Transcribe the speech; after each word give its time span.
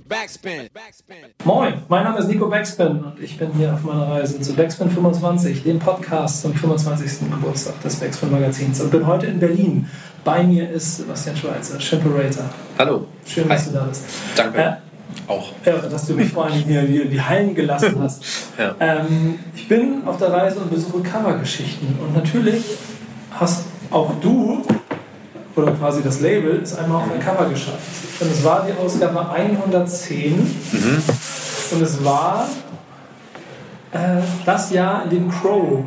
Backspin. 0.00 0.68
Moin, 1.44 1.74
mein 1.88 2.04
Name 2.04 2.18
ist 2.18 2.28
Nico 2.28 2.48
Backspin 2.48 3.02
und 3.02 3.20
ich 3.20 3.38
bin 3.38 3.50
hier 3.54 3.72
auf 3.72 3.82
meiner 3.82 4.08
Reise 4.08 4.40
zu 4.40 4.54
Backspin 4.54 4.90
25, 4.90 5.62
dem 5.62 5.78
Podcast 5.78 6.42
zum 6.42 6.54
25. 6.54 7.30
Geburtstag 7.30 7.80
des 7.82 7.96
Backspin 7.96 8.30
Magazins 8.30 8.80
und 8.80 8.90
bin 8.90 9.06
heute 9.06 9.26
in 9.26 9.40
Berlin. 9.40 9.88
Bei 10.22 10.42
mir 10.42 10.68
ist 10.68 10.98
Sebastian 10.98 11.36
Schweizer, 11.36 11.80
Shimperator. 11.80 12.44
Hallo. 12.78 13.06
Schön, 13.26 13.48
dass 13.48 13.66
Hi. 13.66 13.72
du 13.72 13.78
da 13.78 13.84
bist. 13.84 14.04
Danke. 14.36 14.58
Äh, 14.58 14.72
auch. 15.28 15.52
Ja, 15.64 15.76
dass 15.78 16.06
du 16.06 16.14
mich 16.14 16.30
vor 16.30 16.44
allem 16.46 16.62
hier 16.64 16.82
in 16.82 17.10
die 17.10 17.20
Hallen 17.20 17.54
gelassen 17.54 17.96
hast. 17.98 18.22
ja. 18.58 18.74
ähm, 18.80 19.38
ich 19.54 19.66
bin 19.66 20.02
auf 20.04 20.18
der 20.18 20.30
Reise 20.30 20.60
und 20.60 20.70
besuche 20.70 21.02
Covergeschichten. 21.02 21.98
Und 22.00 22.14
natürlich 22.14 22.64
hast 23.30 23.64
auch 23.90 24.12
du, 24.20 24.62
oder 25.56 25.72
quasi 25.72 26.02
das 26.02 26.20
Label, 26.20 26.60
es 26.62 26.76
einmal 26.76 27.02
auf 27.02 27.12
ein 27.12 27.20
Cover 27.20 27.48
geschafft. 27.48 27.80
Und 28.20 28.30
es 28.30 28.44
war 28.44 28.66
die 28.66 28.78
Ausgabe 28.78 29.28
110. 29.28 30.34
Mhm. 30.36 31.02
Und 31.72 31.82
es 31.82 32.04
war 32.04 32.46
äh, 33.92 34.22
das 34.44 34.70
Jahr, 34.70 35.04
in 35.04 35.10
dem 35.10 35.30
Crow 35.30 35.82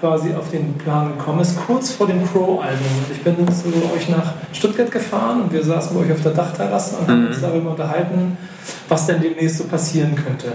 quasi 0.00 0.34
auf 0.34 0.50
den 0.50 0.76
Plan 0.78 1.16
gekommen 1.16 1.40
ist, 1.40 1.56
kurz 1.64 1.92
vor 1.92 2.08
dem 2.08 2.26
Crow-Album. 2.26 2.86
Ich 3.12 3.22
bin 3.22 3.36
zu 3.46 3.68
euch 3.68 4.08
nach 4.08 4.32
Stuttgart 4.52 4.90
gefahren 4.90 5.42
und 5.42 5.52
wir 5.52 5.62
saßen 5.62 5.96
bei 5.96 6.04
euch 6.04 6.12
auf 6.12 6.22
der 6.22 6.32
Dachterrasse 6.32 6.96
und 6.96 7.08
haben 7.08 7.26
uns 7.28 7.36
mhm. 7.36 7.42
darüber 7.42 7.70
unterhalten, 7.70 8.36
was 8.88 9.06
denn 9.06 9.22
demnächst 9.22 9.58
so 9.58 9.64
passieren 9.64 10.16
könnte. 10.16 10.52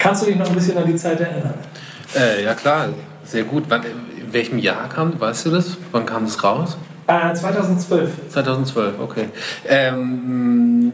Kannst 0.00 0.22
du 0.22 0.26
dich 0.26 0.36
noch 0.36 0.48
ein 0.48 0.54
bisschen 0.54 0.76
an 0.76 0.86
die 0.86 0.96
Zeit 0.96 1.20
erinnern? 1.20 1.54
Äh, 2.16 2.42
ja 2.42 2.54
klar, 2.54 2.88
sehr 3.24 3.44
gut. 3.44 3.64
Wann, 3.68 3.82
in 3.84 4.32
welchem 4.32 4.58
Jahr 4.58 4.88
kam, 4.88 5.18
weißt 5.18 5.46
du 5.46 5.50
das? 5.50 5.76
Wann 5.92 6.04
kam 6.04 6.24
das 6.24 6.42
raus? 6.42 6.76
Äh, 7.06 7.34
2012. 7.34 8.10
2012, 8.30 8.94
okay. 8.98 9.28
Ähm, 9.68 10.92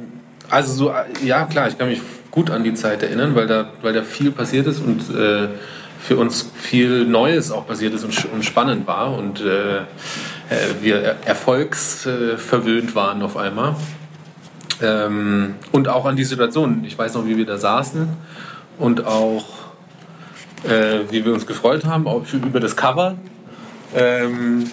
also 0.50 0.72
so, 0.72 0.94
ja 1.24 1.44
klar, 1.46 1.68
ich 1.68 1.78
kann 1.78 1.88
mich 1.88 2.02
gut 2.30 2.50
an 2.50 2.64
die 2.64 2.74
Zeit 2.74 3.02
erinnern, 3.02 3.34
weil 3.34 3.46
da, 3.46 3.70
weil 3.80 3.92
da 3.92 4.02
viel 4.02 4.30
passiert 4.30 4.66
ist 4.66 4.80
und 4.80 5.00
äh, 5.14 5.48
für 6.00 6.16
uns 6.16 6.50
viel 6.58 7.06
Neues 7.06 7.50
auch 7.52 7.66
passiert 7.66 7.94
ist 7.94 8.04
und, 8.04 8.32
und 8.32 8.44
spannend 8.44 8.86
war 8.86 9.16
und 9.16 9.40
äh, 9.40 9.76
äh 9.78 9.82
wir 10.80 11.16
erfolgsverwöhnt 11.24 12.94
waren 12.94 13.22
auf 13.22 13.36
einmal. 13.36 13.76
Ähm, 14.82 15.54
und 15.70 15.88
auch 15.88 16.04
an 16.06 16.16
die 16.16 16.24
Situation. 16.24 16.84
Ich 16.84 16.98
weiß 16.98 17.14
noch, 17.14 17.24
wie 17.26 17.36
wir 17.36 17.46
da 17.46 17.56
saßen 17.56 18.08
und 18.78 19.06
auch 19.06 19.44
äh, 20.64 21.10
wie 21.10 21.24
wir 21.24 21.32
uns 21.32 21.46
gefreut 21.46 21.84
haben 21.84 22.06
auch 22.06 22.24
über 22.32 22.60
das 22.60 22.76
Cover. 22.76 23.16
Ähm, 23.94 24.70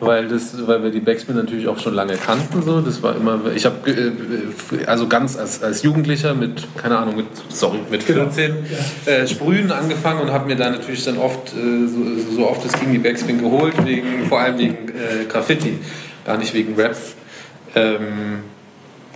weil, 0.00 0.28
das, 0.28 0.66
weil 0.66 0.82
wir 0.82 0.90
die 0.90 1.00
Backspin 1.00 1.36
natürlich 1.36 1.68
auch 1.68 1.78
schon 1.78 1.94
lange 1.94 2.14
kannten. 2.14 2.62
So. 2.62 2.80
Das 2.80 3.02
war 3.02 3.14
immer, 3.14 3.38
ich 3.54 3.66
habe 3.66 3.90
äh, 3.90 4.84
also 4.86 5.06
ganz 5.06 5.36
als, 5.38 5.62
als 5.62 5.82
Jugendlicher 5.82 6.34
mit, 6.34 6.66
keine 6.76 6.98
Ahnung, 6.98 7.16
mit, 7.16 7.26
sorry, 7.50 7.78
mit 7.90 8.02
14 8.02 8.46
genau. 8.46 9.18
äh, 9.18 9.26
Sprühen 9.26 9.70
angefangen 9.70 10.22
und 10.22 10.32
habe 10.32 10.46
mir 10.46 10.56
da 10.56 10.70
natürlich 10.70 11.04
dann 11.04 11.18
oft, 11.18 11.52
äh, 11.52 11.86
so, 11.86 12.34
so, 12.36 12.48
oft 12.48 12.64
es 12.64 12.72
ging, 12.72 12.92
die 12.92 12.98
Backspin 12.98 13.40
geholt, 13.40 13.74
wegen, 13.84 14.26
vor 14.28 14.40
allem 14.40 14.58
wegen 14.58 14.88
äh, 14.88 15.24
Graffiti, 15.28 15.78
gar 16.24 16.38
nicht 16.38 16.54
wegen 16.54 16.74
Rap. 16.74 16.96
Ähm, 17.74 18.40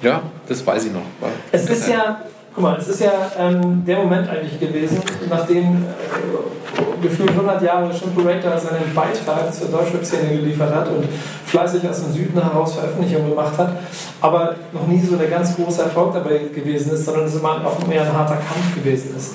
ja, 0.02 0.22
das 0.48 0.66
weiß 0.66 0.86
ich 0.86 0.92
noch. 0.92 1.02
Es 1.50 1.69
ist 1.69 1.88
ja, 1.88 2.20
guck 2.54 2.62
mal, 2.62 2.78
es 2.78 2.88
ist 2.88 3.00
ja 3.00 3.32
ähm, 3.38 3.84
der 3.86 3.98
Moment 3.98 4.28
eigentlich 4.28 4.60
gewesen, 4.60 5.00
nachdem 5.30 5.64
äh, 5.64 6.83
gefühlt 7.05 7.30
100 7.30 7.62
Jahre 7.62 7.94
Shimperator 7.94 8.58
seinen 8.58 8.92
Beitrag 8.94 9.55
zur 9.55 9.69
Deutschrap-Szene 9.69 10.36
geliefert 10.36 10.74
hat 10.74 10.88
und 10.88 11.06
fleißig 11.47 11.88
aus 11.88 12.02
dem 12.02 12.12
Süden 12.12 12.42
heraus 12.42 12.74
Veröffentlichungen 12.74 13.30
gemacht 13.30 13.56
hat, 13.56 13.77
aber 14.20 14.56
noch 14.72 14.86
nie 14.86 15.00
so 15.00 15.16
ein 15.16 15.30
ganz 15.30 15.55
großer 15.55 15.84
Erfolg 15.84 16.14
dabei 16.14 16.41
gewesen 16.52 16.92
ist, 16.92 17.05
sondern 17.05 17.27
es 17.27 17.36
immer 17.36 17.64
auch 17.64 17.86
mehr 17.86 18.02
ein 18.02 18.12
harter 18.12 18.36
Kampf 18.36 18.75
gewesen 18.75 19.14
ist. 19.16 19.34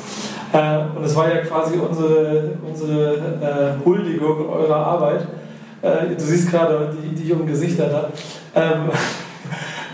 Äh, 0.52 0.98
und 0.98 1.04
es 1.04 1.16
war 1.16 1.34
ja 1.34 1.42
quasi 1.42 1.78
unsere, 1.78 2.52
unsere 2.68 3.16
äh, 3.16 3.86
Huldigung 3.86 4.50
eurer 4.50 4.76
Arbeit. 4.76 5.28
Äh, 5.82 6.16
du 6.18 6.24
siehst 6.24 6.52
gerade 6.52 6.92
die, 7.04 7.16
die 7.16 7.30
jungen 7.30 7.48
Gesichter 7.48 7.86
da. 7.86 8.10
Ähm, 8.56 8.90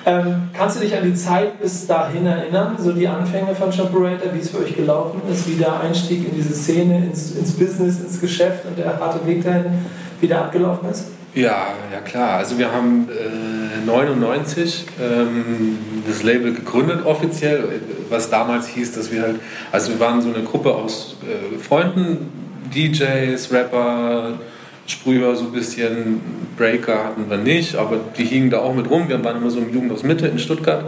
ähm, 0.05 0.49
kannst 0.53 0.77
du 0.77 0.81
dich 0.81 0.95
an 0.95 1.03
die 1.03 1.15
Zeit 1.15 1.59
bis 1.59 1.87
dahin 1.87 2.25
erinnern, 2.25 2.75
so 2.77 2.91
die 2.91 3.07
Anfänge 3.07 3.55
von 3.55 3.71
Shoperator, 3.71 4.33
wie 4.33 4.39
es 4.39 4.51
für 4.51 4.59
euch 4.59 4.75
gelaufen 4.75 5.21
ist, 5.31 5.47
wie 5.47 5.55
der 5.55 5.79
Einstieg 5.79 6.27
in 6.27 6.35
diese 6.35 6.53
Szene, 6.53 7.05
ins, 7.05 7.31
ins 7.31 7.53
Business, 7.53 7.99
ins 7.99 8.21
Geschäft 8.21 8.65
und 8.65 8.77
der 8.77 8.99
harte 8.99 9.25
Weg 9.25 9.43
dahin 9.43 9.85
wieder 10.21 10.41
abgelaufen 10.41 10.89
ist? 10.89 11.07
Ja, 11.33 11.67
ja 11.91 11.99
klar. 12.03 12.37
Also 12.37 12.57
wir 12.57 12.71
haben 12.71 13.09
äh, 13.09 13.85
99 13.85 14.85
ähm, 15.01 15.77
das 16.07 16.23
Label 16.23 16.53
gegründet 16.53 17.05
offiziell, 17.05 17.81
was 18.09 18.29
damals 18.29 18.67
hieß, 18.67 18.93
dass 18.93 19.11
wir 19.11 19.23
halt, 19.23 19.39
also 19.71 19.91
wir 19.91 19.99
waren 19.99 20.21
so 20.21 20.29
eine 20.33 20.43
Gruppe 20.43 20.73
aus 20.73 21.17
äh, 21.23 21.57
Freunden, 21.59 22.29
DJs, 22.73 23.51
Rapper, 23.51 24.39
Sprüher 24.87 25.35
so 25.35 25.45
ein 25.45 25.51
bisschen, 25.51 26.21
Breaker 26.57 27.03
hatten 27.03 27.29
wir 27.29 27.37
nicht, 27.37 27.75
aber 27.75 27.99
die 28.17 28.25
hingen 28.25 28.49
da 28.49 28.59
auch 28.59 28.73
mit 28.75 28.89
rum. 28.89 29.09
Wir 29.09 29.23
waren 29.23 29.37
immer 29.37 29.49
so 29.49 29.59
im 29.59 29.73
Jugendhaus 29.73 30.03
Mitte 30.03 30.27
in 30.27 30.37
Stuttgart. 30.37 30.85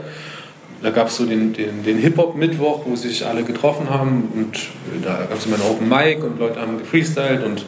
Da 0.83 0.91
gab 0.91 1.07
es 1.07 1.17
so 1.17 1.25
den, 1.25 1.53
den, 1.53 1.83
den 1.83 1.97
Hip-Hop-Mittwoch, 1.97 2.81
wo 2.85 2.95
sich 2.95 3.25
alle 3.25 3.43
getroffen 3.43 3.89
haben 3.89 4.29
und 4.35 4.69
da 5.03 5.25
gab 5.27 5.37
es 5.37 5.47
immer 5.47 5.55
einen 5.55 5.65
Open 5.65 5.89
Mic 5.89 6.23
und 6.23 6.39
Leute 6.39 6.61
haben 6.61 6.77
gefreestylt 6.77 7.43
und 7.43 7.65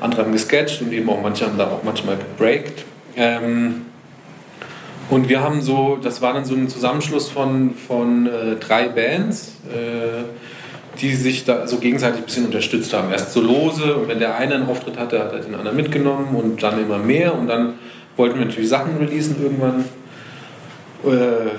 andere 0.00 0.22
haben 0.22 0.32
gesketcht 0.32 0.80
und 0.82 0.92
eben 0.92 1.10
auch 1.10 1.20
manche 1.20 1.46
haben 1.46 1.58
da 1.58 1.66
auch 1.66 1.82
manchmal 1.82 2.16
gebreakt. 2.16 2.84
Ähm, 3.16 3.86
und 5.10 5.28
wir 5.28 5.42
haben 5.42 5.60
so, 5.60 5.98
das 6.00 6.22
war 6.22 6.32
dann 6.32 6.44
so 6.44 6.54
ein 6.54 6.68
Zusammenschluss 6.68 7.28
von, 7.28 7.74
von 7.74 8.26
äh, 8.26 8.56
drei 8.60 8.88
Bands. 8.88 9.56
Äh, 9.68 10.22
die 11.00 11.14
sich 11.14 11.44
da 11.44 11.66
so 11.66 11.78
gegenseitig 11.78 12.20
ein 12.20 12.24
bisschen 12.24 12.46
unterstützt 12.46 12.92
haben. 12.92 13.10
Erst 13.10 13.32
so 13.32 13.40
lose 13.40 13.96
und 13.96 14.08
wenn 14.08 14.18
der 14.18 14.36
eine 14.36 14.54
einen 14.54 14.68
Auftritt 14.68 14.98
hatte, 14.98 15.18
hat 15.18 15.32
er 15.32 15.40
den 15.40 15.54
anderen 15.54 15.76
mitgenommen 15.76 16.34
und 16.36 16.62
dann 16.62 16.82
immer 16.82 16.98
mehr 16.98 17.34
und 17.34 17.46
dann 17.46 17.74
wollten 18.16 18.38
wir 18.38 18.44
natürlich 18.44 18.68
Sachen 18.68 18.96
releasen 18.98 19.36
irgendwann. 19.42 19.84
Äh, 21.04 21.50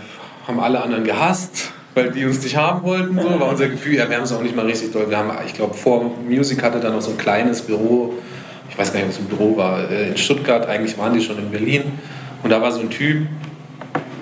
haben 0.47 0.59
alle 0.59 0.81
anderen 0.83 1.03
gehasst, 1.03 1.71
weil 1.93 2.11
die 2.11 2.25
uns 2.25 2.43
nicht 2.43 2.57
haben 2.57 2.83
wollten. 2.83 3.19
So 3.19 3.39
war 3.39 3.49
unser 3.49 3.69
Gefühl, 3.69 3.95
ja, 3.95 4.09
wir 4.09 4.17
haben 4.17 4.23
es 4.23 4.31
auch 4.33 4.41
nicht 4.41 4.55
mal 4.55 4.65
richtig 4.65 4.91
doll. 4.91 5.09
Wir 5.09 5.17
haben, 5.17 5.31
ich 5.45 5.53
glaube, 5.53 5.73
vor 5.73 6.11
Music 6.27 6.61
hatte 6.61 6.79
dann 6.79 6.93
noch 6.93 7.01
so 7.01 7.11
ein 7.11 7.17
kleines 7.17 7.61
Büro, 7.61 8.13
ich 8.69 8.77
weiß 8.77 8.91
gar 8.91 8.99
nicht, 8.99 9.09
ob 9.09 9.13
es 9.13 9.19
ein 9.19 9.25
Büro 9.37 9.57
war, 9.57 9.89
äh, 9.89 10.09
in 10.09 10.17
Stuttgart. 10.17 10.67
Eigentlich 10.67 10.97
waren 10.97 11.13
die 11.13 11.21
schon 11.21 11.37
in 11.37 11.49
Berlin. 11.49 11.83
Und 12.43 12.49
da 12.49 12.61
war 12.61 12.71
so 12.71 12.81
ein 12.81 12.89
Typ, 12.89 13.27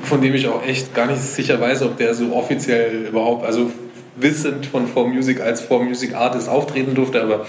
von 0.04 0.22
dem 0.22 0.36
ich 0.36 0.48
auch 0.48 0.64
echt 0.64 0.94
gar 0.94 1.08
nicht 1.08 1.22
sicher 1.22 1.60
weiß, 1.60 1.82
ob 1.84 1.98
der 1.98 2.14
so 2.14 2.36
offiziell 2.36 3.08
überhaupt, 3.08 3.46
also 3.46 3.72
wissend 4.16 4.66
von 4.66 4.88
4Music 4.88 5.42
als 5.42 5.68
4Music 5.68 6.14
Artist 6.14 6.50
auftreten 6.50 6.96
durfte, 6.96 7.22
aber 7.22 7.46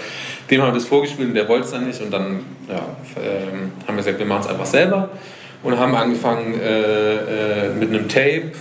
dem 0.51 0.63
haben 0.63 0.69
wir 0.69 0.75
das 0.75 0.87
vorgespielt 0.87 1.29
und 1.29 1.35
der 1.35 1.49
wollte 1.49 1.65
es 1.65 1.71
dann 1.73 1.87
nicht 1.87 2.01
und 2.01 2.13
dann 2.13 2.41
ja, 2.69 2.85
ähm, 3.17 3.73
haben 3.87 3.97
wir 3.97 3.97
gesagt, 3.97 4.19
wir 4.19 4.27
machen 4.27 4.43
es 4.43 4.49
einfach 4.49 4.67
selber 4.67 5.11
und 5.63 5.79
haben 5.79 5.95
angefangen 5.95 6.55
äh, 6.61 7.67
äh, 7.67 7.75
mit 7.79 7.91
einem 7.91 8.09
Tape 8.09 8.53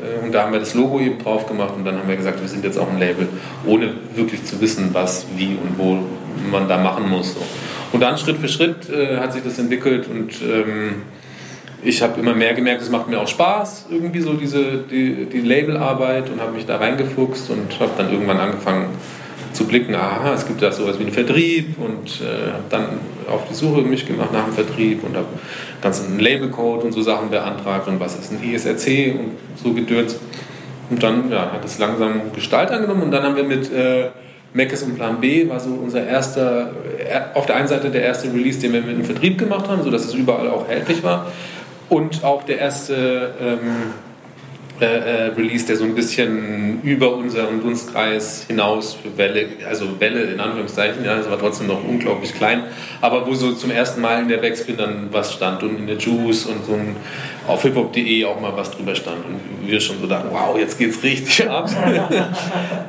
äh, 0.00 0.24
und 0.24 0.32
da 0.32 0.44
haben 0.44 0.52
wir 0.52 0.60
das 0.60 0.74
Logo 0.74 1.00
eben 1.00 1.18
drauf 1.18 1.46
gemacht 1.46 1.74
und 1.76 1.84
dann 1.84 1.98
haben 1.98 2.08
wir 2.08 2.16
gesagt, 2.16 2.40
wir 2.40 2.48
sind 2.48 2.64
jetzt 2.64 2.78
auch 2.78 2.90
ein 2.90 2.98
Label, 2.98 3.28
ohne 3.66 3.92
wirklich 4.14 4.44
zu 4.44 4.60
wissen, 4.60 4.90
was, 4.92 5.26
wie 5.36 5.56
und 5.62 5.78
wo 5.78 5.98
man 6.50 6.68
da 6.68 6.78
machen 6.78 7.08
muss. 7.08 7.36
Und 7.92 8.00
dann 8.00 8.16
Schritt 8.16 8.38
für 8.38 8.48
Schritt 8.48 8.88
äh, 8.88 9.18
hat 9.18 9.32
sich 9.32 9.42
das 9.42 9.58
entwickelt 9.58 10.08
und 10.08 10.32
ähm, 10.42 11.02
ich 11.82 12.02
habe 12.02 12.20
immer 12.20 12.34
mehr 12.34 12.54
gemerkt, 12.54 12.82
es 12.82 12.90
macht 12.90 13.08
mir 13.08 13.20
auch 13.20 13.28
Spaß, 13.28 13.86
irgendwie 13.90 14.20
so 14.20 14.34
diese 14.34 14.78
die, 14.90 15.26
die 15.26 15.40
Labelarbeit 15.40 16.30
und 16.30 16.40
habe 16.40 16.52
mich 16.52 16.66
da 16.66 16.76
reingefuchst 16.76 17.50
und 17.50 17.80
habe 17.80 17.92
dann 17.96 18.12
irgendwann 18.12 18.38
angefangen 18.38 18.88
zu 19.52 19.66
blicken, 19.66 19.94
aha, 19.94 20.34
es 20.34 20.46
gibt 20.46 20.62
da 20.62 20.70
sowas 20.70 20.98
wie 20.98 21.04
einen 21.04 21.12
Vertrieb 21.12 21.76
und 21.78 22.20
äh, 22.20 22.52
habe 22.52 22.64
dann 22.70 22.84
auf 23.28 23.48
die 23.48 23.54
Suche 23.54 23.82
mich 23.82 24.06
gemacht 24.06 24.32
nach 24.32 24.44
dem 24.44 24.52
Vertrieb 24.52 25.02
und 25.02 25.16
habe 25.16 25.26
ganzen 25.80 26.20
Labelcode 26.20 26.84
und 26.84 26.92
so 26.92 27.02
Sachen 27.02 27.30
beantragt 27.30 27.88
und 27.88 27.98
was 27.98 28.18
ist 28.18 28.32
ein 28.32 28.42
ESRC 28.42 29.18
und 29.18 29.32
so 29.62 29.72
gedöns. 29.72 30.18
Und 30.88 31.02
dann 31.02 31.30
ja, 31.30 31.52
hat 31.52 31.64
es 31.64 31.78
langsam 31.78 32.32
Gestalt 32.34 32.70
angenommen 32.70 33.02
und 33.02 33.10
dann 33.10 33.22
haben 33.22 33.36
wir 33.36 33.44
mit 33.44 33.72
äh, 33.72 34.10
Meckes 34.52 34.82
und 34.82 34.96
Plan 34.96 35.20
B 35.20 35.48
war 35.48 35.60
so 35.60 35.70
unser 35.70 36.06
erster, 36.06 36.70
äh, 36.98 37.20
auf 37.34 37.46
der 37.46 37.56
einen 37.56 37.68
Seite 37.68 37.90
der 37.90 38.02
erste 38.02 38.32
Release, 38.32 38.60
den 38.60 38.72
wir 38.72 38.82
mit 38.82 38.96
dem 38.96 39.04
Vertrieb 39.04 39.38
gemacht 39.38 39.68
haben, 39.68 39.82
sodass 39.82 40.04
es 40.04 40.14
überall 40.14 40.48
auch 40.48 40.68
erhältlich 40.68 41.02
war 41.02 41.26
und 41.90 42.24
auch 42.24 42.44
der 42.44 42.58
erste 42.58 43.34
ähm, 43.40 43.92
äh, 44.80 44.86
äh, 44.86 45.26
Release, 45.36 45.66
der 45.66 45.76
so 45.76 45.84
ein 45.84 45.94
bisschen 45.94 46.80
über 46.82 47.14
unseren 47.14 47.60
Dunstkreis 47.60 48.46
hinaus 48.48 48.94
für 48.94 49.18
Welle, 49.18 49.46
also 49.68 50.00
Welle 50.00 50.22
in 50.22 50.40
Anführungszeichen, 50.40 51.04
ja, 51.04 51.18
es 51.18 51.28
war 51.28 51.38
trotzdem 51.38 51.66
noch 51.66 51.84
unglaublich 51.84 52.32
klein, 52.32 52.62
aber 53.02 53.26
wo 53.26 53.34
so 53.34 53.52
zum 53.52 53.70
ersten 53.70 54.00
Mal 54.00 54.22
in 54.22 54.28
der 54.28 54.38
Backspin 54.38 54.78
dann 54.78 55.08
was 55.10 55.34
stand 55.34 55.62
und 55.62 55.80
in 55.80 55.86
der 55.86 55.98
Juice 55.98 56.46
und 56.46 56.64
so 56.64 56.72
ein, 56.72 56.96
auf 57.46 57.60
hiphop.de 57.60 58.24
auch 58.24 58.40
mal 58.40 58.56
was 58.56 58.70
drüber 58.70 58.94
stand 58.94 59.18
und 59.26 59.68
wir 59.68 59.80
schon 59.80 60.00
so 60.00 60.06
dachten, 60.06 60.28
wow, 60.30 60.58
jetzt 60.58 60.78
geht's 60.78 61.02
richtig 61.02 61.46
ab. 61.50 61.68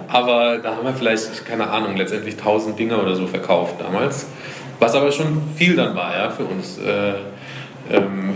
aber 0.07 0.59
da 0.59 0.77
haben 0.77 0.86
wir 0.86 0.94
vielleicht, 0.94 1.45
keine 1.45 1.69
Ahnung, 1.69 1.98
letztendlich 1.98 2.36
1000 2.36 2.80
Dinger 2.80 3.01
oder 3.01 3.15
so 3.15 3.27
verkauft 3.27 3.75
damals, 3.80 4.27
was 4.80 4.95
aber 4.95 5.12
schon 5.12 5.42
viel 5.57 5.75
dann 5.75 5.94
war, 5.94 6.15
ja, 6.15 6.30
für 6.30 6.45
uns. 6.45 6.77
Äh, 6.77 7.15
ähm, 7.91 8.35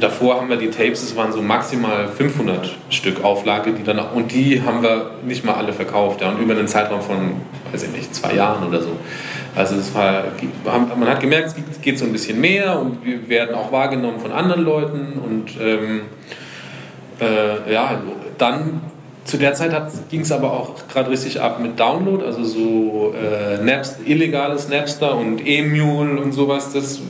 davor 0.00 0.36
haben 0.36 0.48
wir 0.48 0.56
die 0.56 0.70
Tapes, 0.70 1.02
es 1.02 1.16
waren 1.16 1.32
so 1.32 1.42
maximal 1.42 2.08
500 2.08 2.76
Stück 2.90 3.22
Auflage, 3.24 3.72
die 3.72 3.84
dann 3.84 3.98
und 3.98 4.32
die 4.32 4.62
haben 4.62 4.82
wir 4.82 5.10
nicht 5.26 5.44
mal 5.44 5.54
alle 5.54 5.72
verkauft, 5.72 6.20
ja, 6.20 6.30
und 6.30 6.40
über 6.40 6.54
einen 6.54 6.68
Zeitraum 6.68 7.02
von, 7.02 7.40
weiß 7.72 7.84
ich 7.84 7.90
nicht, 7.90 8.14
zwei 8.14 8.34
Jahren 8.34 8.66
oder 8.66 8.80
so. 8.80 8.90
Also 9.54 9.76
es 9.76 9.94
war, 9.94 10.24
man 10.64 11.08
hat 11.08 11.20
gemerkt, 11.20 11.54
es 11.70 11.80
geht 11.80 11.98
so 11.98 12.04
ein 12.04 12.12
bisschen 12.12 12.40
mehr 12.40 12.78
und 12.78 13.04
wir 13.04 13.28
werden 13.28 13.54
auch 13.54 13.72
wahrgenommen 13.72 14.20
von 14.20 14.32
anderen 14.32 14.62
Leuten 14.62 15.14
und 15.24 15.50
ähm, 15.60 16.02
äh, 17.20 17.72
ja, 17.72 18.02
dann 18.38 18.80
zu 19.26 19.38
der 19.38 19.54
Zeit 19.54 19.72
ging 20.08 20.20
es 20.20 20.30
aber 20.30 20.52
auch 20.52 20.70
gerade 20.88 21.10
richtig 21.10 21.40
ab 21.40 21.60
mit 21.60 21.78
Download, 21.78 22.24
also 22.24 22.44
so 22.44 23.14
äh, 23.14 23.62
Napster, 23.62 24.06
illegales 24.06 24.68
Napster 24.68 25.16
und 25.16 25.44
E-Mule 25.44 26.20
und 26.20 26.32
sowas, 26.32 26.72
das 26.72 26.98
äh, 26.98 27.00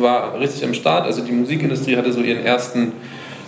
war 0.00 0.38
richtig 0.40 0.64
am 0.64 0.72
Start. 0.72 1.04
Also 1.04 1.22
die 1.22 1.32
Musikindustrie 1.32 1.96
hatte 1.96 2.12
so 2.12 2.20
ihren 2.20 2.44
ersten, 2.44 2.92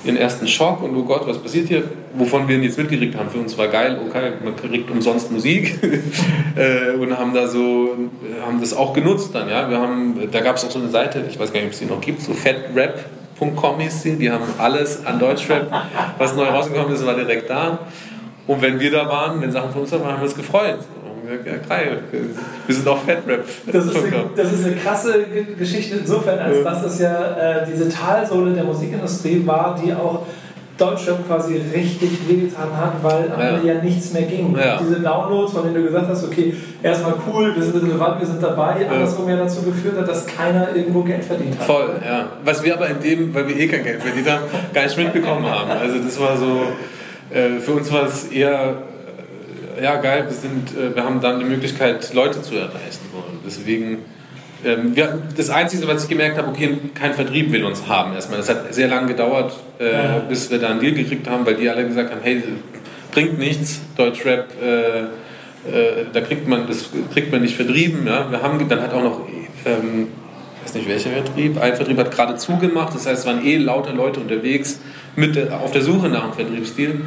ihren 0.05 0.19
ersten 0.19 0.47
Schock 0.47 0.83
und 0.83 0.95
oh 0.95 1.05
Gott, 1.05 1.27
was 1.27 1.39
passiert 1.39 1.69
hier? 1.69 1.85
Wovon 2.15 2.47
wir 2.49 2.59
jetzt 2.59 2.77
mitgekriegt 2.77 3.17
haben. 3.17 3.31
Für 3.31 3.39
uns 3.39 3.57
war 3.57 3.69
geil, 3.69 3.99
okay, 4.07 4.33
man 4.45 4.55
kriegt 4.57 4.91
umsonst 4.91 5.33
Musik 5.33 5.79
äh, 6.57 6.97
und 6.99 7.17
haben 7.19 7.33
da 7.33 7.47
so, 7.49 7.97
haben 8.45 8.61
das 8.61 8.75
auch 8.75 8.93
genutzt 8.93 9.31
dann, 9.33 9.49
ja. 9.49 9.71
Wir 9.71 9.79
haben, 9.79 10.15
da 10.31 10.41
gab 10.41 10.57
es 10.57 10.65
auch 10.67 10.71
so 10.71 10.81
eine 10.81 10.91
Seite, 10.91 11.25
ich 11.29 11.39
weiß 11.39 11.51
gar 11.51 11.61
nicht, 11.61 11.69
ob 11.69 11.73
es 11.73 11.79
die 11.79 11.87
noch 11.87 12.01
gibt, 12.01 12.21
so 12.21 12.35
hieß 13.81 14.03
sie, 14.03 14.17
die 14.17 14.31
haben 14.31 14.45
alles 14.59 15.07
an 15.07 15.19
Deutschrap, 15.19 15.71
was 16.19 16.35
neu 16.35 16.45
rausgekommen 16.45 16.93
ist, 16.93 17.07
war 17.07 17.15
direkt 17.15 17.49
da. 17.49 17.79
Und 18.49 18.63
wenn 18.63 18.81
wir 18.81 18.91
da 18.91 19.07
waren, 19.09 19.41
wenn 19.41 19.53
Sachen 19.53 19.71
von 19.71 19.83
uns 19.83 19.93
waren, 19.93 20.05
haben 20.05 20.17
wir 20.17 20.25
uns 20.25 20.35
gefreut. 20.35 20.79
Ja, 21.45 21.53
geil. 21.69 22.01
Wir 22.67 22.75
sind 22.75 22.89
auch 22.89 22.99
Fat-Rap. 22.99 23.45
Das, 23.71 23.85
ist 23.85 23.97
eine, 23.97 24.25
das 24.35 24.53
ist 24.53 24.65
eine 24.65 24.77
krasse 24.77 25.27
Geschichte 25.59 25.99
insofern, 25.99 26.39
als 26.39 26.65
dass 26.65 26.85
es 26.85 26.99
ja 27.01 27.37
äh, 27.37 27.67
diese 27.71 27.91
Talsohle 27.91 28.55
der 28.55 28.65
Musikindustrie 28.65 29.43
war, 29.47 29.79
die 29.79 29.93
auch 29.93 30.23
Deutschrap 30.79 31.27
quasi 31.27 31.61
richtig 31.75 32.11
wehgetan 32.29 32.69
hat, 32.75 32.95
weil 33.03 33.31
am 33.33 33.41
Ende 33.41 33.67
ja. 33.67 33.75
ja 33.75 33.83
nichts 33.83 34.13
mehr 34.13 34.23
ging. 34.23 34.57
Ja. 34.57 34.79
Diese 34.81 35.01
Downloads, 35.01 35.53
von 35.53 35.65
denen 35.65 35.75
du 35.75 35.83
gesagt 35.83 36.09
hast, 36.09 36.25
okay, 36.25 36.55
erstmal 36.83 37.15
cool, 37.27 37.55
wir 37.55 37.63
sind 37.63 37.83
relevant, 37.83 38.21
wir 38.21 38.27
sind 38.27 38.43
dabei, 38.43 38.83
ja. 38.83 38.89
andersrum 38.89 39.29
ja 39.29 39.37
dazu 39.37 39.63
geführt 39.63 39.99
hat, 39.99 40.09
dass 40.09 40.27
keiner 40.27 40.75
irgendwo 40.75 41.03
Geld 41.03 41.25
verdient 41.25 41.59
hat. 41.59 41.67
Voll, 41.67 42.01
ja. 42.03 42.29
Was 42.45 42.63
wir 42.63 42.75
aber 42.75 42.89
in 42.89 43.01
dem, 43.01 43.35
weil 43.35 43.49
wir 43.49 43.57
eh 43.57 43.67
kein 43.67 43.85
Geld 43.85 44.01
verdient 44.01 44.31
haben, 44.31 44.45
gar 44.73 44.85
nicht 44.85 44.97
mitbekommen 44.97 45.45
haben. 45.45 45.71
Also 45.71 45.99
das 45.99 46.19
war 46.19 46.37
so 46.37 46.63
äh, 47.31 47.61
für 47.61 47.73
uns 47.73 47.93
war 47.93 48.07
es 48.07 48.25
eher, 48.29 48.83
äh, 49.77 49.85
ja 49.85 49.97
geil, 49.97 50.25
wir, 50.27 50.35
sind, 50.35 50.77
äh, 50.77 50.95
wir 50.95 51.05
haben 51.05 51.21
dann 51.21 51.39
die 51.39 51.45
Möglichkeit, 51.45 52.13
Leute 52.15 52.43
zu 52.43 52.55
erreichen. 52.55 53.01
Und 53.13 53.41
deswegen, 53.47 53.99
ähm, 54.65 54.97
wir, 54.97 55.19
das 55.37 55.51
Einzige, 55.51 55.87
was 55.87 56.05
ich 56.05 56.09
gemerkt 56.09 56.39
habe, 56.39 56.49
okay, 56.49 56.79
kein 56.95 57.15
Vertrieb 57.15 57.53
will 57.53 57.65
uns 57.65 57.87
haben 57.87 58.15
erstmal. 58.15 58.39
Das 58.39 58.49
hat 58.49 58.73
sehr 58.75 58.89
lange 58.89 59.09
gedauert, 59.09 59.53
ja. 59.79 60.19
bis 60.29 60.51
wir 60.51 60.59
da 60.59 60.71
einen 60.71 60.81
Deal 60.81 60.95
gekriegt 60.95 61.29
haben, 61.29 61.47
weil 61.47 61.55
die 61.55 61.69
alle 61.69 61.87
gesagt 61.87 62.11
haben, 62.11 62.21
hey, 62.23 62.43
bringt 63.13 63.39
nichts, 63.39 63.81
Deutschrap, 63.97 64.49
da 66.13 66.21
kriegt 66.21 66.49
man, 66.49 66.67
das 66.67 66.91
kriegt 67.13 67.31
man 67.31 67.43
nicht 67.43 67.55
vertrieben. 67.55 68.05
Ja? 68.07 68.29
Wir 68.31 68.43
haben, 68.43 68.69
dann 68.69 68.83
hat 68.83 68.93
auch 68.93 69.03
noch, 69.03 69.21
ähm, 69.65 70.09
weiß 70.69 70.75
nicht 70.75 70.89
welcher 70.89 71.11
Vertrieb, 71.11 71.61
ein 71.61 71.77
Vertrieb 71.77 71.99
hat 71.99 72.11
gerade 72.11 72.37
zugemacht, 72.37 72.95
das 72.95 73.07
heißt, 73.07 73.21
es 73.21 73.27
waren 73.27 73.45
eh 73.45 73.57
lauter 73.57 73.93
Leute 73.93 74.21
unterwegs 74.21 74.79
mit 75.17 75.51
auf 75.51 75.73
der 75.73 75.83
Suche 75.83 76.09
nach 76.09 76.25
einem 76.25 76.33
Vertriebsstil. 76.35 77.01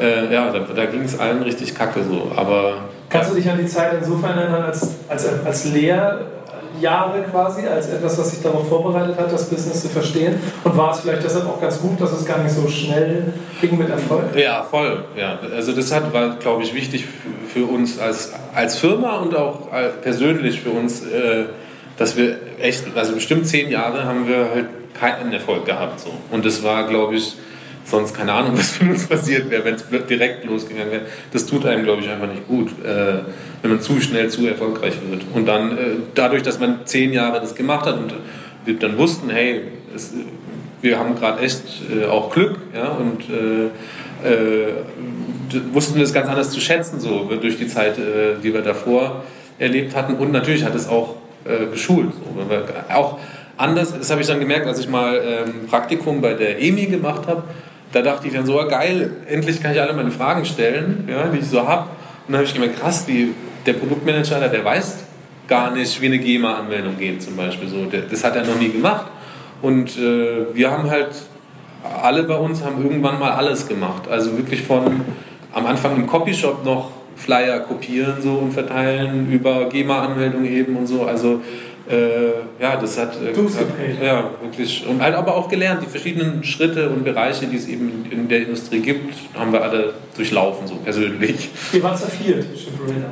Äh, 0.00 0.32
ja, 0.32 0.50
da, 0.50 0.60
da 0.60 0.86
ging 0.86 1.02
es 1.02 1.18
allen 1.18 1.42
richtig 1.42 1.74
kacke 1.74 2.00
so. 2.02 2.30
Aber 2.36 2.84
Kannst 3.10 3.30
du 3.30 3.34
dich 3.34 3.50
an 3.50 3.58
die 3.58 3.66
Zeit 3.66 3.92
insofern 3.98 4.38
erinnern, 4.38 4.62
als, 4.62 4.94
als, 5.08 5.28
als 5.44 5.64
Lehrjahre 5.66 7.22
quasi, 7.30 7.66
als 7.66 7.88
etwas, 7.88 8.18
was 8.18 8.30
sich 8.30 8.42
darauf 8.42 8.68
vorbereitet 8.68 9.18
hat, 9.18 9.30
das 9.30 9.50
Business 9.50 9.82
zu 9.82 9.88
verstehen? 9.88 10.36
Und 10.64 10.76
war 10.76 10.92
es 10.92 11.00
vielleicht 11.00 11.24
deshalb 11.24 11.46
auch 11.46 11.60
ganz 11.60 11.80
gut, 11.80 12.00
dass 12.00 12.12
es 12.12 12.24
gar 12.24 12.38
nicht 12.38 12.54
so 12.54 12.66
schnell 12.68 13.34
ging 13.60 13.76
mit 13.76 13.90
Erfolg? 13.90 14.34
Ja, 14.34 14.62
voll. 14.62 15.04
Ja. 15.16 15.38
Also 15.54 15.72
das 15.72 15.92
hat, 15.92 16.14
war, 16.14 16.36
glaube 16.36 16.62
ich, 16.62 16.74
wichtig 16.74 17.06
für 17.52 17.66
uns 17.66 17.98
als, 17.98 18.32
als 18.54 18.78
Firma 18.78 19.18
und 19.18 19.34
auch 19.34 19.68
persönlich 20.00 20.62
für 20.62 20.70
uns, 20.70 21.02
äh, 21.02 21.44
dass 22.02 22.16
wir 22.16 22.36
echt, 22.60 22.84
also 22.96 23.14
bestimmt 23.14 23.46
zehn 23.46 23.70
Jahre 23.70 24.04
haben 24.04 24.26
wir 24.26 24.50
halt 24.52 24.66
keinen 24.98 25.32
Erfolg 25.32 25.66
gehabt. 25.66 26.00
So. 26.00 26.12
Und 26.32 26.44
das 26.44 26.64
war, 26.64 26.88
glaube 26.88 27.14
ich, 27.14 27.36
sonst 27.84 28.12
keine 28.12 28.32
Ahnung, 28.32 28.52
was 28.58 28.72
für 28.72 28.90
uns 28.90 29.06
passiert 29.06 29.48
wäre, 29.50 29.64
wenn 29.64 29.76
es 29.76 29.84
direkt 30.08 30.44
losgegangen 30.44 30.90
wäre. 30.90 31.02
Das 31.32 31.46
tut 31.46 31.64
einem, 31.64 31.84
glaube 31.84 32.02
ich, 32.02 32.10
einfach 32.10 32.26
nicht 32.26 32.48
gut, 32.48 32.70
äh, 32.84 33.20
wenn 33.62 33.70
man 33.70 33.80
zu 33.80 34.00
schnell 34.00 34.28
zu 34.30 34.44
erfolgreich 34.48 34.94
wird. 35.08 35.22
Und 35.32 35.46
dann, 35.46 35.78
äh, 35.78 35.80
dadurch, 36.16 36.42
dass 36.42 36.58
man 36.58 36.80
zehn 36.86 37.12
Jahre 37.12 37.40
das 37.40 37.54
gemacht 37.54 37.86
hat 37.86 37.96
und 37.98 38.14
wir 38.64 38.74
dann 38.80 38.98
wussten, 38.98 39.30
hey, 39.30 39.60
es, 39.94 40.12
wir 40.80 40.98
haben 40.98 41.14
gerade 41.14 41.40
echt 41.40 41.62
äh, 41.96 42.06
auch 42.06 42.32
Glück 42.32 42.56
ja, 42.74 42.88
und 42.88 43.22
äh, 43.30 44.28
äh, 44.28 44.72
wussten 45.72 46.00
das 46.00 46.12
ganz 46.12 46.28
anders 46.28 46.50
zu 46.50 46.60
schätzen, 46.60 46.98
so 46.98 47.30
durch 47.40 47.58
die 47.58 47.68
Zeit, 47.68 47.96
äh, 47.96 48.40
die 48.42 48.52
wir 48.52 48.62
davor 48.62 49.22
erlebt 49.60 49.94
hatten. 49.94 50.14
Und 50.14 50.32
natürlich 50.32 50.64
hat 50.64 50.74
es 50.74 50.88
auch 50.88 51.22
geschult. 51.70 52.12
So, 52.14 52.94
auch 52.94 53.18
anders, 53.56 53.96
das 53.96 54.10
habe 54.10 54.20
ich 54.20 54.26
dann 54.26 54.40
gemerkt, 54.40 54.66
als 54.66 54.78
ich 54.80 54.88
mal 54.88 55.20
ähm, 55.24 55.66
Praktikum 55.68 56.20
bei 56.20 56.34
der 56.34 56.60
EMI 56.60 56.86
gemacht 56.86 57.26
habe. 57.26 57.42
Da 57.92 58.02
dachte 58.02 58.26
ich 58.26 58.32
dann 58.32 58.46
so, 58.46 58.56
geil, 58.68 59.10
endlich 59.28 59.62
kann 59.62 59.72
ich 59.72 59.80
alle 59.80 59.92
meine 59.92 60.10
Fragen 60.10 60.44
stellen, 60.44 61.06
ja, 61.08 61.26
die 61.28 61.38
ich 61.38 61.46
so 61.46 61.66
habe. 61.66 61.82
Und 61.82 62.28
dann 62.28 62.36
habe 62.36 62.44
ich 62.44 62.54
gemerkt, 62.54 62.80
krass, 62.80 63.04
die, 63.04 63.34
der 63.66 63.74
Produktmanager, 63.74 64.48
der 64.48 64.64
weiß 64.64 65.04
gar 65.46 65.70
nicht, 65.70 66.00
wie 66.00 66.06
eine 66.06 66.18
GEMA-Anmeldung 66.18 66.96
geht 66.98 67.22
zum 67.22 67.36
Beispiel. 67.36 67.68
So, 67.68 67.84
der, 67.84 68.02
das 68.02 68.24
hat 68.24 68.36
er 68.36 68.44
noch 68.44 68.58
nie 68.58 68.70
gemacht. 68.70 69.06
Und 69.60 69.96
äh, 69.98 70.54
wir 70.54 70.70
haben 70.70 70.90
halt, 70.90 71.10
alle 72.02 72.22
bei 72.22 72.36
uns 72.36 72.64
haben 72.64 72.82
irgendwann 72.82 73.18
mal 73.18 73.32
alles 73.32 73.68
gemacht. 73.68 74.08
Also 74.08 74.36
wirklich 74.38 74.62
von 74.62 75.02
am 75.52 75.66
Anfang 75.66 75.96
im 75.96 76.06
Copyshop 76.06 76.64
noch 76.64 76.90
Flyer 77.22 77.60
kopieren 77.60 78.20
so 78.20 78.34
und 78.34 78.52
verteilen, 78.52 79.30
über 79.30 79.68
GEMA-Anmeldung 79.68 80.44
eben 80.44 80.76
und 80.76 80.86
so. 80.86 81.04
Also 81.04 81.40
äh, 81.90 82.62
ja, 82.62 82.76
das 82.76 82.98
hat, 82.98 83.16
äh, 83.16 83.34
hat 83.34 84.02
ja, 84.02 84.30
wirklich 84.40 84.86
und 84.88 85.02
halt 85.02 85.14
aber 85.14 85.34
auch 85.36 85.48
gelernt, 85.48 85.82
die 85.82 85.88
verschiedenen 85.88 86.44
Schritte 86.44 86.88
und 86.90 87.04
Bereiche, 87.04 87.46
die 87.46 87.56
es 87.56 87.66
eben 87.66 88.04
in, 88.04 88.12
in 88.12 88.28
der 88.28 88.42
Industrie 88.42 88.80
gibt, 88.80 89.14
haben 89.34 89.52
wir 89.52 89.62
alle 89.62 89.94
durchlaufen, 90.16 90.66
so 90.66 90.76
persönlich. 90.76 91.50
Ihr 91.72 91.82
wart 91.82 91.98
zu 91.98 92.06
viert, 92.06 92.46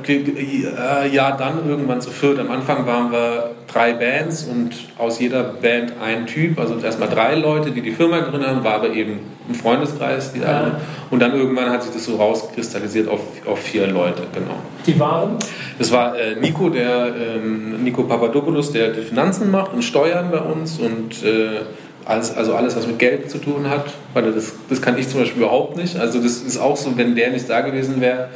äh, 0.09 1.09
Ja, 1.09 1.33
dann 1.33 1.69
irgendwann 1.69 2.01
zu 2.01 2.11
viert. 2.11 2.39
Am 2.39 2.51
Anfang 2.51 2.87
waren 2.87 3.11
wir 3.11 3.51
drei 3.73 3.93
Bands 3.93 4.45
und 4.45 4.73
aus 4.99 5.19
jeder 5.19 5.43
Band 5.43 5.95
ein 6.03 6.27
Typ, 6.27 6.59
also 6.59 6.77
erstmal 6.79 7.09
drei 7.09 7.35
Leute, 7.35 7.71
die 7.71 7.81
die 7.83 7.93
Firma 7.93 8.21
gegründet 8.21 8.51
haben, 8.51 8.65
war 8.65 8.75
aber 8.75 8.91
eben 8.91 9.21
ein 9.49 9.55
Freundeskreis. 9.55 10.33
Die 10.33 10.41
ja. 10.41 10.81
Und 11.11 11.21
dann 11.21 11.35
irgendwann 11.35 11.71
hat 11.71 11.83
sich 11.83 11.93
das 11.93 12.05
so 12.05 12.17
rauskristallisiert 12.17 13.09
auf, 13.09 13.21
auf 13.47 13.59
vier 13.61 13.87
Leute, 13.87 14.23
genau. 14.33 14.57
Die 14.87 14.99
waren? 14.99 15.37
Das 15.79 15.91
war 15.93 16.19
äh, 16.19 16.37
Nico, 16.37 16.69
der 16.69 17.13
ähm, 17.17 17.83
Nico 17.83 18.03
Papadopoulos, 18.05 18.60
der 18.69 18.93
die 18.93 19.03
Finanzen 19.03 19.51
macht 19.51 19.73
und 19.73 19.83
Steuern 19.83 20.31
bei 20.31 20.41
uns 20.41 20.79
und 20.79 21.25
äh, 21.25 21.63
alles, 22.05 22.37
also 22.37 22.55
alles, 22.55 22.77
was 22.77 22.87
mit 22.87 22.99
Geld 22.99 23.31
zu 23.31 23.39
tun 23.39 23.69
hat, 23.69 23.87
weil 24.15 24.33
das, 24.33 24.53
das 24.69 24.83
kann 24.83 24.99
ich 24.99 25.09
zum 25.09 25.21
Beispiel 25.21 25.43
überhaupt 25.43 25.77
nicht. 25.77 25.97
Also 25.97 26.21
das 26.21 26.39
ist 26.43 26.59
auch 26.59 26.77
so, 26.77 26.97
wenn 26.97 27.15
der 27.15 27.31
nicht 27.31 27.49
da 27.49 27.61
gewesen 27.61 28.01
wäre, 28.01 28.29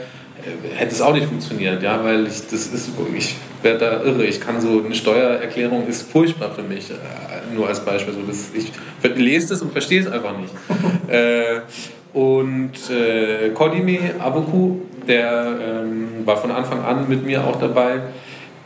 äh, 0.43 0.77
hätte 0.77 0.93
es 0.93 1.01
auch 1.01 1.15
nicht 1.15 1.27
funktioniert, 1.27 1.83
ja, 1.83 2.03
weil 2.05 2.27
ich 2.27 2.47
das 2.51 2.67
ist, 2.69 2.91
ich 3.17 3.37
werde 3.63 3.79
da 3.79 4.03
irre. 4.03 4.25
Ich 4.25 4.41
kann 4.41 4.61
so 4.61 4.83
eine 4.85 4.95
Steuererklärung 4.95 5.87
ist 5.87 6.11
furchtbar 6.11 6.53
für 6.55 6.63
mich, 6.63 6.91
äh, 6.91 6.95
nur 7.55 7.69
als 7.69 7.81
Beispiel. 7.81 8.15
So, 8.15 8.21
das, 8.23 8.51
ich 8.55 8.71
lese 9.17 9.55
es 9.55 9.63
und 9.63 9.73
verstehe 9.73 10.01
es 10.01 10.07
einfach 10.07 10.35
nicht. 10.39 10.53
äh, 11.09 11.61
und 12.13 12.73
äh, 12.91 13.51
Kodime 13.51 13.99
Aboku, 14.21 14.77
der 15.09 15.83
ähm, 15.83 16.25
war 16.25 16.37
von 16.37 16.53
Anfang 16.53 16.85
an 16.85 17.09
mit 17.09 17.27
mir 17.27 17.45
auch 17.45 17.59
dabei, 17.59 18.01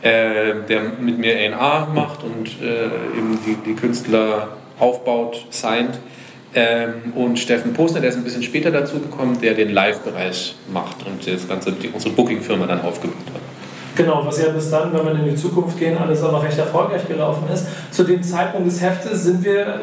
äh, 0.01 0.53
der 0.67 0.81
mit 0.99 1.17
mir 1.17 1.35
A&R 1.35 1.87
macht 1.93 2.23
und 2.23 2.47
äh, 2.61 2.85
eben 3.17 3.39
die, 3.45 3.55
die 3.65 3.75
Künstler 3.75 4.49
aufbaut, 4.79 5.45
signed. 5.49 5.99
Ähm, 6.55 7.13
und 7.13 7.37
Steffen 7.37 7.73
Postner, 7.73 8.01
der 8.01 8.09
ist 8.09 8.15
ein 8.15 8.23
bisschen 8.23 8.41
später 8.41 8.71
dazu 8.71 8.99
gekommen, 8.99 9.39
der 9.39 9.53
den 9.53 9.71
Live-Bereich 9.71 10.55
macht 10.73 11.05
und 11.05 11.27
das 11.27 11.47
ganze, 11.47 11.73
die, 11.73 11.89
unsere 11.89 12.13
Booking-Firma 12.15 12.65
dann 12.65 12.81
aufgebaut 12.81 13.17
hat. 13.33 13.41
Genau, 13.95 14.25
was 14.25 14.41
ja 14.41 14.49
bis 14.49 14.71
dann, 14.71 14.93
wenn 14.93 15.05
wir 15.05 15.11
in 15.11 15.25
die 15.25 15.35
Zukunft 15.35 15.77
gehen, 15.77 15.97
alles 15.97 16.23
auch 16.23 16.31
noch 16.31 16.43
recht 16.43 16.57
erfolgreich 16.57 17.07
gelaufen 17.07 17.43
ist. 17.53 17.67
Zu 17.91 18.03
dem 18.03 18.23
Zeitpunkt 18.23 18.65
des 18.65 18.81
Heftes 18.81 19.25
sind 19.25 19.43
wir, 19.43 19.81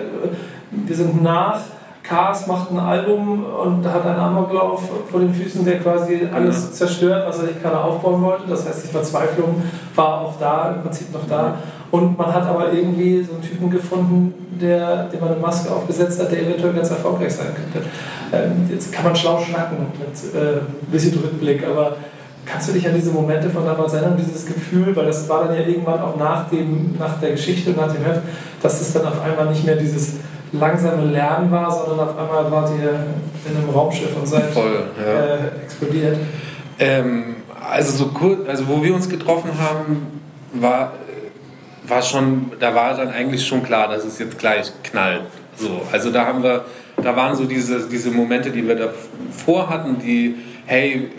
wir 0.71 0.97
sind 0.97 1.23
nach 1.23 1.61
Cars 2.09 2.47
macht 2.47 2.71
ein 2.71 2.79
Album 2.79 3.45
und 3.45 3.85
hat 3.87 4.07
einen 4.07 4.19
Amoklauf 4.19 4.83
vor 5.11 5.21
den 5.21 5.35
Füßen, 5.35 5.65
der 5.65 5.81
quasi 5.81 6.29
alles 6.33 6.73
zerstört, 6.73 7.27
was 7.29 7.41
er 7.41 7.49
sich 7.49 7.61
gerade 7.61 7.81
aufbauen 7.81 8.23
wollte. 8.23 8.45
Das 8.49 8.67
heißt, 8.67 8.85
die 8.85 8.89
Verzweiflung 8.89 9.63
war 9.95 10.21
auch 10.21 10.35
da, 10.39 10.75
im 10.77 10.83
Prinzip 10.83 11.13
noch 11.13 11.27
da. 11.29 11.57
Und 11.91 12.17
man 12.17 12.33
hat 12.33 12.45
aber 12.45 12.73
irgendwie 12.73 13.23
so 13.23 13.33
einen 13.33 13.43
Typen 13.43 13.71
gefunden, 13.71 14.35
der, 14.61 15.05
dem 15.05 15.21
man 15.21 15.33
eine 15.33 15.41
Maske 15.41 15.73
aufgesetzt 15.73 16.21
hat, 16.21 16.31
der 16.31 16.43
eventuell 16.43 16.75
ganz 16.75 16.91
erfolgreich 16.91 17.35
sein 17.35 17.49
könnte. 17.55 17.89
Ähm, 18.33 18.69
jetzt 18.71 18.93
kann 18.93 19.05
man 19.05 19.17
schlau 19.17 19.39
schnacken 19.39 19.79
mit 19.99 20.35
äh, 20.35 20.59
ein 20.59 20.91
bisschen 20.91 21.19
Rückblick, 21.19 21.65
aber 21.67 21.97
kannst 22.45 22.69
du 22.69 22.73
dich 22.73 22.87
an 22.87 22.95
diese 22.95 23.11
Momente 23.11 23.51
von 23.51 23.65
damals 23.65 23.93
erinnern, 23.93 24.17
dieses 24.17 24.47
Gefühl, 24.47 24.95
weil 24.95 25.07
das 25.07 25.29
war 25.29 25.45
dann 25.45 25.57
ja 25.57 25.63
irgendwann 25.63 26.01
auch 26.01 26.17
nach, 26.17 26.49
dem, 26.49 26.97
nach 26.99 27.21
der 27.21 27.33
Geschichte, 27.33 27.71
nach 27.71 27.93
dem 27.93 28.05
Heft, 28.05 28.23
dass 28.63 28.81
es 28.81 28.93
dann 28.93 29.07
auf 29.07 29.21
einmal 29.23 29.47
nicht 29.47 29.65
mehr 29.65 29.77
dieses 29.77 30.15
langsame 30.53 31.05
Lernen 31.07 31.51
war, 31.51 31.71
sondern 31.71 32.09
auf 32.09 32.19
einmal 32.19 32.51
wart 32.51 32.71
ihr 32.81 32.99
in 33.51 33.57
einem 33.57 33.71
Raumschiff 33.71 34.17
und 34.17 34.27
seid 34.27 34.53
Voll, 34.53 34.85
ja. 34.99 35.13
äh, 35.13 35.65
explodiert. 35.65 36.17
Ähm, 36.79 37.37
also 37.71 37.97
so 37.97 38.11
kurz, 38.11 38.49
also 38.49 38.69
wo 38.69 38.83
wir 38.83 38.95
uns 38.95 39.09
getroffen 39.09 39.51
haben, 39.59 40.21
war, 40.53 40.93
war 41.87 42.03
schon, 42.03 42.53
da 42.61 42.75
war 42.75 42.97
dann 42.97 43.11
eigentlich 43.11 43.47
schon 43.47 43.63
klar, 43.63 43.89
dass 43.89 44.05
es 44.05 44.19
jetzt 44.19 44.39
gleich 44.39 44.73
knallt. 44.83 45.23
So, 45.57 45.83
also 45.91 46.11
da 46.11 46.27
haben 46.27 46.43
wir, 46.43 46.65
da 47.03 47.17
waren 47.17 47.35
so 47.35 47.45
diese, 47.45 47.89
diese 47.89 48.11
Momente, 48.11 48.51
die 48.51 48.67
wir 48.67 48.77
davor 48.77 49.69
hatten, 49.71 49.99
die, 49.99 50.37
hey, 50.67 51.11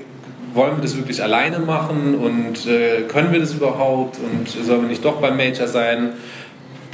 wollen 0.53 0.77
wir 0.77 0.81
das 0.81 0.95
wirklich 0.95 1.21
alleine 1.21 1.59
machen 1.59 2.15
und 2.15 2.65
äh, 2.67 3.03
können 3.07 3.31
wir 3.31 3.39
das 3.39 3.53
überhaupt 3.53 4.17
und 4.19 4.47
sollen 4.47 4.81
wir 4.81 4.89
nicht 4.89 5.03
doch 5.03 5.19
beim 5.19 5.37
Major 5.37 5.67
sein? 5.67 6.13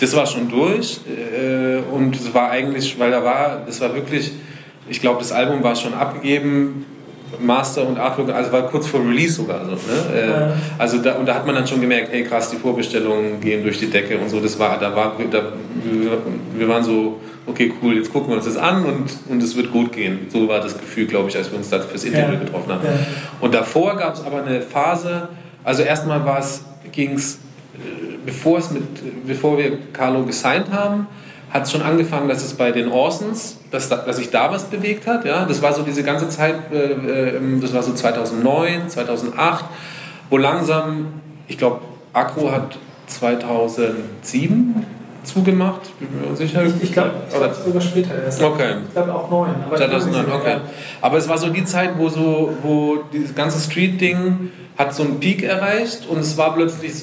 Das 0.03 0.13
war 0.17 0.25
schon 0.25 0.49
durch 0.49 0.99
äh, 1.07 1.77
und 1.89 2.13
es 2.13 2.33
war 2.33 2.51
eigentlich, 2.51 2.99
weil 2.99 3.09
da 3.09 3.23
war, 3.23 3.61
das 3.65 3.79
war 3.79 3.95
wirklich, 3.95 4.33
ich 4.89 4.99
glaube, 4.99 5.19
das 5.19 5.31
Album 5.31 5.63
war 5.63 5.77
schon 5.77 5.93
abgegeben, 5.93 6.85
Master 7.39 7.87
und 7.87 7.97
Artwork, 7.97 8.35
also 8.35 8.51
war 8.51 8.67
kurz 8.67 8.85
vor 8.85 8.99
Release 8.99 9.35
sogar 9.35 9.63
so. 9.63 9.71
Ne? 9.71 9.77
Äh, 10.13 10.29
ja. 10.29 10.53
Also 10.77 10.97
da, 10.97 11.13
und 11.13 11.25
da 11.25 11.35
hat 11.35 11.45
man 11.45 11.55
dann 11.55 11.65
schon 11.65 11.79
gemerkt, 11.79 12.09
hey 12.11 12.25
krass, 12.25 12.49
die 12.49 12.57
Vorbestellungen 12.57 13.39
gehen 13.39 13.63
durch 13.63 13.79
die 13.79 13.89
Decke 13.89 14.17
und 14.17 14.29
so. 14.29 14.41
Das 14.41 14.59
war, 14.59 14.77
da 14.77 14.93
war, 14.93 15.15
da, 15.31 15.53
wir, 16.57 16.67
waren 16.67 16.83
so, 16.83 17.21
okay, 17.47 17.71
cool, 17.81 17.95
jetzt 17.95 18.11
gucken 18.11 18.27
wir 18.27 18.35
uns 18.35 18.45
das 18.45 18.57
an 18.57 18.83
und, 18.83 19.05
und 19.29 19.41
es 19.41 19.55
wird 19.55 19.71
gut 19.71 19.93
gehen. 19.93 20.27
So 20.27 20.49
war 20.49 20.59
das 20.59 20.77
Gefühl, 20.77 21.07
glaube 21.07 21.29
ich, 21.29 21.37
als 21.37 21.49
wir 21.49 21.57
uns 21.57 21.69
da 21.69 21.79
fürs 21.79 22.03
Interview 22.03 22.33
ja. 22.33 22.39
getroffen 22.39 22.73
haben. 22.73 22.83
Ja. 22.83 22.91
Und 23.39 23.53
davor 23.53 23.95
gab 23.95 24.15
es 24.15 24.25
aber 24.25 24.43
eine 24.43 24.61
Phase, 24.61 25.29
also 25.63 25.81
erstmal 25.83 26.25
war 26.25 26.39
es, 26.39 26.65
ging 26.91 27.13
es, 27.13 27.35
äh, 27.75 28.12
bevor, 28.25 28.59
es 28.59 28.71
mit, 28.71 29.27
bevor 29.27 29.57
wir 29.57 29.77
Carlo 29.91 30.23
gesigned 30.23 30.71
haben, 30.71 31.07
hat 31.51 31.63
es 31.63 31.71
schon 31.71 31.83
angefangen, 31.83 32.27
dass 32.27 32.43
es 32.43 32.55
bei 32.55 32.71
den 32.71 32.91
Orsons, 32.91 33.57
dass, 33.69 33.87
dass 33.89 34.17
sich 34.17 34.31
da 34.31 34.51
was 34.51 34.65
bewegt 34.65 35.05
hat. 35.05 35.23
Ja? 35.23 35.45
Das 35.45 35.61
war 35.61 35.71
so 35.71 35.83
diese 35.83 36.03
ganze 36.03 36.27
Zeit, 36.27 36.55
äh, 36.71 37.37
ähm, 37.37 37.61
das 37.61 37.73
war 37.73 37.83
so 37.83 37.93
2009, 37.93 38.89
2008, 38.89 39.65
wo 40.29 40.37
langsam, 40.37 41.21
ich 41.47 41.59
glaube, 41.59 41.81
Agro 42.11 42.51
hat 42.51 42.77
2007 43.07 44.85
zugemacht, 45.23 45.81
bin 45.99 46.09
mir 46.19 46.27
unsicher. 46.27 46.63
Ich, 46.65 46.83
ich 46.83 46.93
glaube, 46.93 47.11
sogar 47.65 47.81
später 47.81 48.11
erst. 48.23 48.41
Okay. 48.41 48.75
Ich 48.87 48.93
glaube 48.93 49.13
auch 49.13 49.29
9. 49.29 49.49
Aber 49.65 49.75
2009, 49.77 50.25
okay. 50.31 50.57
Aber 51.01 51.17
es 51.17 51.27
war 51.29 51.37
so 51.37 51.49
die 51.49 51.65
Zeit, 51.65 51.91
wo 51.97 52.09
so, 52.09 52.53
wo 52.61 53.03
dieses 53.11 53.33
ganze 53.33 53.59
Street-Ding 53.59 54.51
hat 54.77 54.93
so 54.93 55.03
einen 55.03 55.19
Peak 55.19 55.43
erreicht 55.43 56.07
und 56.09 56.19
es 56.19 56.37
war 56.37 56.55
plötzlich, 56.55 56.93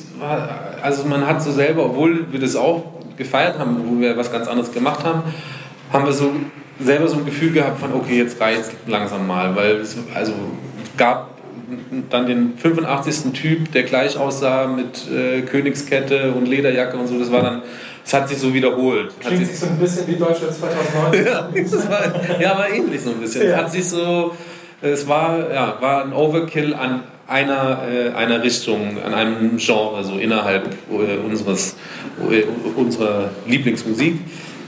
also 0.83 1.05
man 1.05 1.27
hat 1.27 1.43
so 1.43 1.53
selber, 1.53 1.87
obwohl 1.87 2.27
wir 2.33 2.41
das 2.41 2.57
auch 2.57 2.85
gefeiert 3.17 3.59
haben, 3.59 3.77
wo 3.87 4.01
wir 4.01 4.17
was 4.17 4.33
ganz 4.33 4.49
anderes 4.49 4.73
gemacht 4.73 5.05
haben, 5.05 5.23
haben 5.93 6.05
wir 6.05 6.13
so 6.13 6.33
selber 6.81 7.09
so 7.09 7.19
ein 7.19 7.25
Gefühl 7.25 7.53
gehabt 7.53 7.79
von, 7.79 7.93
okay, 7.93 8.19
jetzt 8.19 8.41
reicht 8.41 8.71
langsam 8.87 9.27
mal, 9.27 9.55
weil 9.55 9.77
es 9.77 9.97
also 10.15 10.33
gab 10.97 11.31
dann 12.11 12.27
den 12.27 12.55
85. 12.57 13.33
Typ, 13.33 13.73
der 13.73 13.85
gleich 13.85 14.17
aussah 14.17 14.67
mit 14.67 15.09
äh, 15.11 15.43
Königskette 15.43 16.33
und 16.33 16.47
Lederjacke 16.47 16.97
und 16.97 17.07
so, 17.07 17.19
das 17.19 17.31
war 17.31 17.43
dann, 17.43 17.63
es 18.11 18.15
hat 18.15 18.29
sich 18.29 18.39
so 18.39 18.53
wiederholt. 18.53 19.13
Klingt 19.21 19.47
sich 19.47 19.57
so 19.57 19.67
ein 19.67 19.79
bisschen 19.79 20.05
wie 20.09 20.17
Deutschland 20.17 20.53
2019. 20.53 21.27
ja, 21.27 21.89
war, 21.89 22.41
ja, 22.41 22.59
war 22.59 22.69
ähnlich 22.69 23.03
so 23.03 23.11
ein 23.11 23.21
bisschen. 23.21 23.45
Ja. 23.45 23.51
Es 23.51 23.57
hat 23.57 23.71
sich 23.71 23.89
so, 23.89 24.35
es 24.83 25.07
war, 25.07 25.49
ja, 25.53 25.77
war 25.81 26.05
ein 26.05 26.13
Overkill 26.13 26.75
an 26.75 27.05
einer, 27.29 27.83
äh, 27.89 28.11
einer 28.11 28.43
Richtung, 28.43 29.01
an 29.01 29.15
einem 29.15 29.59
Genre, 29.59 30.03
so 30.03 30.19
innerhalb 30.19 30.77
äh, 30.91 31.19
unseres, 31.25 31.77
äh, 32.29 32.43
unserer 32.75 33.31
Lieblingsmusik. 33.47 34.19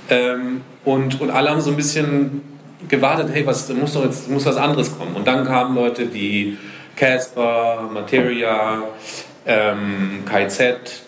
Ähm, 0.08 0.60
und, 0.84 1.20
und 1.20 1.30
alle 1.30 1.50
haben 1.50 1.60
so 1.60 1.70
ein 1.70 1.76
bisschen 1.76 2.42
gewartet, 2.86 3.30
hey, 3.32 3.44
was 3.44 3.68
muss 3.70 3.94
doch 3.94 4.04
jetzt 4.04 4.30
muss 4.30 4.46
was 4.46 4.56
anderes 4.56 4.96
kommen. 4.96 5.16
Und 5.16 5.26
dann 5.26 5.44
kamen 5.44 5.74
Leute 5.74 6.14
wie 6.14 6.58
Casper, 6.94 7.90
Materia, 7.92 8.84
ähm, 9.46 10.22
Kai 10.26 10.46
Z, 10.46 11.02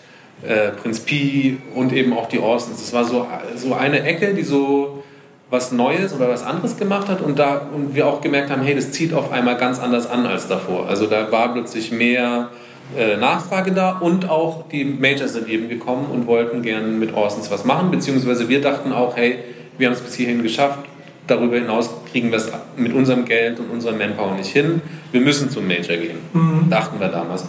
äh, 0.47 0.71
Prinz 0.71 0.99
Pi 1.01 1.57
und 1.73 1.93
eben 1.93 2.13
auch 2.13 2.27
die 2.27 2.39
Orsons. 2.39 2.81
Es 2.81 2.93
war 2.93 3.05
so, 3.05 3.27
so 3.55 3.73
eine 3.73 4.03
Ecke, 4.03 4.33
die 4.33 4.43
so 4.43 5.03
was 5.49 5.71
Neues 5.71 6.13
oder 6.13 6.29
was 6.29 6.43
anderes 6.43 6.77
gemacht 6.77 7.07
hat 7.07 7.21
und, 7.21 7.37
da, 7.37 7.61
und 7.73 7.95
wir 7.95 8.07
auch 8.07 8.21
gemerkt 8.21 8.49
haben, 8.49 8.63
hey, 8.63 8.75
das 8.75 8.91
zieht 8.91 9.13
auf 9.13 9.31
einmal 9.31 9.57
ganz 9.57 9.79
anders 9.79 10.09
an 10.09 10.25
als 10.25 10.47
davor. 10.47 10.89
Also 10.89 11.05
da 11.05 11.31
war 11.31 11.53
plötzlich 11.53 11.91
mehr 11.91 12.49
äh, 12.97 13.17
Nachfrage 13.17 13.71
da 13.71 13.97
und 13.97 14.29
auch 14.29 14.67
die 14.69 14.83
Majors 14.85 15.33
sind 15.33 15.47
eben 15.49 15.69
gekommen 15.69 16.07
und 16.11 16.27
wollten 16.27 16.61
gern 16.61 16.99
mit 16.99 17.13
Orsons 17.13 17.49
was 17.51 17.65
machen, 17.65 17.91
beziehungsweise 17.91 18.49
wir 18.49 18.61
dachten 18.61 18.91
auch, 18.91 19.15
hey, 19.15 19.39
wir 19.77 19.87
haben 19.87 19.93
es 19.93 20.01
bis 20.01 20.15
hierhin 20.15 20.43
geschafft, 20.43 20.79
darüber 21.27 21.55
hinaus 21.57 21.89
kriegen 22.11 22.31
wir 22.31 22.37
es 22.37 22.51
mit 22.77 22.93
unserem 22.93 23.25
Geld 23.25 23.59
und 23.59 23.71
unserer 23.71 23.93
Manpower 23.93 24.35
nicht 24.35 24.51
hin, 24.51 24.81
wir 25.11 25.21
müssen 25.21 25.49
zum 25.49 25.67
Major 25.67 25.97
gehen, 25.97 26.17
mhm. 26.33 26.69
dachten 26.69 26.99
wir 26.99 27.07
damals. 27.07 27.45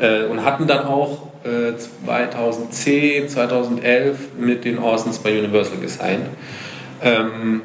Äh, 0.00 0.24
und 0.24 0.44
hatten 0.44 0.66
dann 0.66 0.86
auch 0.86 1.27
äh, 1.44 1.76
2010, 1.76 3.28
2011 3.28 4.18
mit 4.38 4.64
den 4.64 4.78
Orsons 4.78 5.18
bei 5.18 5.38
Universal 5.38 5.78
gesigned. 5.78 6.26
Ähm, 7.02 7.62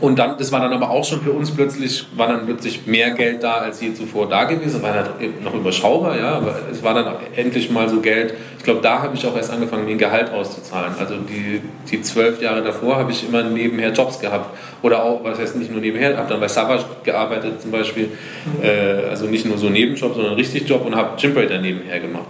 und 0.00 0.18
dann, 0.18 0.36
das 0.36 0.52
war 0.52 0.60
dann 0.60 0.72
aber 0.72 0.90
auch 0.90 1.04
schon 1.04 1.22
für 1.22 1.30
uns 1.32 1.50
plötzlich, 1.50 2.06
war 2.16 2.28
dann 2.28 2.44
plötzlich 2.44 2.86
mehr 2.86 3.12
Geld 3.12 3.42
da 3.42 3.54
als 3.54 3.80
je 3.80 3.94
zuvor 3.94 4.28
da 4.28 4.44
gewesen. 4.44 4.82
War 4.82 4.92
dann 4.92 5.06
noch 5.42 5.54
überschaubar, 5.54 6.18
ja, 6.18 6.34
aber 6.34 6.56
es 6.70 6.82
war 6.82 6.94
dann 6.94 7.14
endlich 7.36 7.70
mal 7.70 7.88
so 7.88 8.00
Geld. 8.00 8.34
Ich 8.58 8.64
glaube, 8.64 8.80
da 8.82 9.00
habe 9.00 9.16
ich 9.16 9.26
auch 9.26 9.36
erst 9.36 9.50
angefangen, 9.50 9.86
den 9.86 9.96
Gehalt 9.96 10.30
auszuzahlen. 10.30 10.94
Also 10.98 11.14
die, 11.16 11.62
die 11.90 12.02
zwölf 12.02 12.42
Jahre 12.42 12.62
davor 12.62 12.96
habe 12.96 13.12
ich 13.12 13.26
immer 13.26 13.44
nebenher 13.44 13.92
Jobs 13.92 14.20
gehabt. 14.20 14.54
Oder 14.82 15.02
auch, 15.02 15.22
was 15.24 15.38
heißt 15.38 15.56
nicht 15.56 15.70
nur 15.70 15.80
nebenher, 15.80 16.16
habe 16.16 16.28
dann 16.28 16.40
bei 16.40 16.48
Savage 16.48 16.84
gearbeitet 17.04 17.62
zum 17.62 17.70
Beispiel. 17.70 18.10
Äh, 18.62 19.08
also 19.08 19.26
nicht 19.26 19.46
nur 19.46 19.56
so 19.56 19.70
Nebenjob, 19.70 20.14
sondern 20.14 20.34
richtig 20.34 20.68
Job 20.68 20.84
und 20.84 20.94
habe 20.96 21.16
Gymbreaker 21.18 21.58
nebenher 21.58 22.00
gemacht. 22.00 22.26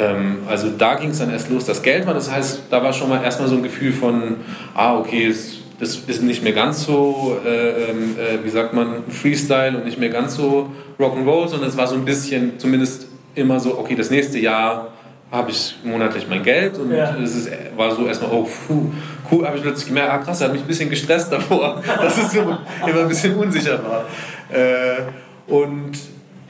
Ähm, 0.00 0.38
also 0.48 0.70
da 0.70 0.94
ging 0.94 1.10
es 1.10 1.18
dann 1.18 1.30
erst 1.30 1.50
los, 1.50 1.66
das 1.66 1.82
Geld 1.82 2.06
war. 2.06 2.14
Das 2.14 2.30
heißt, 2.30 2.64
da 2.70 2.82
war 2.82 2.92
schon 2.92 3.08
mal 3.08 3.22
erstmal 3.22 3.48
so 3.48 3.56
ein 3.56 3.62
Gefühl 3.62 3.92
von, 3.92 4.36
ah, 4.74 4.96
okay, 4.96 5.26
es, 5.26 5.58
das 5.78 5.96
ist 5.96 6.22
nicht 6.22 6.42
mehr 6.42 6.52
ganz 6.52 6.84
so, 6.84 7.36
äh, 7.44 7.90
ähm, 7.90 8.16
äh, 8.18 8.44
wie 8.44 8.50
sagt 8.50 8.72
man, 8.72 9.04
Freestyle 9.08 9.76
und 9.76 9.84
nicht 9.84 9.98
mehr 9.98 10.10
ganz 10.10 10.34
so 10.34 10.70
Rock'n'Roll, 10.98 11.48
sondern 11.48 11.68
es 11.68 11.76
war 11.76 11.86
so 11.86 11.94
ein 11.94 12.04
bisschen, 12.04 12.58
zumindest 12.58 13.06
immer 13.34 13.60
so, 13.60 13.78
okay, 13.78 13.94
das 13.94 14.10
nächste 14.10 14.38
Jahr 14.38 14.88
habe 15.30 15.52
ich 15.52 15.76
monatlich 15.84 16.26
mein 16.28 16.42
Geld 16.42 16.76
und 16.76 16.90
ja. 16.92 17.14
es 17.22 17.36
ist, 17.36 17.50
war 17.76 17.94
so 17.94 18.06
erstmal, 18.06 18.32
oh, 18.32 18.48
puh, 18.66 18.86
cool, 19.30 19.46
habe 19.46 19.56
ich 19.56 19.62
plötzlich 19.62 19.86
gemerkt, 19.86 20.10
ah 20.10 20.18
krass, 20.18 20.40
hat 20.40 20.52
mich 20.52 20.62
ein 20.62 20.66
bisschen 20.66 20.90
gestresst 20.90 21.30
davor, 21.30 21.80
dass 22.02 22.18
es 22.18 22.32
so 22.32 22.40
immer 22.40 23.00
ein 23.02 23.08
bisschen 23.08 23.36
unsicher 23.36 23.78
war. 23.84 24.06
Äh, 24.52 25.02
und 25.46 25.92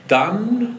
dann 0.09 0.78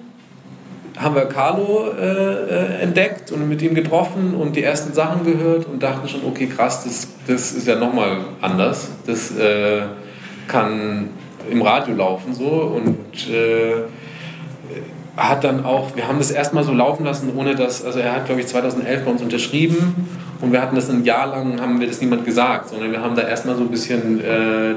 haben 0.97 1.15
wir 1.15 1.25
Carlo 1.25 1.91
äh, 1.91 2.03
äh, 2.03 2.81
entdeckt 2.81 3.31
und 3.31 3.47
mit 3.47 3.61
ihm 3.61 3.73
getroffen 3.73 4.33
und 4.35 4.55
die 4.55 4.63
ersten 4.63 4.93
Sachen 4.93 5.23
gehört 5.23 5.65
und 5.65 5.81
dachten 5.81 6.07
schon, 6.07 6.21
okay, 6.25 6.47
krass, 6.47 6.83
das, 6.83 7.07
das 7.27 7.53
ist 7.53 7.67
ja 7.67 7.75
nochmal 7.75 8.17
anders. 8.41 8.89
Das 9.05 9.31
äh, 9.37 9.83
kann 10.47 11.09
im 11.49 11.61
Radio 11.61 11.95
laufen 11.95 12.33
so 12.33 12.45
und 12.45 13.29
äh, 13.29 13.83
hat 15.17 15.43
dann 15.43 15.65
auch, 15.65 15.95
wir 15.95 16.07
haben 16.07 16.17
das 16.17 16.31
erstmal 16.31 16.63
so 16.63 16.73
laufen 16.73 17.05
lassen, 17.05 17.31
ohne 17.35 17.55
dass, 17.55 17.83
also 17.83 17.99
er 17.99 18.13
hat 18.13 18.25
glaube 18.25 18.41
ich 18.41 18.47
2011 18.47 19.05
bei 19.05 19.11
uns 19.11 19.21
unterschrieben 19.21 20.07
und 20.39 20.51
wir 20.51 20.61
hatten 20.61 20.75
das 20.75 20.89
ein 20.89 21.03
Jahr 21.03 21.27
lang, 21.27 21.59
haben 21.61 21.79
wir 21.79 21.87
das 21.87 22.01
niemand 22.01 22.25
gesagt, 22.25 22.69
sondern 22.69 22.91
wir 22.91 23.01
haben 23.01 23.15
da 23.15 23.23
erstmal 23.23 23.55
so 23.55 23.61
ein 23.61 23.69
bisschen 23.69 24.21
äh, 24.21 24.75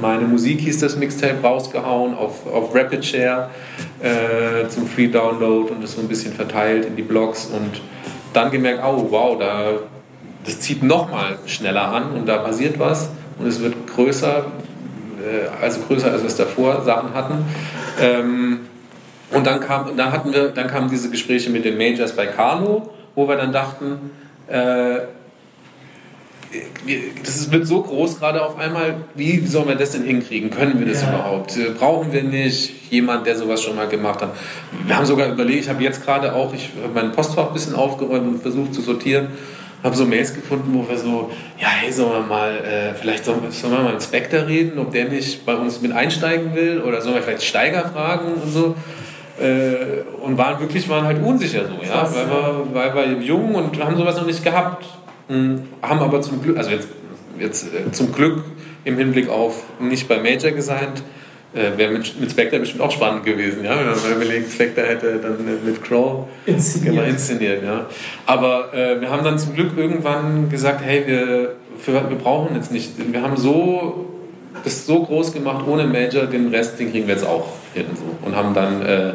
meine 0.00 0.24
Musik 0.24 0.60
hieß 0.60 0.80
das 0.80 0.96
Mixtape 0.96 1.42
rausgehauen 1.42 2.14
auf, 2.14 2.46
auf 2.46 2.74
Rapid 2.74 3.04
Share 3.04 3.50
äh, 4.00 4.68
zum 4.68 4.86
Free 4.86 5.08
Download 5.08 5.72
und 5.72 5.82
das 5.82 5.92
so 5.92 6.00
ein 6.00 6.08
bisschen 6.08 6.32
verteilt 6.32 6.86
in 6.86 6.96
die 6.96 7.02
Blogs 7.02 7.46
und 7.46 7.80
dann 8.32 8.50
gemerkt, 8.50 8.82
oh 8.84 9.06
wow, 9.10 9.38
da, 9.38 9.72
das 10.44 10.60
zieht 10.60 10.82
nochmal 10.82 11.38
schneller 11.46 11.88
an 11.88 12.12
und 12.12 12.26
da 12.26 12.38
passiert 12.38 12.78
was 12.78 13.10
und 13.38 13.46
es 13.46 13.60
wird 13.60 13.74
größer, 13.86 14.46
äh, 15.20 15.62
also 15.62 15.80
größer 15.80 16.10
als 16.10 16.22
wir 16.22 16.28
es 16.28 16.36
davor 16.36 16.82
Sachen 16.82 17.14
hatten. 17.14 17.44
Ähm, 18.00 18.60
und 19.32 19.46
dann, 19.46 19.60
kam, 19.60 19.96
dann, 19.96 20.12
hatten 20.12 20.32
wir, 20.32 20.50
dann 20.50 20.68
kamen 20.68 20.88
diese 20.88 21.10
Gespräche 21.10 21.50
mit 21.50 21.64
den 21.64 21.76
Majors 21.76 22.12
bei 22.12 22.26
Carlo, 22.26 22.90
wo 23.14 23.28
wir 23.28 23.36
dann 23.36 23.52
dachten, 23.52 24.10
äh, 24.46 24.98
das 27.24 27.50
wird 27.50 27.66
so 27.66 27.82
groß 27.82 28.18
gerade 28.18 28.44
auf 28.44 28.58
einmal, 28.58 28.96
wie 29.14 29.44
sollen 29.46 29.68
wir 29.68 29.74
das 29.74 29.92
denn 29.92 30.04
hinkriegen? 30.04 30.50
Können 30.50 30.78
wir 30.78 30.86
das 30.86 31.02
ja. 31.02 31.08
überhaupt? 31.08 31.56
Äh, 31.56 31.70
brauchen 31.78 32.12
wir 32.12 32.22
nicht 32.22 32.90
jemand, 32.90 33.26
der 33.26 33.36
sowas 33.36 33.62
schon 33.62 33.76
mal 33.76 33.88
gemacht 33.88 34.22
hat? 34.22 34.30
Wir 34.86 34.96
haben 34.96 35.06
sogar 35.06 35.28
überlegt, 35.28 35.64
ich 35.64 35.68
habe 35.68 35.82
jetzt 35.82 36.04
gerade 36.04 36.34
auch, 36.34 36.52
ich 36.54 36.70
habe 36.82 36.94
mein 36.94 37.12
Postfach 37.12 37.48
ein 37.48 37.54
bisschen 37.54 37.74
aufgeräumt 37.74 38.26
und 38.26 38.42
versucht 38.42 38.74
zu 38.74 38.82
sortieren, 38.82 39.28
habe 39.82 39.96
so 39.96 40.04
Mails 40.04 40.34
gefunden, 40.34 40.70
wo 40.72 40.88
wir 40.88 40.98
so, 40.98 41.30
ja, 41.58 41.68
hey, 41.68 41.92
sollen 41.92 42.12
wir 42.12 42.26
mal, 42.26 42.56
äh, 42.58 42.94
vielleicht 42.94 43.24
sollen, 43.24 43.40
sollen 43.50 43.72
wir 43.72 43.82
mal 43.82 43.92
mit 43.92 44.02
Spectre 44.02 44.46
reden, 44.46 44.78
ob 44.78 44.92
der 44.92 45.08
nicht 45.08 45.44
bei 45.46 45.54
uns 45.54 45.80
mit 45.80 45.92
einsteigen 45.92 46.54
will 46.54 46.80
oder 46.80 47.00
sollen 47.00 47.14
wir 47.14 47.22
vielleicht 47.22 47.44
Steiger 47.44 47.88
fragen 47.88 48.34
und 48.34 48.50
so. 48.50 48.74
Äh, 49.38 50.02
und 50.22 50.38
waren 50.38 50.58
wirklich 50.60 50.88
waren 50.88 51.04
halt 51.04 51.22
unsicher 51.22 51.66
so, 51.66 51.86
ja, 51.86 52.08
weil 52.10 52.26
wir, 52.26 52.94
weil 52.94 53.20
wir 53.20 53.26
jung 53.26 53.54
und 53.54 53.78
haben 53.84 53.96
sowas 53.96 54.16
noch 54.16 54.26
nicht 54.26 54.42
gehabt. 54.42 54.86
Mhm. 55.28 55.62
Haben 55.82 56.00
aber 56.00 56.22
zum 56.22 56.42
Glück, 56.42 56.56
also 56.56 56.70
jetzt 56.70 56.88
jetzt 57.38 57.66
äh, 57.74 57.90
zum 57.92 58.12
Glück 58.12 58.44
im 58.84 58.96
Hinblick 58.98 59.28
auf 59.28 59.64
nicht 59.80 60.08
bei 60.08 60.18
Major 60.18 60.50
gesigned. 60.50 61.02
Äh, 61.54 61.76
Wäre 61.78 61.92
mit, 61.92 62.20
mit 62.20 62.30
Spectre 62.30 62.58
bestimmt 62.58 62.82
auch 62.82 62.90
spannend 62.90 63.24
gewesen, 63.24 63.64
ja? 63.64 63.78
wenn 63.78 63.86
man 63.86 64.02
mal 64.02 64.12
überlegt, 64.12 64.52
Spectre 64.52 64.86
hätte 64.86 65.18
dann 65.18 65.38
mit 65.64 65.82
Crow 65.82 66.26
inszeniert. 66.44 66.94
Genau, 66.94 67.06
inszeniert 67.08 67.62
ja. 67.62 67.86
Aber 68.26 68.74
äh, 68.74 69.00
wir 69.00 69.10
haben 69.10 69.24
dann 69.24 69.38
zum 69.38 69.54
Glück 69.54 69.76
irgendwann 69.76 70.50
gesagt, 70.50 70.82
hey, 70.84 71.04
wir, 71.06 71.56
für, 71.78 71.92
wir 71.92 72.16
brauchen 72.16 72.54
jetzt 72.56 72.72
nicht, 72.72 72.92
wir 73.12 73.22
haben 73.22 73.36
so 73.36 74.12
das 74.64 74.86
so 74.86 75.02
groß 75.04 75.32
gemacht 75.32 75.66
ohne 75.66 75.86
Major, 75.86 76.26
den 76.26 76.48
Rest, 76.48 76.80
den 76.80 76.90
kriegen 76.90 77.06
wir 77.06 77.14
jetzt 77.14 77.26
auch 77.26 77.48
hin. 77.74 77.86
So. 77.94 78.26
Und 78.26 78.34
haben 78.34 78.52
dann 78.52 78.82
äh, 78.82 79.12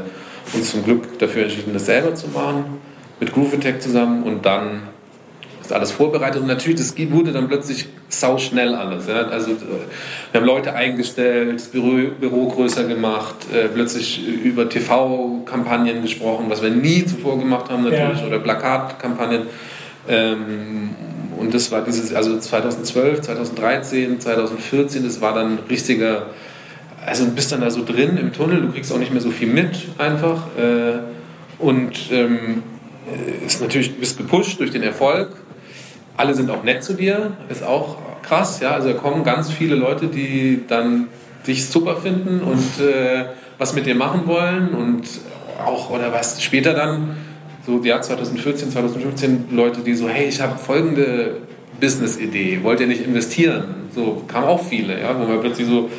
uns 0.54 0.72
zum 0.72 0.84
Glück 0.84 1.20
dafür 1.20 1.44
entschieden, 1.44 1.74
das 1.74 1.86
selber 1.86 2.16
zu 2.16 2.28
machen, 2.30 2.80
mit 3.20 3.34
Groove 3.34 3.56
Attack 3.56 3.82
zusammen 3.82 4.24
und 4.24 4.46
dann 4.46 4.91
ist 5.72 5.76
alles 5.76 5.92
vorbereitet 5.92 6.42
und 6.42 6.48
natürlich, 6.48 6.80
das 6.80 6.96
wurde 7.12 7.32
dann 7.32 7.48
plötzlich 7.48 7.88
sau 8.10 8.38
schnell 8.38 8.76
alles. 8.76 9.08
Ja? 9.08 9.28
Also 9.28 9.52
wir 10.32 10.40
haben 10.40 10.46
Leute 10.46 10.74
eingestellt, 10.74 11.56
das 11.56 11.68
Büro, 11.68 12.12
Büro 12.20 12.48
größer 12.50 12.84
gemacht, 12.84 13.36
äh, 13.54 13.68
plötzlich 13.68 14.22
über 14.44 14.68
TV-Kampagnen 14.68 16.02
gesprochen, 16.02 16.46
was 16.50 16.62
wir 16.62 16.70
nie 16.70 17.06
zuvor 17.06 17.40
gemacht 17.40 17.70
haben 17.70 17.84
natürlich, 17.84 18.22
ja. 18.22 18.28
oder 18.28 18.40
Plakatkampagnen. 18.40 19.44
Ähm, 20.10 20.90
und 21.38 21.54
das 21.54 21.72
war 21.72 21.84
dieses, 21.84 22.14
also 22.14 22.38
2012, 22.38 23.22
2013, 23.22 24.20
2014, 24.20 25.04
das 25.04 25.22
war 25.22 25.34
dann 25.34 25.60
richtiger, 25.70 26.28
also 27.06 27.26
du 27.26 27.32
bist 27.32 27.52
dann 27.52 27.62
da 27.62 27.72
so 27.72 27.84
drin 27.84 28.18
im 28.18 28.34
Tunnel, 28.34 28.62
du 28.62 28.72
kriegst 28.72 28.92
auch 28.92 29.00
nicht 29.00 29.12
mehr 29.12 29.22
so 29.22 29.32
viel 29.32 29.48
mit 29.48 29.88
einfach. 29.98 30.48
Äh, 30.58 31.00
und 31.60 31.94
ähm, 32.12 32.64
ist 33.46 33.62
natürlich, 33.62 33.94
du 33.94 34.00
bist 34.00 34.18
gepusht 34.18 34.60
durch 34.60 34.72
den 34.72 34.84
Erfolg 34.84 35.30
alle 36.18 36.34
sind 36.34 36.50
auch 36.50 36.64
nett 36.64 36.84
zu 36.84 36.94
dir, 36.94 37.32
ist 37.50 37.64
auch 37.64 37.98
krass. 38.22 38.60
Ja? 38.60 38.72
Also 38.72 38.90
da 38.90 38.94
kommen 38.96 39.24
ganz 39.24 39.52
viele 39.52 39.76
Leute, 39.76 40.08
die 40.08 40.64
dann 40.68 41.08
dich 41.48 41.68
super 41.68 41.96
finden 41.98 42.42
und 42.42 42.84
äh, 42.84 43.26
was 43.58 43.74
mit 43.74 43.86
dir 43.86 43.96
machen 43.96 44.28
wollen 44.28 44.70
und 44.70 45.04
auch, 45.66 45.90
oder 45.90 46.12
was 46.12 46.42
später 46.42 46.74
dann, 46.74 47.18
so 47.66 47.80
ja, 47.84 48.02
2014, 48.02 48.72
2015, 48.72 49.46
Leute, 49.52 49.82
die 49.82 49.94
so, 49.94 50.10
hey, 50.10 50.28
ich 50.28 50.42
habe 50.42 50.58
folgende 50.58 51.38
Business-Idee, 51.80 52.60
wollt 52.64 52.80
ihr 52.80 52.88
nicht 52.88 53.04
investieren? 53.04 53.64
So 53.94 54.24
kamen 54.28 54.48
auch 54.48 54.64
viele, 54.64 55.00
ja, 55.00 55.16
wo 55.18 55.26
man 55.26 55.42
plötzlich 55.42 55.68
so, 55.68 55.90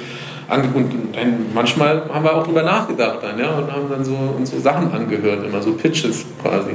und 0.48 0.92
dann 1.14 1.46
manchmal 1.54 2.02
haben 2.12 2.24
wir 2.24 2.36
auch 2.36 2.44
drüber 2.44 2.62
nachgedacht 2.62 3.18
dann, 3.22 3.38
ja, 3.38 3.50
und 3.58 3.72
haben 3.72 3.88
dann 3.88 4.04
so, 4.04 4.16
uns 4.36 4.50
so 4.50 4.58
Sachen 4.58 4.92
angehört, 4.92 5.46
immer 5.46 5.62
so 5.62 5.72
Pitches 5.74 6.24
quasi. 6.42 6.72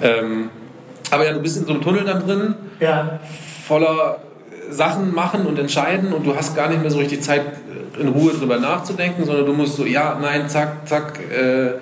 Ähm, 0.00 0.50
aber 1.10 1.26
ja, 1.26 1.32
du 1.32 1.40
bist 1.40 1.58
in 1.58 1.66
so 1.66 1.72
einem 1.72 1.82
Tunnel 1.82 2.04
dann 2.04 2.26
drin, 2.26 2.54
ja. 2.80 3.20
voller 3.66 4.18
Sachen 4.70 5.14
machen 5.14 5.46
und 5.46 5.58
entscheiden 5.58 6.12
und 6.12 6.26
du 6.26 6.34
hast 6.34 6.56
gar 6.56 6.68
nicht 6.68 6.80
mehr 6.80 6.90
so 6.90 6.98
richtig 6.98 7.22
Zeit, 7.22 7.42
in 7.98 8.08
Ruhe 8.08 8.32
drüber 8.32 8.58
nachzudenken, 8.58 9.24
sondern 9.24 9.46
du 9.46 9.52
musst 9.52 9.76
so, 9.76 9.84
ja, 9.84 10.18
nein, 10.20 10.48
zack, 10.48 10.88
zack, 10.88 11.20
äh, 11.30 11.72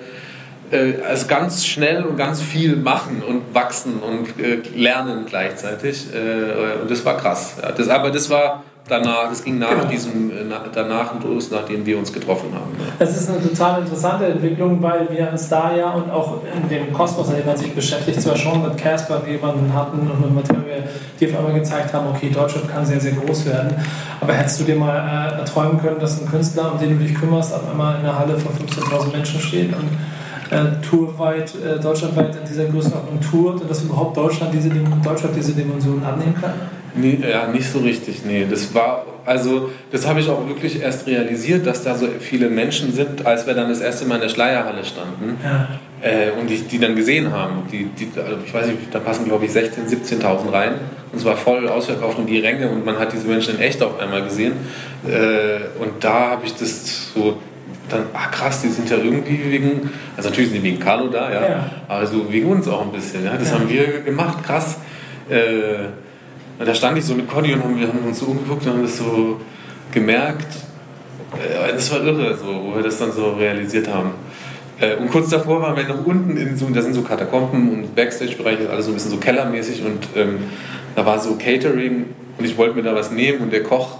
äh, 0.71 1.01
also 1.07 1.27
ganz 1.27 1.65
schnell 1.65 2.03
und 2.03 2.17
ganz 2.17 2.41
viel 2.41 2.75
machen 2.75 3.21
und 3.25 3.53
wachsen 3.53 3.99
und 3.99 4.39
äh, 4.43 4.61
lernen 4.75 5.25
gleichzeitig. 5.25 6.07
Äh, 6.13 6.81
und 6.81 6.89
das 6.89 7.03
war 7.05 7.17
krass. 7.17 7.55
Ja, 7.61 7.71
das, 7.71 7.87
aber 7.87 8.11
das 8.11 8.29
war 8.29 8.63
danach, 8.91 9.29
das 9.29 9.43
ging 9.43 9.57
nach 9.57 9.69
genau. 9.69 9.85
diesem, 9.85 10.29
äh, 10.29 10.43
danach 10.73 11.13
los, 11.23 11.49
nachdem 11.49 11.85
wir 11.85 11.97
uns 11.97 12.11
getroffen 12.11 12.49
haben. 12.53 12.75
Das 12.99 13.15
ist 13.15 13.29
eine 13.29 13.41
total 13.41 13.81
interessante 13.81 14.25
Entwicklung, 14.25 14.81
weil 14.81 15.07
wir 15.09 15.31
uns 15.31 15.47
da 15.47 15.73
ja 15.75 15.91
und 15.91 16.11
auch 16.11 16.41
in 16.43 16.67
dem 16.67 16.91
Kosmos, 16.91 17.29
in 17.29 17.37
dem 17.37 17.45
man 17.45 17.55
sich 17.55 17.73
beschäftigt, 17.73 18.21
zwar 18.21 18.35
schon 18.35 18.61
mit 18.61 18.77
Casper 18.77 19.21
jemanden 19.25 19.73
hatten 19.73 19.99
und 19.99 20.21
mit 20.21 20.33
Matteo, 20.35 20.61
die 21.19 21.27
auf 21.27 21.37
einmal 21.37 21.53
gezeigt 21.53 21.93
haben, 21.93 22.07
okay, 22.09 22.29
Deutschland 22.29 22.69
kann 22.69 22.85
sehr, 22.85 22.99
sehr 22.99 23.13
groß 23.13 23.45
werden. 23.45 23.73
Aber 24.19 24.33
hättest 24.33 24.59
du 24.59 24.63
dir 24.65 24.75
mal 24.75 24.95
äh, 24.95 25.39
erträumen 25.39 25.79
können, 25.81 25.99
dass 25.99 26.21
ein 26.21 26.29
Künstler, 26.29 26.73
um 26.73 26.79
den 26.79 26.99
du 26.99 27.05
dich 27.05 27.15
kümmerst, 27.15 27.53
auf 27.53 27.69
einmal 27.69 27.95
in 27.95 28.01
einer 28.01 28.19
Halle 28.19 28.37
von 28.37 28.51
15.000 28.53 29.11
Menschen 29.11 29.39
steht 29.39 29.73
und 29.73 29.87
äh, 30.51 30.85
tourweit, 30.87 31.53
äh, 31.55 31.79
deutschlandweit 31.79 32.35
in 32.35 32.45
dieser 32.47 32.65
Größenordnung 32.65 33.21
tourt 33.21 33.61
und 33.61 33.69
dass 33.69 33.83
überhaupt 33.83 34.17
Deutschland 34.17 34.53
diese, 34.53 34.69
Deutschland 34.69 35.35
diese 35.35 35.53
Dimensionen 35.53 36.03
annehmen 36.03 36.35
kann? 36.39 36.53
Nee, 36.93 37.19
ja, 37.21 37.47
nicht 37.47 37.71
so 37.71 37.79
richtig, 37.79 38.25
nee. 38.25 38.45
Das 38.49 38.73
war, 38.75 39.05
also, 39.25 39.69
das 39.91 40.05
habe 40.05 40.19
ich 40.19 40.29
auch 40.29 40.45
wirklich 40.47 40.81
erst 40.81 41.07
realisiert, 41.07 41.65
dass 41.65 41.83
da 41.83 41.95
so 41.95 42.07
viele 42.19 42.49
Menschen 42.49 42.91
sind, 42.91 43.25
als 43.25 43.47
wir 43.47 43.53
dann 43.53 43.69
das 43.69 43.79
erste 43.79 44.05
Mal 44.05 44.15
in 44.15 44.21
der 44.21 44.29
Schleierhalle 44.29 44.83
standen 44.83 45.37
ja. 45.41 45.69
äh, 46.01 46.31
und 46.37 46.49
die, 46.49 46.57
die 46.57 46.79
dann 46.79 46.97
gesehen 46.97 47.31
haben. 47.31 47.63
Die, 47.71 47.85
die, 47.85 48.09
also 48.19 48.37
ich 48.45 48.53
weiß 48.53 48.67
nicht, 48.67 48.77
da 48.91 48.99
passen 48.99 49.23
glaube 49.23 49.45
ich 49.45 49.51
16.000, 49.51 50.21
17.000 50.21 50.51
rein 50.51 50.73
und 51.13 51.17
es 51.17 51.23
war 51.23 51.37
voll 51.37 51.69
ausverkauft 51.69 52.19
und 52.19 52.27
die 52.27 52.39
Ränge 52.39 52.69
und 52.69 52.85
man 52.85 52.99
hat 52.99 53.13
diese 53.13 53.27
Menschen 53.27 53.55
in 53.55 53.61
echt 53.61 53.81
auf 53.81 53.97
einmal 53.97 54.23
gesehen. 54.23 54.53
Äh, 55.07 55.81
und 55.81 56.03
da 56.03 56.31
habe 56.31 56.45
ich 56.45 56.55
das 56.55 57.13
so 57.13 57.37
dann, 57.91 58.05
ah 58.13 58.27
krass, 58.27 58.61
die 58.61 58.69
sind 58.69 58.89
ja 58.89 58.97
irgendwie 58.97 59.51
wegen, 59.51 59.89
also 60.15 60.29
natürlich 60.29 60.51
sind 60.51 60.61
die 60.61 60.67
wegen 60.67 60.79
Carlo 60.79 61.07
da, 61.09 61.31
ja, 61.31 61.41
ja. 61.41 61.71
aber 61.87 62.05
so 62.05 62.31
wegen 62.31 62.47
uns 62.47 62.67
auch 62.67 62.81
ein 62.81 62.91
bisschen, 62.91 63.23
ja, 63.25 63.35
das 63.37 63.49
ja. 63.49 63.55
haben 63.55 63.69
wir 63.69 64.01
gemacht, 64.01 64.43
krass. 64.43 64.77
Äh, 65.29 65.89
da 66.63 66.75
stand 66.75 66.97
ich 66.97 67.05
so 67.05 67.15
mit 67.15 67.27
Conny 67.27 67.53
und 67.53 67.79
wir 67.79 67.87
haben 67.87 67.99
uns 68.05 68.19
so 68.19 68.27
umgeguckt 68.27 68.65
und 68.65 68.73
haben 68.73 68.83
das 68.83 68.97
so 68.97 69.39
gemerkt. 69.91 70.47
Äh, 71.33 71.73
das 71.73 71.91
war 71.91 72.03
irre, 72.03 72.35
so, 72.37 72.45
wo 72.47 72.75
wir 72.75 72.83
das 72.83 72.97
dann 72.99 73.11
so 73.11 73.31
realisiert 73.31 73.87
haben. 73.87 74.11
Äh, 74.79 74.95
und 74.95 75.09
kurz 75.11 75.29
davor 75.29 75.61
waren 75.61 75.75
wir 75.75 75.83
noch 75.83 76.05
unten 76.05 76.37
in 76.37 76.57
so, 76.57 76.67
da 76.69 76.81
sind 76.81 76.93
so 76.93 77.01
Katakomben 77.01 77.71
und 77.71 77.95
Backstage-Bereich, 77.95 78.69
alles 78.69 78.85
so 78.85 78.91
ein 78.91 78.95
bisschen 78.95 79.11
so 79.11 79.17
kellermäßig 79.17 79.83
und 79.83 80.07
ähm, 80.15 80.39
da 80.95 81.05
war 81.05 81.19
so 81.19 81.35
Catering 81.35 82.07
und 82.37 82.45
ich 82.45 82.57
wollte 82.57 82.75
mir 82.75 82.83
da 82.83 82.95
was 82.95 83.11
nehmen 83.11 83.41
und 83.41 83.53
der 83.53 83.63
Koch 83.63 83.97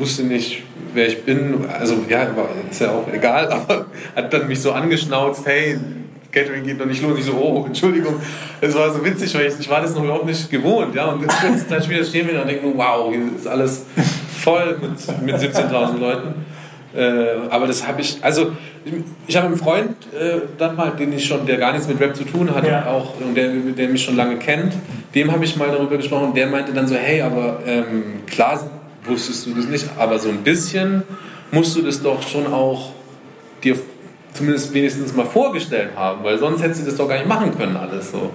wusste 0.00 0.24
nicht, 0.24 0.62
wer 0.94 1.06
ich 1.06 1.22
bin. 1.22 1.66
Also 1.78 2.04
ja, 2.08 2.26
ist 2.70 2.80
ja 2.80 2.90
auch 2.90 3.06
egal, 3.12 3.48
aber 3.52 3.86
hat 4.16 4.32
dann 4.32 4.48
mich 4.48 4.60
so 4.60 4.72
angeschnauzt, 4.72 5.46
hey, 5.46 5.78
Catering 6.32 6.64
geht 6.64 6.78
noch 6.78 6.86
nicht 6.86 7.02
los. 7.02 7.18
Ich 7.18 7.24
so, 7.24 7.32
oh, 7.32 7.64
Entschuldigung. 7.66 8.14
Es 8.60 8.74
war 8.74 8.90
so 8.92 9.04
witzig, 9.04 9.34
weil 9.34 9.46
ich, 9.46 9.54
ich 9.58 9.68
war 9.68 9.80
das 9.80 9.94
noch 9.94 10.04
überhaupt 10.04 10.26
nicht 10.26 10.50
gewohnt. 10.50 10.94
Ja? 10.94 11.06
Und 11.06 11.26
kurze 11.26 11.66
Zeit 11.66 11.84
später 11.84 12.04
stehen 12.04 12.28
wir 12.28 12.40
und 12.40 12.48
denken, 12.48 12.72
wow, 12.76 13.12
hier 13.12 13.20
ist 13.36 13.46
alles 13.46 13.84
voll 14.38 14.78
mit, 14.80 15.22
mit 15.22 15.36
17.000 15.36 15.98
Leuten. 15.98 16.34
Äh, 16.94 17.48
aber 17.50 17.66
das 17.66 17.86
habe 17.86 18.00
ich, 18.00 18.18
also 18.20 18.52
ich, 18.84 18.92
ich 19.28 19.36
habe 19.36 19.46
einen 19.46 19.56
Freund 19.56 19.94
äh, 20.12 20.40
dann 20.58 20.74
mal, 20.74 20.90
den 20.90 21.12
ich 21.12 21.24
schon, 21.24 21.46
der 21.46 21.56
gar 21.56 21.72
nichts 21.72 21.86
mit 21.86 22.00
Rap 22.00 22.16
zu 22.16 22.24
tun 22.24 22.52
hat, 22.52 22.66
ja. 22.66 22.86
auch 22.86 23.20
und 23.20 23.36
der, 23.36 23.48
der 23.48 23.88
mich 23.88 24.02
schon 24.02 24.16
lange 24.16 24.36
kennt, 24.36 24.72
dem 25.14 25.30
habe 25.30 25.44
ich 25.44 25.56
mal 25.56 25.68
darüber 25.68 25.96
gesprochen 25.96 26.28
und 26.28 26.36
der 26.36 26.48
meinte 26.48 26.72
dann 26.72 26.88
so, 26.88 26.96
hey, 26.96 27.22
aber 27.22 27.60
ähm, 27.64 28.24
klar 28.26 28.58
wusstest 29.10 29.46
du 29.46 29.54
das 29.54 29.66
nicht, 29.66 29.86
aber 29.98 30.18
so 30.18 30.28
ein 30.28 30.42
bisschen 30.42 31.02
musst 31.50 31.76
du 31.76 31.82
das 31.82 32.02
doch 32.02 32.22
schon 32.22 32.46
auch 32.52 32.92
dir 33.62 33.76
zumindest 34.32 34.72
wenigstens 34.72 35.14
mal 35.14 35.26
vorgestellt 35.26 35.90
haben, 35.96 36.22
weil 36.24 36.38
sonst 36.38 36.62
hätte 36.62 36.74
sie 36.74 36.84
das 36.84 36.96
doch 36.96 37.08
gar 37.08 37.16
nicht 37.16 37.28
machen 37.28 37.56
können 37.56 37.76
alles 37.76 38.12
so. 38.12 38.30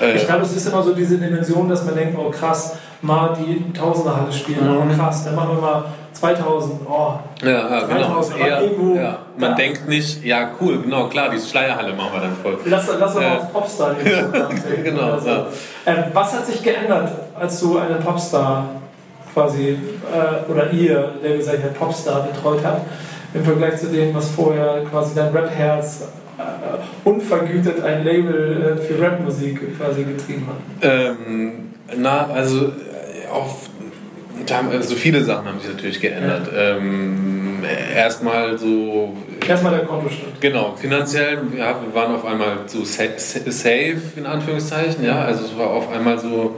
Äh, 0.00 0.16
ich 0.16 0.26
glaube, 0.26 0.42
es 0.42 0.56
ist 0.56 0.66
immer 0.66 0.82
so 0.82 0.94
diese 0.94 1.18
Dimension, 1.18 1.68
dass 1.68 1.84
man 1.84 1.94
denkt, 1.94 2.16
oh 2.18 2.30
krass, 2.30 2.76
mal 3.02 3.36
die 3.38 3.72
Tausenderhalle 3.72 4.32
spielen, 4.32 4.66
mhm. 4.66 4.90
oh 4.90 4.96
krass, 4.96 5.24
dann 5.24 5.34
machen 5.34 5.56
wir 5.56 5.60
mal 5.62 5.84
2000, 6.12 6.80
oh, 6.88 7.14
ja, 7.42 7.50
ja, 7.50 7.86
2000, 7.86 8.36
genau. 8.36 8.46
Eher, 8.46 9.02
ja. 9.02 9.18
Man 9.36 9.50
ja. 9.50 9.56
denkt 9.56 9.88
nicht, 9.88 10.24
ja 10.24 10.50
cool, 10.60 10.80
genau, 10.80 11.08
klar, 11.08 11.28
die 11.28 11.38
Schleierhalle 11.38 11.92
machen 11.92 12.10
wir 12.12 12.20
dann 12.20 12.36
voll. 12.36 12.58
Lass, 12.64 12.88
lass 12.98 13.14
doch 13.14 13.20
mal 13.20 13.26
äh, 13.26 13.36
auf 13.36 13.52
Popstar 13.52 13.94
Genau. 14.84 15.12
Also. 15.12 15.28
Ähm, 15.86 16.04
was 16.12 16.32
hat 16.32 16.46
sich 16.46 16.62
geändert, 16.62 17.10
als 17.38 17.60
du 17.60 17.78
einen 17.78 17.98
Popstar 17.98 18.66
quasi, 19.34 19.70
äh, 19.70 20.50
oder 20.50 20.70
ihr, 20.72 21.12
der 21.22 21.36
gesagt 21.36 21.62
hat, 21.62 21.74
Popstar 21.78 22.28
betreut 22.28 22.60
habt? 22.64 22.86
im 23.34 23.44
Vergleich 23.44 23.76
zu 23.76 23.88
dem, 23.88 24.14
was 24.14 24.30
vorher 24.30 24.82
quasi 24.88 25.14
dein 25.14 25.32
Rap-Herz 25.32 26.08
äh, 26.38 27.08
unvergütet 27.08 27.82
ein 27.82 28.04
Label 28.04 28.78
äh, 28.78 28.80
für 28.80 29.02
Rapmusik 29.02 29.76
quasi 29.76 30.04
getrieben 30.04 30.46
hat? 30.46 30.88
Ähm, 30.88 31.52
na, 31.96 32.28
also 32.28 32.66
äh, 32.66 33.28
auf 33.30 33.68
also 34.70 34.94
viele 34.96 35.22
Sachen 35.22 35.48
haben 35.48 35.60
sich 35.60 35.70
natürlich 35.70 36.00
geändert. 36.00 36.50
Ja. 36.52 36.76
Ähm, 36.76 37.62
erstmal 37.94 38.58
so. 38.58 39.16
Erstmal 39.48 39.76
der 39.76 39.86
Kontostand. 39.86 40.40
Genau, 40.40 40.74
finanziell, 40.76 41.38
ja, 41.56 41.76
wir 41.82 41.94
waren 41.94 42.14
auf 42.14 42.26
einmal 42.26 42.58
so 42.66 42.84
safe, 42.84 43.96
in 44.16 44.26
Anführungszeichen, 44.26 45.04
ja. 45.04 45.24
Also 45.24 45.44
es 45.44 45.56
war 45.56 45.68
auf 45.68 45.90
einmal 45.90 46.18
so, 46.18 46.56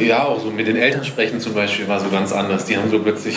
ja, 0.00 0.24
auch 0.24 0.40
so 0.40 0.50
mit 0.50 0.66
den 0.66 0.76
Eltern 0.76 1.04
sprechen 1.04 1.40
zum 1.40 1.54
Beispiel 1.54 1.88
war 1.88 2.00
so 2.00 2.08
ganz 2.08 2.32
anders. 2.32 2.64
Die 2.64 2.76
haben 2.76 2.90
so 2.90 2.98
plötzlich 2.98 3.36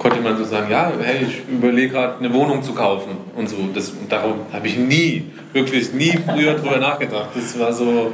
konnte 0.00 0.20
man 0.22 0.36
so 0.38 0.44
sagen, 0.44 0.70
ja, 0.70 0.90
hey, 1.02 1.26
ich 1.26 1.42
überlege 1.52 1.90
gerade 1.90 2.18
eine 2.18 2.32
Wohnung 2.32 2.62
zu 2.62 2.72
kaufen 2.72 3.18
und 3.36 3.48
so. 3.48 3.56
Das, 3.74 3.90
und 3.90 4.10
darum 4.10 4.40
habe 4.50 4.66
ich 4.66 4.78
nie, 4.78 5.26
wirklich 5.52 5.92
nie 5.92 6.18
früher 6.26 6.54
drüber 6.54 6.78
nachgedacht. 6.78 7.28
Das 7.34 7.58
war 7.58 7.70
so, 7.70 8.12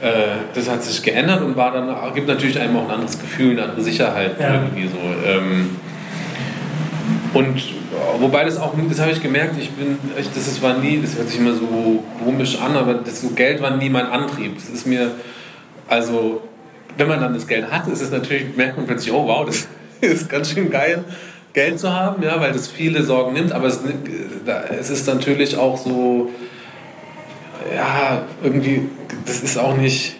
äh, 0.00 0.08
das 0.54 0.70
hat 0.70 0.82
sich 0.82 1.02
geändert 1.02 1.42
und 1.42 1.56
war 1.56 1.72
dann, 1.72 1.94
gibt 2.14 2.26
natürlich 2.26 2.58
einem 2.58 2.74
auch 2.78 2.84
ein 2.84 2.90
anderes 2.92 3.20
Gefühl, 3.20 3.52
eine 3.52 3.64
andere 3.64 3.82
Sicherheit 3.82 4.40
ja. 4.40 4.54
irgendwie 4.54 4.88
so. 4.88 4.98
Ähm, 5.26 5.76
und 7.34 7.62
wobei 8.18 8.44
das 8.44 8.58
auch, 8.58 8.72
das 8.88 9.00
habe 9.00 9.12
ich 9.12 9.22
gemerkt, 9.22 9.56
ich 9.60 9.70
bin, 9.72 9.98
ich, 10.18 10.30
das 10.30 10.48
ist, 10.48 10.62
war 10.62 10.78
nie, 10.78 11.00
das 11.02 11.16
hört 11.16 11.28
sich 11.28 11.38
immer 11.38 11.52
so 11.52 12.02
komisch 12.24 12.58
an, 12.58 12.76
aber 12.76 12.94
das 12.94 13.20
so 13.20 13.28
Geld 13.28 13.60
war 13.60 13.76
nie 13.76 13.90
mein 13.90 14.06
Antrieb. 14.06 14.54
Das 14.54 14.70
ist 14.70 14.86
mir, 14.86 15.10
also 15.86 16.40
wenn 17.00 17.08
man 17.08 17.20
dann 17.20 17.32
das 17.32 17.46
Geld 17.46 17.70
hat, 17.70 17.88
ist 17.88 18.02
es 18.02 18.10
natürlich, 18.10 18.54
merkt 18.56 18.76
man 18.76 18.86
plötzlich, 18.86 19.12
oh 19.12 19.26
wow, 19.26 19.46
das 19.46 19.66
ist 20.02 20.28
ganz 20.28 20.50
schön 20.50 20.70
geil, 20.70 21.02
Geld 21.54 21.80
zu 21.80 21.92
haben, 21.92 22.22
ja, 22.22 22.38
weil 22.40 22.52
das 22.52 22.68
viele 22.68 23.02
Sorgen 23.02 23.32
nimmt, 23.32 23.52
aber 23.52 23.66
es, 23.66 23.80
es 24.78 24.90
ist 24.90 25.06
natürlich 25.06 25.56
auch 25.56 25.78
so, 25.78 26.30
ja, 27.74 28.22
irgendwie, 28.42 28.88
das 29.24 29.40
ist 29.40 29.58
auch 29.58 29.76
nicht, 29.76 30.16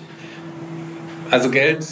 also 1.30 1.50
Geld 1.50 1.86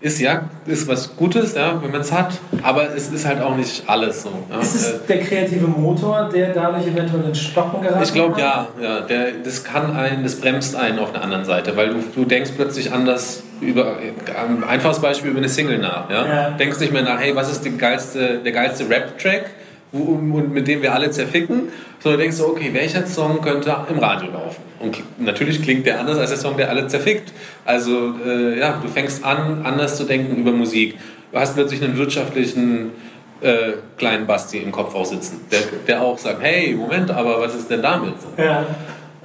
ist 0.00 0.18
ja 0.18 0.48
ist 0.64 0.88
was 0.88 1.14
Gutes, 1.14 1.54
ja, 1.54 1.80
wenn 1.82 1.90
man 1.90 2.00
es 2.00 2.10
hat, 2.10 2.32
aber 2.62 2.94
es 2.96 3.12
ist 3.12 3.26
halt 3.26 3.42
auch 3.42 3.54
nicht 3.54 3.82
alles 3.86 4.22
so. 4.22 4.30
Ja. 4.50 4.58
Ist 4.58 4.74
es 4.74 5.06
der 5.06 5.20
kreative 5.20 5.66
Motor, 5.66 6.30
der 6.32 6.54
dadurch 6.54 6.86
eventuell 6.86 7.24
ins 7.24 7.38
Stocken 7.38 7.82
geraten 7.82 8.02
Ich 8.02 8.14
glaube 8.14 8.40
ja, 8.40 8.68
ja 8.80 9.00
der, 9.00 9.32
das 9.44 9.62
kann 9.62 9.94
einen, 9.94 10.22
das 10.22 10.36
bremst 10.36 10.74
einen 10.74 10.98
auf 10.98 11.12
der 11.12 11.22
anderen 11.22 11.44
Seite, 11.44 11.76
weil 11.76 11.90
du, 11.90 11.96
du 12.14 12.24
denkst 12.24 12.52
plötzlich 12.56 12.92
anders 12.92 13.42
über, 13.60 13.96
ein 13.96 14.64
einfaches 14.64 15.00
Beispiel 15.00 15.30
über 15.30 15.38
eine 15.38 15.48
Single 15.48 15.78
nach, 15.78 16.08
ja? 16.10 16.26
ja. 16.26 16.50
Denkst 16.50 16.80
nicht 16.80 16.92
mehr 16.92 17.02
nach, 17.02 17.20
hey, 17.20 17.34
was 17.34 17.50
ist 17.50 17.64
die 17.64 17.76
geilste, 17.76 18.38
der 18.38 18.52
geilste 18.52 18.88
Rap-Track, 18.88 19.50
und 19.92 20.52
mit 20.52 20.68
dem 20.68 20.82
wir 20.82 20.94
alle 20.94 21.10
zerficken, 21.10 21.68
sondern 21.98 22.20
denkst 22.20 22.38
du, 22.38 22.46
okay, 22.46 22.70
welcher 22.72 23.06
Song 23.06 23.40
könnte 23.40 23.74
im 23.90 23.98
Radio 23.98 24.30
laufen? 24.30 24.62
Und 24.78 25.02
natürlich 25.18 25.62
klingt 25.62 25.84
der 25.84 26.00
anders 26.00 26.18
als 26.18 26.30
der 26.30 26.38
Song, 26.38 26.56
der 26.56 26.70
alle 26.70 26.86
zerfickt. 26.86 27.32
Also 27.64 28.14
äh, 28.24 28.58
ja, 28.58 28.78
du 28.80 28.88
fängst 28.88 29.24
an, 29.24 29.62
anders 29.64 29.96
zu 29.96 30.04
denken 30.04 30.36
über 30.36 30.52
Musik. 30.52 30.96
Du 31.32 31.38
hast 31.38 31.54
plötzlich 31.54 31.82
einen 31.82 31.96
wirtschaftlichen 31.96 32.92
äh, 33.40 33.72
kleinen 33.98 34.26
Basti 34.26 34.58
im 34.58 34.72
Kopf 34.72 34.94
aussitzen, 34.94 35.40
der, 35.50 35.60
der 35.86 36.02
auch 36.02 36.18
sagt, 36.18 36.42
hey, 36.42 36.74
Moment, 36.74 37.10
aber 37.10 37.40
was 37.40 37.54
ist 37.54 37.70
denn 37.70 37.82
damit? 37.82 38.14
Ja. 38.36 38.64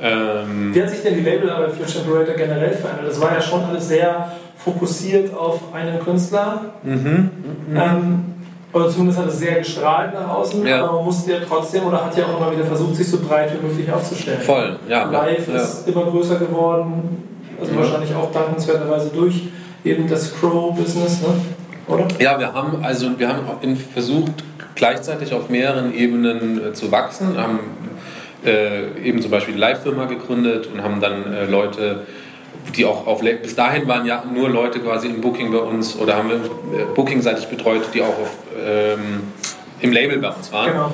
Ähm, 0.02 0.74
Wie 0.74 0.82
hat 0.82 0.90
sich 0.90 1.04
denn 1.04 1.16
die 1.16 1.22
Labelarbeit 1.22 1.72
für 1.72 1.88
Champerator 1.88 2.36
generell 2.36 2.74
verändert? 2.74 3.08
Das 3.08 3.22
war 3.22 3.34
ja 3.34 3.42
schon 3.42 3.64
alles 3.64 3.88
sehr 3.88 4.32
fokussiert 4.58 5.34
auf 5.34 5.74
einen 5.74 6.00
Künstler. 6.00 6.62
Mhm, 6.84 7.30
mhm. 7.70 7.76
Ähm, 7.76 8.26
oder 8.74 8.90
zumindest 8.90 9.20
hat 9.20 9.28
es 9.28 9.40
sehr 9.40 9.56
gestrahlt 9.60 10.14
nach 10.14 10.30
außen, 10.30 10.68
ja. 10.68 10.84
aber 10.84 10.98
man 10.98 11.06
musste 11.06 11.32
ja 11.32 11.38
trotzdem 11.48 11.86
oder 11.86 12.04
hat 12.04 12.18
ja 12.18 12.26
auch 12.26 12.42
immer 12.42 12.52
wieder 12.52 12.66
versucht, 12.66 12.96
sich 12.98 13.10
so 13.10 13.20
breit 13.20 13.50
wie 13.54 13.66
möglich 13.66 13.90
aufzustellen. 13.90 14.42
Voll, 14.42 14.78
ja. 14.90 15.10
Live 15.10 15.48
ja. 15.48 15.56
ist 15.56 15.88
immer 15.88 16.04
größer 16.04 16.36
geworden, 16.40 17.24
also 17.58 17.72
ja. 17.72 17.80
wahrscheinlich 17.80 18.14
auch 18.14 18.34
dankenswerterweise 18.34 19.12
durch 19.16 19.44
eben 19.86 20.10
das 20.10 20.36
Crow-Business, 20.36 21.22
ne? 21.22 21.28
oder? 21.88 22.06
Ja, 22.20 22.38
wir 22.38 22.52
haben 22.52 22.84
also 22.84 23.18
wir 23.18 23.30
haben 23.30 23.78
versucht, 23.94 24.44
gleichzeitig 24.76 25.34
auf 25.34 25.48
mehreren 25.48 25.94
Ebenen 25.94 26.60
äh, 26.62 26.74
zu 26.74 26.92
wachsen, 26.92 27.38
haben 27.38 27.60
äh, 28.46 29.00
eben 29.04 29.22
zum 29.22 29.32
Beispiel 29.32 29.54
die 29.54 29.60
Live-Firma 29.60 30.06
gegründet 30.06 30.70
und 30.72 30.84
haben 30.84 31.02
dann 31.02 31.34
äh, 31.34 31.46
Leute 31.46 32.06
die 32.76 32.86
auch 32.86 33.08
auf 33.08 33.22
bis 33.22 33.56
dahin 33.56 33.88
waren 33.88 34.06
ja 34.06 34.24
nur 34.34 34.50
Leute 34.50 34.80
quasi 34.80 35.08
im 35.08 35.22
Booking 35.22 35.52
bei 35.52 35.60
uns 35.60 35.98
oder 35.98 36.16
haben 36.16 36.30
wir 36.30 36.38
äh, 36.38 36.86
Booking-seitig 36.94 37.48
betreut, 37.48 37.82
die 37.94 38.02
auch 38.02 38.08
auf, 38.08 38.32
ähm, 38.66 39.24
im 39.80 39.92
Label 39.92 40.18
bei 40.20 40.30
uns 40.30 40.52
waren. 40.52 40.72
Genau. 40.72 40.94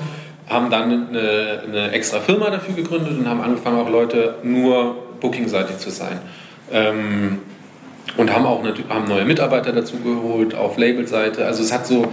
Haben 0.50 0.70
dann 0.70 1.08
eine, 1.10 1.64
eine, 1.66 1.92
extra 1.92 2.20
Firma 2.20 2.50
dafür 2.50 2.76
gegründet 2.76 3.18
und 3.18 3.28
haben 3.28 3.42
angefangen, 3.42 3.80
auch 3.80 3.90
Leute 3.90 4.36
nur 4.44 4.96
Booking-seitig 5.22 5.78
zu 5.78 5.92
sein. 5.92 6.20
Ähm, 6.72 7.40
und 8.22 8.34
haben 8.34 8.46
auch 8.46 8.64
haben 8.90 9.08
neue 9.08 9.26
Mitarbeiter 9.26 9.72
dazu 9.72 9.98
geholt 9.98 10.54
auf 10.54 10.78
Labelseite. 10.78 11.44
Also 11.44 11.64
es 11.64 11.74
hat 11.74 11.88
so, 11.88 12.08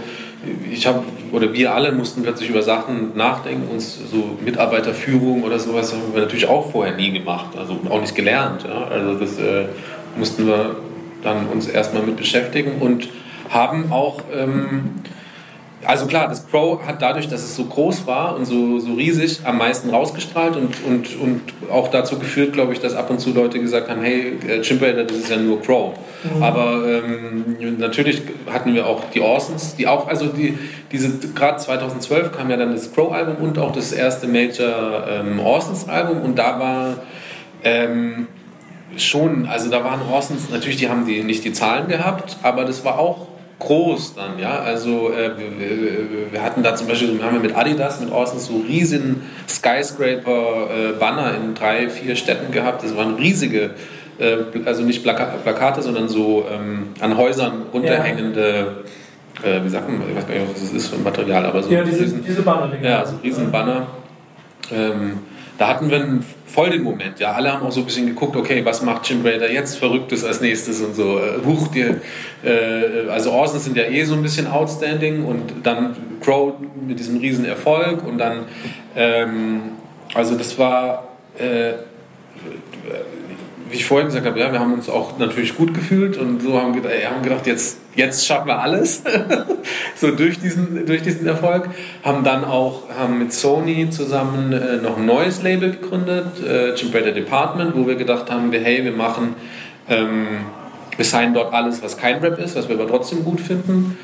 ich 0.69 0.87
habe 0.87 1.03
oder 1.31 1.53
wir 1.53 1.73
alle 1.73 1.91
mussten 1.91 2.23
plötzlich 2.23 2.49
über 2.49 2.63
Sachen 2.63 3.15
nachdenken, 3.15 3.69
uns 3.71 3.99
so 4.11 4.37
Mitarbeiterführung 4.43 5.43
oder 5.43 5.59
sowas 5.59 5.93
haben 5.93 6.13
wir 6.13 6.21
natürlich 6.21 6.47
auch 6.47 6.71
vorher 6.71 6.95
nie 6.95 7.11
gemacht, 7.11 7.55
also 7.55 7.79
auch 7.89 8.01
nicht 8.01 8.15
gelernt. 8.15 8.63
Ja? 8.63 8.85
Also 8.85 9.19
das 9.19 9.37
äh, 9.37 9.65
mussten 10.17 10.47
wir 10.47 10.77
dann 11.21 11.47
uns 11.47 11.67
erstmal 11.67 12.01
mit 12.01 12.17
beschäftigen 12.17 12.81
und 12.81 13.07
haben 13.49 13.91
auch 13.91 14.21
ähm, 14.35 14.95
also 15.85 16.07
klar, 16.07 16.27
das 16.27 16.41
Pro 16.41 16.81
hat 16.85 17.01
dadurch, 17.01 17.27
dass 17.27 17.41
es 17.41 17.55
so 17.55 17.63
groß 17.63 18.05
war 18.05 18.35
und 18.35 18.45
so, 18.45 18.79
so 18.79 18.93
riesig, 18.93 19.39
am 19.45 19.57
meisten 19.57 19.89
rausgestrahlt 19.89 20.57
und, 20.57 20.75
und, 20.85 21.19
und 21.19 21.41
auch 21.71 21.87
dazu 21.87 22.19
geführt, 22.19 22.53
glaube 22.53 22.73
ich, 22.73 22.79
dass 22.79 22.95
ab 22.95 23.09
und 23.09 23.19
zu 23.19 23.31
Leute 23.31 23.59
gesagt 23.59 23.89
haben, 23.89 24.01
hey, 24.01 24.37
äh, 24.47 24.61
Chimp 24.61 24.81
das 24.81 25.17
ist 25.17 25.29
ja 25.29 25.37
nur 25.37 25.61
Pro. 25.61 25.93
Mhm. 26.23 26.43
Aber 26.43 26.83
ähm, 26.85 27.77
natürlich 27.77 28.21
hatten 28.51 28.73
wir 28.73 28.87
auch 28.87 29.09
die 29.13 29.21
Orsons, 29.21 29.75
die 29.75 29.87
auch, 29.87 30.07
also 30.07 30.25
die, 30.27 30.57
diese, 30.91 31.17
gerade 31.33 31.57
2012 31.57 32.33
kam 32.33 32.49
ja 32.49 32.57
dann 32.57 32.73
das 32.73 32.89
Pro-Album 32.89 33.37
und 33.37 33.57
auch 33.57 33.71
das 33.71 33.93
erste 33.93 34.27
Major 34.27 35.05
ähm, 35.09 35.39
Orsons-Album 35.39 36.21
und 36.21 36.37
da 36.37 36.59
war 36.59 36.97
ähm, 37.63 38.27
schon, 38.97 39.47
also 39.47 39.69
da 39.69 39.83
waren 39.85 40.01
Orsons, 40.11 40.49
natürlich, 40.49 40.77
die 40.77 40.89
haben 40.89 41.05
die, 41.05 41.23
nicht 41.23 41.45
die 41.45 41.53
Zahlen 41.53 41.87
gehabt, 41.87 42.37
aber 42.43 42.65
das 42.65 42.83
war 42.83 42.99
auch 42.99 43.28
groß 43.59 44.15
dann, 44.15 44.39
ja. 44.39 44.59
Also 44.59 45.11
äh, 45.11 45.31
wir, 45.37 46.31
wir, 46.31 46.43
hatten 46.43 46.63
da 46.63 46.75
zum 46.75 46.87
Beispiel, 46.87 47.21
haben 47.21 47.35
wir 47.35 47.41
mit 47.41 47.55
Adidas, 47.55 47.99
mit 47.99 48.11
Orsons 48.11 48.47
so 48.47 48.57
riesigen 48.67 49.21
Skyscraper-Banner 49.47 51.33
äh, 51.33 51.35
in 51.35 51.53
drei, 51.53 51.89
vier 51.89 52.15
Städten 52.15 52.51
gehabt. 52.51 52.83
Das 52.83 52.95
waren 52.95 53.15
riesige, 53.15 53.71
äh, 54.17 54.37
also 54.65 54.83
nicht 54.83 55.03
Plaka 55.03 55.25
Plakate, 55.43 55.81
sondern 55.81 56.07
so 56.07 56.45
ähm, 56.51 56.89
an 56.99 57.17
Häusern 57.17 57.63
runterhängende, 57.73 58.83
ja. 59.43 59.49
Äh, 59.49 59.63
wie 59.63 59.69
sagt 59.69 59.89
man, 59.89 60.01
ich 60.09 60.15
weiß 60.15 60.27
gar 60.27 60.33
nicht, 60.33 60.53
was 60.53 60.61
das 60.61 60.73
ist 60.73 60.87
für 60.87 60.95
ein 60.95 61.03
Material, 61.03 61.45
aber 61.45 61.63
so 61.63 61.69
ja, 61.69 61.83
diese, 61.83 62.01
riesen, 62.01 62.23
diese 62.25 62.41
Banner. 62.41 62.71
Ja, 62.81 63.05
so 63.05 63.15
riesen 63.23 63.51
Banner. 63.51 63.87
Ähm, 64.71 65.19
da 65.59 65.67
hatten 65.67 65.91
wir 65.91 66.19
voll 66.45 66.69
den 66.69 66.83
Moment. 66.83 67.19
Ja, 67.19 67.33
alle 67.33 67.51
haben 67.51 67.65
auch 67.65 67.71
so 67.71 67.81
ein 67.81 67.85
bisschen 67.85 68.07
geguckt, 68.07 68.35
okay, 68.37 68.63
was 68.63 68.81
macht 68.81 69.09
Jim 69.09 69.25
Raider 69.25 69.51
jetzt 69.51 69.77
Verrücktes 69.77 70.23
als 70.23 70.39
nächstes 70.39 70.81
und 70.81 70.95
so. 70.95 71.19
Äh, 71.19 71.45
huch, 71.45 71.67
dir, 71.67 71.99
äh, 72.43 73.09
also 73.09 73.33
Orsons 73.33 73.65
sind 73.65 73.75
ja 73.75 73.83
eh 73.83 74.05
so 74.05 74.13
ein 74.13 74.21
bisschen 74.21 74.47
outstanding 74.47 75.25
und 75.25 75.53
dann 75.63 75.97
Crow 76.21 76.53
mit 76.87 76.97
diesem 76.97 77.17
riesen 77.17 77.43
Erfolg 77.43 78.07
und 78.07 78.17
dann, 78.17 78.45
ähm, 78.95 79.61
also 80.13 80.37
das 80.37 80.57
war, 80.57 81.09
äh, 81.37 81.73
wie 83.69 83.75
ich 83.75 83.85
vorhin 83.85 84.07
gesagt 84.07 84.25
habe, 84.25 84.39
ja, 84.39 84.51
wir 84.51 84.59
haben 84.59 84.73
uns 84.73 84.89
auch 84.89 85.17
natürlich 85.19 85.55
gut 85.55 85.73
gefühlt 85.73 86.17
und 86.17 86.41
so 86.41 86.59
haben, 86.59 86.73
gedacht, 86.73 86.93
haben 87.09 87.21
gedacht, 87.21 87.45
jetzt, 87.45 87.77
jetzt 87.95 88.25
schaffen 88.25 88.47
wir 88.47 88.59
alles. 88.59 89.03
so 89.95 90.11
durch 90.11 90.39
diesen, 90.39 90.85
durch 90.85 91.03
diesen 91.03 91.27
Erfolg. 91.27 91.69
Haben 92.03 92.23
dann 92.23 92.43
auch 92.45 92.83
haben 92.97 93.19
mit 93.19 93.33
Sony 93.33 93.89
zusammen 93.89 94.51
äh, 94.53 94.77
noch 94.77 94.97
ein 94.97 95.05
neues 95.05 95.43
Label 95.43 95.71
gegründet, 95.71 96.43
äh, 96.43 96.75
Chimbretta 96.75 97.11
Department, 97.11 97.75
wo 97.75 97.87
wir 97.87 97.95
gedacht 97.95 98.31
haben, 98.31 98.51
wir, 98.51 98.61
hey, 98.61 98.83
wir 98.83 98.93
machen, 98.93 99.35
ähm, 99.87 100.27
wir 100.95 101.05
signen 101.05 101.33
dort 101.33 101.53
alles, 101.53 101.83
was 101.83 101.97
kein 101.97 102.19
Rap 102.19 102.39
ist, 102.39 102.55
was 102.55 102.67
wir 102.67 102.75
aber 102.75 102.87
trotzdem 102.87 103.23
gut 103.23 103.39
finden. 103.39 103.97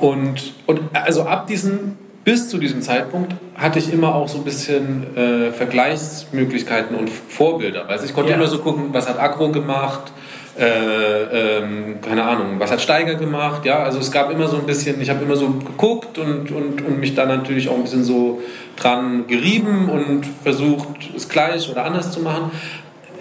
Und, 0.00 0.54
und 0.66 0.80
also 0.92 1.24
ab 1.24 1.46
diesem 1.46 1.96
bis 2.24 2.48
zu 2.48 2.58
diesem 2.58 2.82
Zeitpunkt 2.82 3.34
hatte 3.54 3.78
ich 3.78 3.92
immer 3.92 4.14
auch 4.14 4.28
so 4.28 4.38
ein 4.38 4.44
bisschen 4.44 5.16
äh, 5.16 5.50
Vergleichsmöglichkeiten 5.52 6.96
und 6.96 7.10
Vorbilder. 7.10 7.88
Also 7.88 8.04
ich 8.04 8.14
konnte 8.14 8.30
ja. 8.30 8.36
immer 8.36 8.46
so 8.46 8.58
gucken, 8.58 8.90
was 8.92 9.08
hat 9.08 9.18
Agro 9.18 9.50
gemacht, 9.50 10.12
äh, 10.58 11.58
ähm, 11.58 12.00
keine 12.02 12.24
Ahnung, 12.24 12.58
was 12.58 12.70
hat 12.70 12.80
Steiger 12.80 13.14
gemacht, 13.14 13.64
ja, 13.64 13.82
also 13.82 13.98
es 13.98 14.12
gab 14.12 14.30
immer 14.30 14.48
so 14.48 14.58
ein 14.58 14.66
bisschen, 14.66 15.00
ich 15.00 15.08
habe 15.08 15.24
immer 15.24 15.36
so 15.36 15.48
geguckt 15.48 16.18
und, 16.18 16.50
und, 16.52 16.82
und 16.82 17.00
mich 17.00 17.14
dann 17.14 17.28
natürlich 17.28 17.68
auch 17.68 17.74
ein 17.74 17.82
bisschen 17.82 18.04
so 18.04 18.40
dran 18.76 19.26
gerieben 19.26 19.88
und 19.88 20.26
versucht, 20.42 21.10
es 21.16 21.28
gleich 21.28 21.70
oder 21.70 21.84
anders 21.84 22.12
zu 22.12 22.20
machen. 22.20 22.50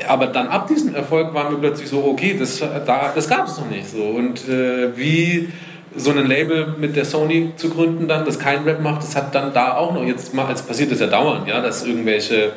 Aber 0.08 0.28
dann 0.28 0.48
ab 0.48 0.68
diesem 0.68 0.96
Erfolg 0.96 1.34
war 1.34 1.50
mir 1.50 1.58
plötzlich 1.58 1.88
so, 1.88 2.04
okay, 2.04 2.36
das, 2.38 2.60
da, 2.60 3.12
das 3.14 3.30
gab 3.30 3.48
es 3.48 3.58
noch 3.58 3.70
nicht 3.70 3.88
so. 3.88 4.02
Und 4.02 4.50
äh, 4.50 4.98
wie 4.98 5.50
so 5.96 6.12
ein 6.12 6.26
Label 6.26 6.76
mit 6.78 6.96
der 6.96 7.06
Sony 7.06 7.52
zu 7.56 7.70
gründen 7.70 8.08
dann, 8.08 8.26
das 8.26 8.40
kein 8.40 8.64
Rap 8.64 8.82
macht, 8.82 9.04
das 9.04 9.16
hat 9.16 9.36
dann 9.36 9.54
da 9.54 9.76
auch 9.76 9.94
noch, 9.94 10.04
jetzt 10.04 10.34
mal, 10.34 10.46
als 10.46 10.62
passiert 10.62 10.92
das 10.92 11.00
ja 11.00 11.08
dauernd, 11.08 11.48
ja, 11.48 11.62
dass 11.62 11.86
irgendwelche 11.86 12.54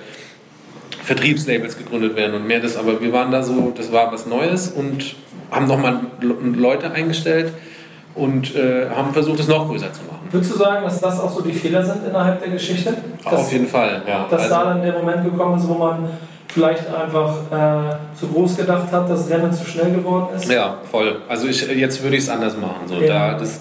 Vertriebslabels 1.03 1.77
gegründet 1.77 2.17
werden 2.17 2.35
und 2.35 2.47
mehr 2.47 2.61
das, 2.61 2.77
aber 2.77 3.01
wir 3.01 3.13
waren 3.13 3.31
da 3.31 3.43
so, 3.43 3.73
das 3.77 3.93
war 3.93 4.13
was 4.13 4.27
Neues 4.27 4.69
und 4.69 5.17
haben 5.51 5.67
nochmal 5.67 6.01
Leute 6.21 6.91
eingestellt 6.91 7.53
und 8.15 8.55
äh, 8.55 8.89
haben 8.89 9.13
versucht, 9.13 9.41
es 9.41 9.49
noch 9.49 9.69
größer 9.69 9.93
zu 9.93 10.03
machen. 10.03 10.29
Würdest 10.31 10.53
du 10.53 10.59
sagen, 10.59 10.85
dass 10.85 11.01
das 11.01 11.21
auch 11.21 11.31
so 11.31 11.43
die 11.43 11.53
Fehler 11.53 11.85
sind 11.85 12.07
innerhalb 12.07 12.41
der 12.41 12.51
Geschichte? 12.51 12.95
Dass, 13.25 13.35
Auf 13.35 13.53
jeden 13.53 13.67
Fall, 13.67 14.03
ja. 14.07 14.27
Dass 14.31 14.43
also, 14.43 14.55
da 14.55 14.65
dann 14.65 14.83
der 14.83 14.93
Moment 14.93 15.25
gekommen 15.25 15.59
ist, 15.59 15.69
wo 15.69 15.75
man 15.75 16.09
vielleicht 16.55 16.87
einfach 16.87 17.37
äh, 17.51 18.17
zu 18.17 18.29
groß 18.29 18.57
gedacht 18.57 18.93
hat, 18.93 19.11
dass 19.11 19.29
Rennen 19.29 19.53
zu 19.53 19.67
schnell 19.67 19.93
geworden 19.93 20.37
ist? 20.37 20.51
Ja, 20.51 20.79
voll. 20.91 21.17
Also 21.29 21.49
ich, 21.49 21.67
jetzt 21.69 22.03
würde 22.03 22.17
ich 22.17 22.23
es 22.23 22.29
anders 22.31 22.57
machen. 22.57 22.87
So, 22.87 23.01
ja. 23.01 23.33
da, 23.33 23.39
das, 23.39 23.61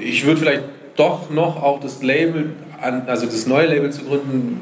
ich 0.00 0.24
würde 0.24 0.40
vielleicht 0.40 0.62
doch 0.96 1.28
noch 1.30 1.60
auch 1.60 1.80
das 1.80 2.02
Label, 2.02 2.50
an, 2.80 3.02
also 3.06 3.26
das 3.26 3.46
neue 3.46 3.66
Label 3.66 3.90
zu 3.90 4.04
gründen, 4.04 4.60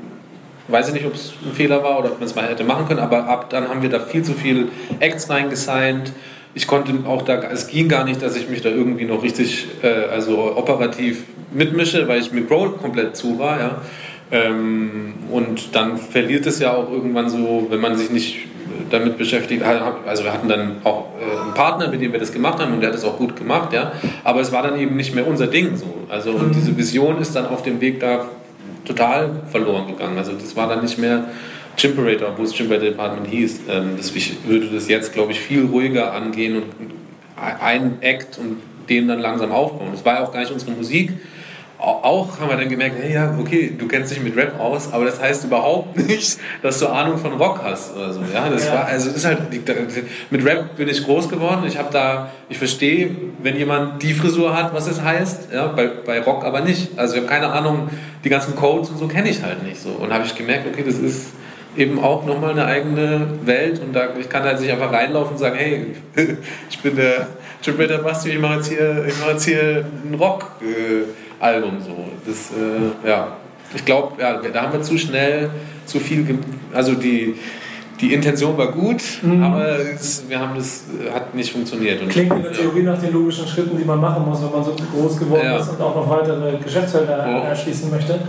weiß 0.68 0.88
ich 0.88 0.94
nicht, 0.94 1.06
ob 1.06 1.14
es 1.14 1.34
ein 1.44 1.52
Fehler 1.52 1.82
war 1.82 1.98
oder 1.98 2.12
ob 2.12 2.20
man 2.20 2.28
es 2.28 2.34
mal 2.34 2.48
hätte 2.48 2.64
machen 2.64 2.86
können, 2.88 3.00
aber 3.00 3.28
ab 3.28 3.50
dann 3.50 3.68
haben 3.68 3.82
wir 3.82 3.90
da 3.90 4.00
viel 4.00 4.22
zu 4.22 4.32
viel 4.32 4.68
Acts 5.00 5.28
reingesigned. 5.28 6.12
Ich 6.54 6.66
konnte 6.66 6.92
auch 7.06 7.22
da, 7.22 7.42
es 7.52 7.68
ging 7.68 7.88
gar 7.88 8.04
nicht, 8.04 8.22
dass 8.22 8.34
ich 8.36 8.48
mich 8.48 8.62
da 8.62 8.70
irgendwie 8.70 9.04
noch 9.04 9.22
richtig, 9.22 9.68
äh, 9.82 10.10
also 10.10 10.56
operativ 10.56 11.24
mitmische, 11.52 12.08
weil 12.08 12.20
ich 12.20 12.32
mit 12.32 12.48
Grow 12.48 12.80
komplett 12.80 13.16
zu 13.16 13.38
war, 13.38 13.58
ja. 13.58 13.82
Ähm, 14.32 15.14
und 15.30 15.74
dann 15.74 15.96
verliert 15.96 16.46
es 16.46 16.60
ja 16.60 16.72
auch 16.72 16.90
irgendwann 16.90 17.28
so, 17.28 17.66
wenn 17.70 17.80
man 17.80 17.96
sich 17.96 18.10
nicht 18.10 18.38
damit 18.90 19.18
beschäftigt. 19.18 19.62
Also 19.62 20.24
wir 20.24 20.32
hatten 20.32 20.48
dann 20.48 20.76
auch 20.84 21.06
äh, 21.20 21.42
einen 21.42 21.54
Partner, 21.54 21.88
mit 21.88 22.00
dem 22.00 22.12
wir 22.12 22.20
das 22.20 22.32
gemacht 22.32 22.60
haben 22.60 22.72
und 22.72 22.80
der 22.80 22.90
hat 22.90 22.96
es 22.96 23.04
auch 23.04 23.16
gut 23.16 23.36
gemacht, 23.36 23.72
ja. 23.72 23.92
Aber 24.24 24.40
es 24.40 24.52
war 24.52 24.62
dann 24.62 24.78
eben 24.78 24.96
nicht 24.96 25.14
mehr 25.14 25.26
unser 25.26 25.46
Ding 25.46 25.76
so. 25.76 25.86
Also 26.08 26.30
und 26.32 26.48
mhm. 26.48 26.52
diese 26.52 26.76
Vision 26.76 27.20
ist 27.20 27.34
dann 27.34 27.46
auf 27.46 27.62
dem 27.62 27.80
Weg 27.80 28.00
da 28.00 28.26
total 28.84 29.30
verloren 29.50 29.88
gegangen. 29.88 30.16
Also 30.18 30.32
das 30.32 30.56
war 30.56 30.68
dann 30.68 30.82
nicht 30.82 30.98
mehr 30.98 31.24
Chimperator, 31.76 32.34
wo 32.36 32.42
es 32.42 32.52
Chimperator 32.52 32.88
Department 32.88 33.26
hieß. 33.28 33.60
Ähm, 33.68 33.90
das, 33.96 34.14
ich 34.14 34.36
würde 34.46 34.66
das 34.66 34.88
jetzt, 34.88 35.12
glaube 35.12 35.32
ich, 35.32 35.40
viel 35.40 35.66
ruhiger 35.66 36.12
angehen 36.12 36.56
und 36.56 36.64
ein 37.36 37.98
Act 38.00 38.38
und 38.38 38.58
den 38.88 39.08
dann 39.08 39.20
langsam 39.20 39.52
aufbauen. 39.52 39.88
Das 39.92 40.04
war 40.04 40.14
ja 40.14 40.24
auch 40.24 40.32
gar 40.32 40.40
nicht 40.40 40.52
unsere 40.52 40.72
Musik 40.72 41.12
auch 41.80 42.38
haben 42.38 42.50
wir 42.50 42.56
dann 42.56 42.68
gemerkt, 42.68 42.96
hey, 43.00 43.14
ja, 43.14 43.34
okay, 43.38 43.72
du 43.76 43.88
kennst 43.88 44.10
dich 44.10 44.20
mit 44.20 44.36
Rap 44.36 44.58
aus, 44.60 44.92
aber 44.92 45.04
das 45.04 45.20
heißt 45.20 45.44
überhaupt 45.44 45.96
nicht, 46.08 46.38
dass 46.62 46.78
du 46.78 46.88
Ahnung 46.88 47.18
von 47.18 47.32
Rock 47.34 47.60
hast 47.64 47.96
oder 47.96 48.12
so. 48.12 48.20
Ja, 48.32 48.48
das 48.48 48.66
ja. 48.66 48.74
war, 48.74 48.86
also 48.86 49.10
ist 49.10 49.24
halt, 49.24 49.50
mit 50.30 50.44
Rap 50.44 50.76
bin 50.76 50.88
ich 50.88 51.04
groß 51.04 51.28
geworden. 51.28 51.64
Ich 51.66 51.78
habe 51.78 51.88
da, 51.92 52.30
ich 52.48 52.58
verstehe, 52.58 53.10
wenn 53.42 53.56
jemand 53.56 54.02
die 54.02 54.12
Frisur 54.12 54.56
hat, 54.56 54.74
was 54.74 54.88
es 54.88 55.02
heißt, 55.02 55.52
ja, 55.52 55.68
bei, 55.68 55.88
bei 55.88 56.20
Rock 56.20 56.44
aber 56.44 56.60
nicht. 56.60 56.98
Also 56.98 57.14
ich 57.14 57.20
habe 57.20 57.32
keine 57.32 57.52
Ahnung, 57.52 57.88
die 58.24 58.28
ganzen 58.28 58.54
Codes 58.54 58.90
und 58.90 58.98
so 58.98 59.08
kenne 59.08 59.30
ich 59.30 59.42
halt 59.42 59.62
nicht 59.62 59.80
so. 59.80 59.90
Und 59.90 60.12
habe 60.12 60.24
ich 60.24 60.34
gemerkt, 60.34 60.66
okay, 60.66 60.84
das 60.84 60.98
ist 60.98 61.32
eben 61.76 61.98
auch 62.00 62.26
nochmal 62.26 62.50
eine 62.50 62.66
eigene 62.66 63.26
Welt 63.44 63.80
und 63.80 63.94
da, 63.94 64.08
ich 64.18 64.28
kann 64.28 64.42
halt 64.42 64.60
nicht 64.60 64.70
einfach 64.70 64.92
reinlaufen 64.92 65.32
und 65.32 65.38
sagen, 65.38 65.56
hey, 65.56 65.86
ich 66.70 66.78
bin 66.80 66.96
der 66.96 67.28
Jim 67.62 67.76
Basti, 68.02 68.30
ich 68.30 68.38
mache 68.38 68.56
jetzt 68.56 68.68
hier, 68.68 69.04
ich 69.06 69.18
mache 69.18 69.32
jetzt 69.32 69.44
hier 69.44 69.84
einen 70.04 70.14
Rock. 70.14 70.50
Äh, 70.62 71.04
Album 71.40 71.78
so. 71.80 71.96
Das, 72.26 72.50
äh, 72.50 73.08
ja, 73.08 73.36
ich 73.74 73.84
glaube, 73.84 74.20
ja, 74.20 74.40
da 74.40 74.62
haben 74.62 74.72
wir 74.72 74.82
zu 74.82 74.98
schnell 74.98 75.50
zu 75.86 75.98
viel, 75.98 76.38
also 76.72 76.94
die, 76.94 77.34
die 78.00 78.14
Intention 78.14 78.56
war 78.56 78.72
gut, 78.72 79.02
mhm. 79.22 79.42
aber 79.42 79.78
es, 79.78 80.24
wir 80.28 80.38
haben 80.38 80.56
das 80.56 80.84
hat 81.12 81.34
nicht 81.34 81.52
funktioniert. 81.52 82.00
Und 82.00 82.08
Klingt 82.08 82.32
in 82.32 82.42
der 82.42 82.52
Theorie 82.52 82.82
nach 82.82 83.00
den 83.00 83.12
logischen 83.12 83.46
Schritten, 83.46 83.76
die 83.76 83.84
man 83.84 84.00
machen 84.00 84.24
muss, 84.24 84.42
wenn 84.42 84.52
man 84.52 84.64
so 84.64 84.74
groß 84.94 85.18
geworden 85.18 85.44
ja. 85.44 85.58
ist 85.58 85.68
und 85.68 85.80
auch 85.80 85.94
noch 85.94 86.08
weitere 86.08 86.58
Geschäftsfelder 86.58 87.26
oh. 87.26 87.48
erschließen 87.48 87.90
möchte. 87.90 88.20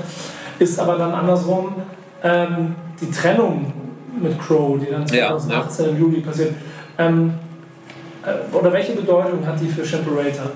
Ist 0.60 0.80
aber 0.80 0.98
dann 0.98 1.14
andersrum 1.14 1.76
ähm, 2.24 2.76
die 3.00 3.10
Trennung 3.10 3.74
mit 4.22 4.40
Crow, 4.40 4.80
die 4.80 4.92
dann 4.92 5.08
2018 5.08 5.86
ja, 5.86 5.92
ja. 5.92 5.98
im 5.98 6.04
Juli 6.04 6.22
passiert. 6.22 6.54
Ähm, 6.98 7.34
äh, 8.24 8.56
oder 8.56 8.72
welche 8.74 8.94
Bedeutung 8.94 9.46
hat 9.46 9.60
die 9.60 9.68
für 9.68 9.86
Shimperator? 9.86 10.52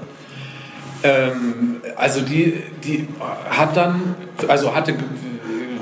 Ähm, 1.04 1.82
also 1.96 2.22
die, 2.22 2.64
die 2.84 3.08
hat 3.50 3.76
dann, 3.78 4.16
also 4.48 4.76
hatte, 4.76 4.94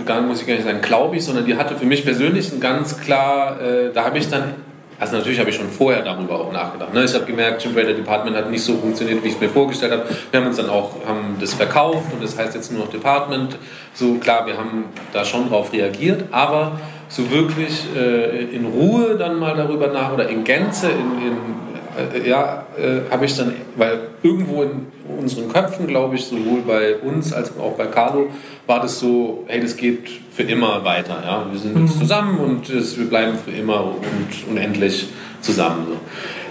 gar 0.05 0.21
muss 0.21 0.41
ich 0.41 0.47
gar 0.47 0.55
nicht 0.55 0.65
sagen, 0.65 0.81
glaube 0.81 1.15
ich, 1.17 1.25
sondern 1.25 1.45
die 1.45 1.55
hatte 1.55 1.75
für 1.75 1.85
mich 1.85 2.03
persönlich 2.03 2.51
ein 2.51 2.59
ganz 2.59 2.99
klar, 2.99 3.59
äh, 3.61 3.91
da 3.93 4.05
habe 4.05 4.17
ich 4.17 4.29
dann, 4.29 4.55
also 4.99 5.17
natürlich 5.17 5.39
habe 5.39 5.49
ich 5.49 5.55
schon 5.55 5.69
vorher 5.69 6.03
darüber 6.03 6.39
auch 6.39 6.51
nachgedacht. 6.51 6.93
Ne? 6.93 7.03
Ich 7.03 7.13
habe 7.13 7.25
gemerkt, 7.25 7.63
Jim 7.63 7.75
Raider 7.75 7.93
Department 7.93 8.37
hat 8.37 8.49
nicht 8.49 8.63
so 8.63 8.77
funktioniert, 8.77 9.23
wie 9.23 9.27
ich 9.27 9.35
es 9.35 9.41
mir 9.41 9.49
vorgestellt 9.49 9.91
habe. 9.91 10.03
Wir 10.31 10.39
haben 10.39 10.47
uns 10.47 10.57
dann 10.57 10.69
auch, 10.69 10.95
haben 11.07 11.37
das 11.39 11.53
verkauft 11.53 12.13
und 12.13 12.23
das 12.23 12.37
heißt 12.37 12.55
jetzt 12.55 12.71
nur 12.71 12.85
noch 12.85 12.91
Department. 12.91 13.57
So 13.93 14.15
klar, 14.15 14.45
wir 14.45 14.57
haben 14.57 14.85
da 15.11 15.25
schon 15.25 15.49
drauf 15.49 15.73
reagiert, 15.73 16.25
aber 16.31 16.79
so 17.09 17.29
wirklich 17.29 17.85
äh, 17.95 18.45
in 18.55 18.65
Ruhe 18.65 19.15
dann 19.17 19.39
mal 19.39 19.55
darüber 19.55 19.87
nach 19.87 20.13
oder 20.13 20.27
in 20.29 20.43
Gänze, 20.43 20.89
in, 20.89 21.27
in 21.27 21.62
äh, 21.97 22.27
ja, 22.27 22.65
äh, 22.77 23.09
habe 23.11 23.25
ich 23.25 23.35
dann, 23.35 23.53
weil 23.75 23.99
irgendwo 24.21 24.63
in 24.63 24.87
unseren 25.19 25.51
Köpfen, 25.51 25.87
glaube 25.87 26.15
ich, 26.15 26.25
sowohl 26.25 26.61
bei 26.61 26.95
uns 26.97 27.33
als 27.33 27.51
auch 27.57 27.73
bei 27.73 27.85
Carlo, 27.87 28.27
war 28.67 28.81
das 28.81 28.99
so, 28.99 29.43
hey, 29.47 29.61
das 29.61 29.75
geht 29.75 30.07
für 30.31 30.43
immer 30.43 30.83
weiter. 30.83 31.21
Ja? 31.23 31.45
Wir 31.51 31.59
sind 31.59 31.79
jetzt 31.79 31.95
mhm. 31.95 31.99
zusammen 31.99 32.39
und 32.39 32.73
das, 32.73 32.97
wir 32.97 33.05
bleiben 33.05 33.37
für 33.37 33.51
immer 33.51 33.83
und 33.83 34.49
unendlich 34.49 35.07
zusammen. 35.41 35.87
So. 35.89 35.97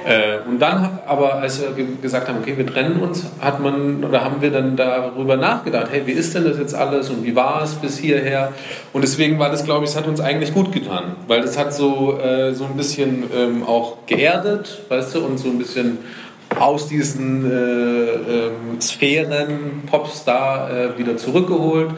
Äh, 0.04 0.48
und 0.48 0.58
dann, 0.60 0.98
aber 1.06 1.36
als 1.36 1.60
wir 1.60 1.72
gesagt 2.00 2.28
haben, 2.28 2.38
okay, 2.40 2.56
wir 2.56 2.66
trennen 2.66 3.00
uns, 3.00 3.24
hat 3.40 3.60
man 3.60 4.04
oder 4.04 4.24
haben 4.24 4.40
wir 4.40 4.50
dann 4.50 4.76
darüber 4.76 5.36
nachgedacht, 5.36 5.88
hey, 5.90 6.02
wie 6.06 6.12
ist 6.12 6.34
denn 6.34 6.44
das 6.44 6.58
jetzt 6.58 6.74
alles 6.74 7.10
und 7.10 7.24
wie 7.24 7.34
war 7.36 7.62
es 7.62 7.74
bis 7.74 7.98
hierher? 7.98 8.52
Und 8.92 9.02
deswegen 9.02 9.38
war 9.38 9.50
das, 9.50 9.64
glaube 9.64 9.84
ich, 9.84 9.90
es 9.90 9.96
hat 9.96 10.06
uns 10.06 10.20
eigentlich 10.20 10.52
gut 10.52 10.72
getan, 10.72 11.16
weil 11.28 11.42
das 11.42 11.58
hat 11.58 11.72
so, 11.72 12.18
äh, 12.18 12.52
so 12.54 12.64
ein 12.64 12.76
bisschen 12.76 13.24
ähm, 13.34 13.62
auch 13.64 13.98
geerdet, 14.06 14.80
weißt 14.88 15.14
du, 15.14 15.24
und 15.24 15.38
so 15.38 15.48
ein 15.48 15.58
bisschen 15.58 15.98
aus 16.58 16.88
diesen 16.88 17.50
äh, 17.50 17.54
ähm, 17.54 18.80
Sphären 18.80 19.84
Popstar 19.90 20.70
äh, 20.70 20.98
wieder 20.98 21.16
zurückgeholt 21.16 21.90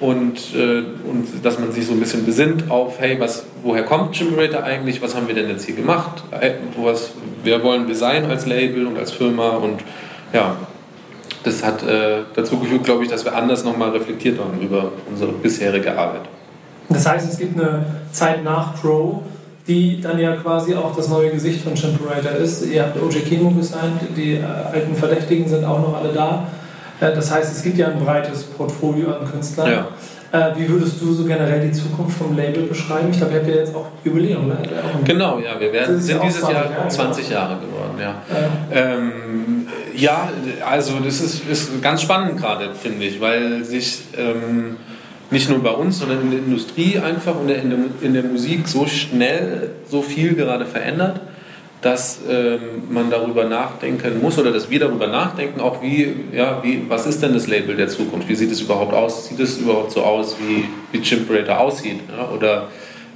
und, 0.00 0.54
äh, 0.54 0.84
und 1.08 1.26
dass 1.44 1.58
man 1.58 1.72
sich 1.72 1.86
so 1.86 1.92
ein 1.92 2.00
bisschen 2.00 2.24
besinnt 2.24 2.70
auf, 2.70 3.00
hey, 3.00 3.18
was, 3.18 3.44
woher 3.62 3.82
kommt 3.82 4.14
Chimperator 4.14 4.62
eigentlich, 4.62 5.02
was 5.02 5.16
haben 5.16 5.26
wir 5.26 5.34
denn 5.34 5.48
jetzt 5.48 5.64
hier 5.64 5.74
gemacht, 5.74 6.22
äh, 6.40 6.52
was, 6.80 7.10
wer 7.42 7.62
wollen 7.64 7.88
wir 7.88 7.96
sein 7.96 8.26
als 8.26 8.46
Label 8.46 8.86
und 8.86 8.96
als 8.96 9.10
Firma 9.10 9.50
und 9.50 9.80
ja, 10.32 10.56
das 11.42 11.64
hat 11.64 11.82
äh, 11.82 12.20
dazu 12.34 12.58
geführt, 12.58 12.84
glaube 12.84 13.04
ich, 13.04 13.10
dass 13.10 13.24
wir 13.24 13.34
anders 13.34 13.64
nochmal 13.64 13.90
reflektiert 13.90 14.38
haben 14.38 14.60
über 14.60 14.92
unsere 15.10 15.32
bisherige 15.32 15.96
Arbeit. 15.96 16.22
Das 16.88 17.06
heißt, 17.06 17.30
es 17.30 17.38
gibt 17.38 17.60
eine 17.60 17.84
Zeit 18.12 18.44
nach 18.44 18.80
Pro, 18.80 19.22
die 19.66 20.00
dann 20.00 20.18
ja 20.18 20.36
quasi 20.36 20.74
auch 20.74 20.96
das 20.96 21.08
neue 21.08 21.30
Gesicht 21.30 21.62
von 21.62 21.74
Chimperator 21.74 22.32
ist. 22.32 22.64
Ihr 22.66 22.82
habt 22.82 23.00
OJ 23.00 23.20
Kimo 23.20 23.50
gesigned, 23.50 24.00
die 24.16 24.34
äh, 24.34 24.42
alten 24.42 24.94
Verdächtigen 24.94 25.48
sind 25.48 25.64
auch 25.64 25.80
noch 25.80 26.00
alle 26.00 26.12
da. 26.12 26.46
Äh, 27.00 27.14
das 27.14 27.30
heißt, 27.30 27.56
es 27.56 27.62
gibt 27.62 27.78
ja 27.78 27.88
ein 27.88 27.98
breites 27.98 28.44
Portfolio 28.44 29.12
an 29.12 29.30
Künstlern. 29.30 29.70
Ja. 29.70 29.88
Äh, 30.30 30.58
wie 30.58 30.68
würdest 30.68 31.00
du 31.00 31.12
so 31.14 31.24
generell 31.24 31.66
die 31.66 31.72
Zukunft 31.72 32.18
vom 32.18 32.36
Label 32.36 32.64
beschreiben? 32.64 33.08
Ich 33.10 33.16
glaube, 33.16 33.32
ihr 33.32 33.40
habt 33.40 33.48
ja 33.48 33.56
jetzt 33.56 33.74
auch 33.74 33.86
Jubiläum. 34.04 34.48
Ne? 34.48 34.58
Genau, 35.04 35.38
ja, 35.38 35.58
wir 35.58 35.72
werden, 35.72 35.98
sind 35.98 36.22
dieses 36.22 36.42
Jahr 36.42 36.70
Jahre, 36.70 36.88
20 36.88 37.30
Jahre 37.30 37.56
geworden. 37.56 37.94
Ja, 37.98 38.14
ja. 38.28 38.94
Ähm, 38.94 39.66
ja 39.94 40.28
also 40.68 40.98
das 41.00 41.22
ist, 41.22 41.48
ist 41.48 41.80
ganz 41.80 42.02
spannend 42.02 42.36
gerade, 42.38 42.74
finde 42.74 43.06
ich, 43.06 43.18
weil 43.22 43.64
sich 43.64 44.02
ähm, 44.18 44.76
nicht 45.30 45.48
nur 45.48 45.62
bei 45.62 45.70
uns, 45.70 45.98
sondern 45.98 46.20
in 46.20 46.30
der 46.30 46.40
Industrie 46.40 46.98
einfach 46.98 47.34
und 47.34 47.48
in 47.48 47.70
der, 47.70 47.78
in 48.02 48.12
der 48.12 48.24
Musik 48.24 48.68
so 48.68 48.86
schnell 48.86 49.70
so 49.90 50.02
viel 50.02 50.34
gerade 50.34 50.66
verändert 50.66 51.20
dass 51.80 52.20
ähm, 52.28 52.60
man 52.90 53.08
darüber 53.10 53.44
nachdenken 53.44 54.20
muss 54.20 54.36
oder 54.38 54.50
dass 54.50 54.68
wir 54.68 54.80
darüber 54.80 55.06
nachdenken, 55.06 55.60
auch 55.60 55.80
wie, 55.80 56.12
ja, 56.32 56.60
wie, 56.62 56.82
was 56.88 57.06
ist 57.06 57.22
denn 57.22 57.34
das 57.34 57.46
Label 57.46 57.76
der 57.76 57.88
Zukunft? 57.88 58.28
Wie 58.28 58.34
sieht 58.34 58.50
es 58.50 58.60
überhaupt 58.60 58.92
aus? 58.92 59.28
Sieht 59.28 59.38
es 59.38 59.58
überhaupt 59.58 59.92
so 59.92 60.02
aus, 60.02 60.36
wie, 60.40 60.64
wie 60.90 61.02
Chimperator 61.02 61.58
aussieht? 61.58 62.00
Ja? 62.08 62.30
Oder 62.30 62.68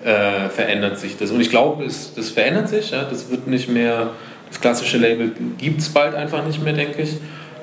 äh, 0.05 0.49
verändert 0.49 0.99
sich 0.99 1.17
das? 1.17 1.33
Und 1.33 1.41
ich 1.41 1.51
glaube, 1.51 1.85
es, 1.85 2.15
das 2.15 2.31
verändert 2.31 2.69
sich. 2.69 2.93
Ja? 2.93 3.03
Das 3.03 3.31
wird 3.31 3.49
nicht 3.49 3.69
mehr, 3.69 4.11
das 4.49 4.61
klassische 4.61 4.99
Label 4.99 5.33
gibt 5.59 5.81
es 5.81 5.89
bald 5.89 6.15
einfach 6.15 6.47
nicht 6.47 6.63
mehr, 6.63 6.73
denke 6.73 7.03
ich. 7.03 7.17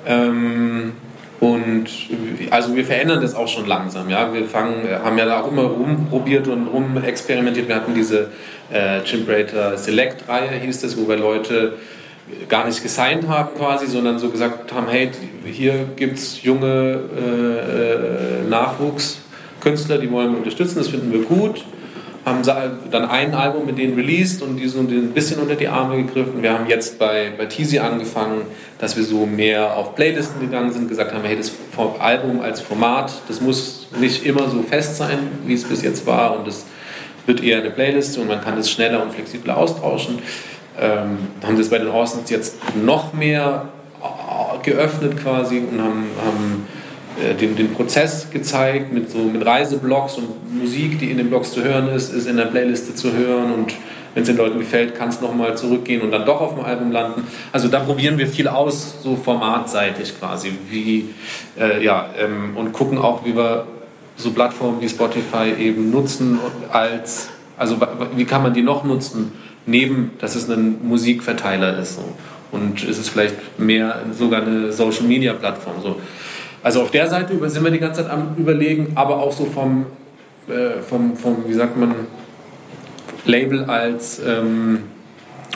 Ähm, 0.05 0.93
und 1.39 1.86
also 2.49 2.75
wir 2.75 2.84
verändern 2.84 3.21
das 3.21 3.34
auch 3.34 3.47
schon 3.47 3.65
langsam. 3.65 4.10
Ja? 4.10 4.34
Wir 4.34 4.45
fangen, 4.45 4.88
haben 5.04 5.17
ja 5.17 5.25
da 5.25 5.41
auch 5.41 5.52
immer 5.52 5.63
rumprobiert 5.63 6.47
und 6.47 6.67
rumexperimentiert. 6.67 7.67
Wir 7.67 7.75
hatten 7.75 7.93
diese 7.93 8.30
äh, 8.71 9.02
Chimperator 9.04 9.78
Select-Reihe, 9.78 10.60
hieß 10.60 10.82
das, 10.82 10.97
wo 10.97 11.08
wir 11.08 11.17
Leute 11.17 11.73
gar 12.47 12.65
nicht 12.67 12.84
gesigned 12.84 13.28
haben 13.28 13.56
quasi, 13.58 13.88
sondern 13.88 14.19
so 14.19 14.30
gesagt 14.30 14.71
haben, 14.73 14.88
hey, 14.89 15.10
hier 15.45 15.88
gibt 15.95 16.17
es 16.17 16.43
junge 16.43 16.99
äh, 17.17 18.43
äh, 18.45 18.49
Nachwuchskünstler, 18.49 19.97
die 19.97 20.12
wollen 20.12 20.32
wir 20.32 20.38
unterstützen, 20.38 20.78
das 20.78 20.89
finden 20.89 21.12
wir 21.12 21.23
gut 21.23 21.63
haben 22.25 22.41
dann 22.43 23.05
ein 23.05 23.34
Album 23.34 23.65
mit 23.65 23.77
denen 23.77 23.95
released 23.95 24.41
und 24.41 24.58
die 24.58 24.67
sind 24.67 24.91
ein 24.91 25.12
bisschen 25.12 25.39
unter 25.39 25.55
die 25.55 25.67
Arme 25.67 26.03
gegriffen. 26.03 26.41
Wir 26.41 26.53
haben 26.53 26.67
jetzt 26.67 26.99
bei, 26.99 27.32
bei 27.38 27.45
Teasy 27.45 27.79
angefangen, 27.79 28.41
dass 28.77 28.95
wir 28.97 29.03
so 29.03 29.25
mehr 29.25 29.75
auf 29.75 29.95
Playlisten 29.95 30.41
gegangen 30.41 30.71
sind, 30.71 30.89
gesagt 30.89 31.13
haben, 31.13 31.23
hey, 31.23 31.38
das 31.38 31.51
Album 31.99 32.41
als 32.41 32.62
Format, 32.62 33.12
das 33.27 33.41
muss 33.41 33.88
nicht 33.99 34.25
immer 34.25 34.49
so 34.49 34.62
fest 34.63 34.97
sein, 34.97 35.17
wie 35.45 35.53
es 35.53 35.63
bis 35.63 35.82
jetzt 35.82 36.05
war 36.05 36.38
und 36.38 36.47
das 36.47 36.65
wird 37.25 37.43
eher 37.43 37.60
eine 37.60 37.71
Playliste 37.71 38.21
und 38.21 38.27
man 38.27 38.41
kann 38.41 38.55
das 38.55 38.69
schneller 38.69 39.01
und 39.01 39.13
flexibler 39.13 39.58
austauschen. 39.58 40.19
Ähm, 40.79 41.17
haben 41.43 41.58
das 41.58 41.69
bei 41.69 41.77
den 41.77 41.89
Orsons 41.89 42.29
jetzt 42.29 42.55
noch 42.75 43.13
mehr 43.13 43.69
äh, 44.01 44.63
geöffnet 44.63 45.21
quasi 45.21 45.60
und 45.60 45.82
haben, 45.82 46.05
haben 46.25 46.67
den, 47.39 47.55
den 47.55 47.73
Prozess 47.73 48.27
gezeigt 48.32 48.93
mit, 48.93 49.10
so, 49.12 49.19
mit 49.19 49.45
Reiseblogs 49.45 50.15
und 50.15 50.60
Musik, 50.60 50.99
die 50.99 51.12
in 51.12 51.17
den 51.17 51.29
Blogs 51.29 51.51
zu 51.51 51.63
hören 51.63 51.89
ist, 51.89 52.13
ist 52.13 52.27
in 52.27 52.38
der 52.38 52.45
Playliste 52.45 52.95
zu 52.95 53.13
hören 53.13 53.53
und 53.53 53.73
wenn 54.13 54.23
es 54.23 54.29
den 54.29 54.38
Leuten 54.38 54.60
gefällt, 54.60 54.95
kann 54.95 55.10
es 55.10 55.21
nochmal 55.21 55.55
zurückgehen 55.55 56.01
und 56.01 56.12
dann 56.12 56.25
doch 56.25 56.41
auf 56.41 56.55
dem 56.55 56.65
Album 56.65 56.91
landen. 56.91 57.27
Also 57.51 57.67
da 57.67 57.79
probieren 57.79 58.17
wir 58.17 58.27
viel 58.27 58.47
aus, 58.47 58.95
so 59.03 59.15
formatseitig 59.15 60.17
quasi, 60.19 60.51
wie, 60.69 61.10
äh, 61.60 61.84
ja, 61.84 62.10
ähm, 62.17 62.58
und 62.58 62.73
gucken 62.73 62.97
auch, 62.97 63.23
wie 63.25 63.36
wir 63.36 63.65
so 64.15 64.32
Plattformen 64.32 64.82
wie 64.82 64.89
Spotify 64.89 65.53
eben 65.58 65.91
nutzen 65.91 66.39
als, 66.71 67.29
also 67.58 67.77
wie 68.15 68.25
kann 68.25 68.43
man 68.43 68.53
die 68.53 68.62
noch 68.62 68.84
nutzen, 68.84 69.32
neben, 69.65 70.12
dass 70.19 70.36
es 70.36 70.49
ein 70.49 70.77
Musikverteiler 70.84 71.77
ist. 71.79 71.95
So. 71.95 72.03
Und 72.51 72.84
es 72.84 72.97
ist 72.97 73.10
vielleicht 73.10 73.60
mehr 73.60 74.01
sogar 74.17 74.41
eine 74.41 74.71
Social-Media-Plattform. 74.71 75.75
So. 75.82 76.01
Also 76.63 76.82
auf 76.82 76.91
der 76.91 77.08
Seite 77.08 77.34
sind 77.50 77.63
wir 77.63 77.72
die 77.72 77.80
ganze 77.80 78.04
Zeit 78.04 78.12
am 78.12 78.36
Überlegen, 78.38 78.91
aber 78.95 79.17
auch 79.17 79.32
so 79.32 79.45
vom, 79.45 79.86
äh, 80.48 80.82
vom, 80.82 81.15
vom 81.15 81.45
wie 81.48 81.54
sagt 81.54 81.78
man, 81.78 81.93
Label 83.26 83.65
als 83.65 84.22
ähm, 84.26 84.84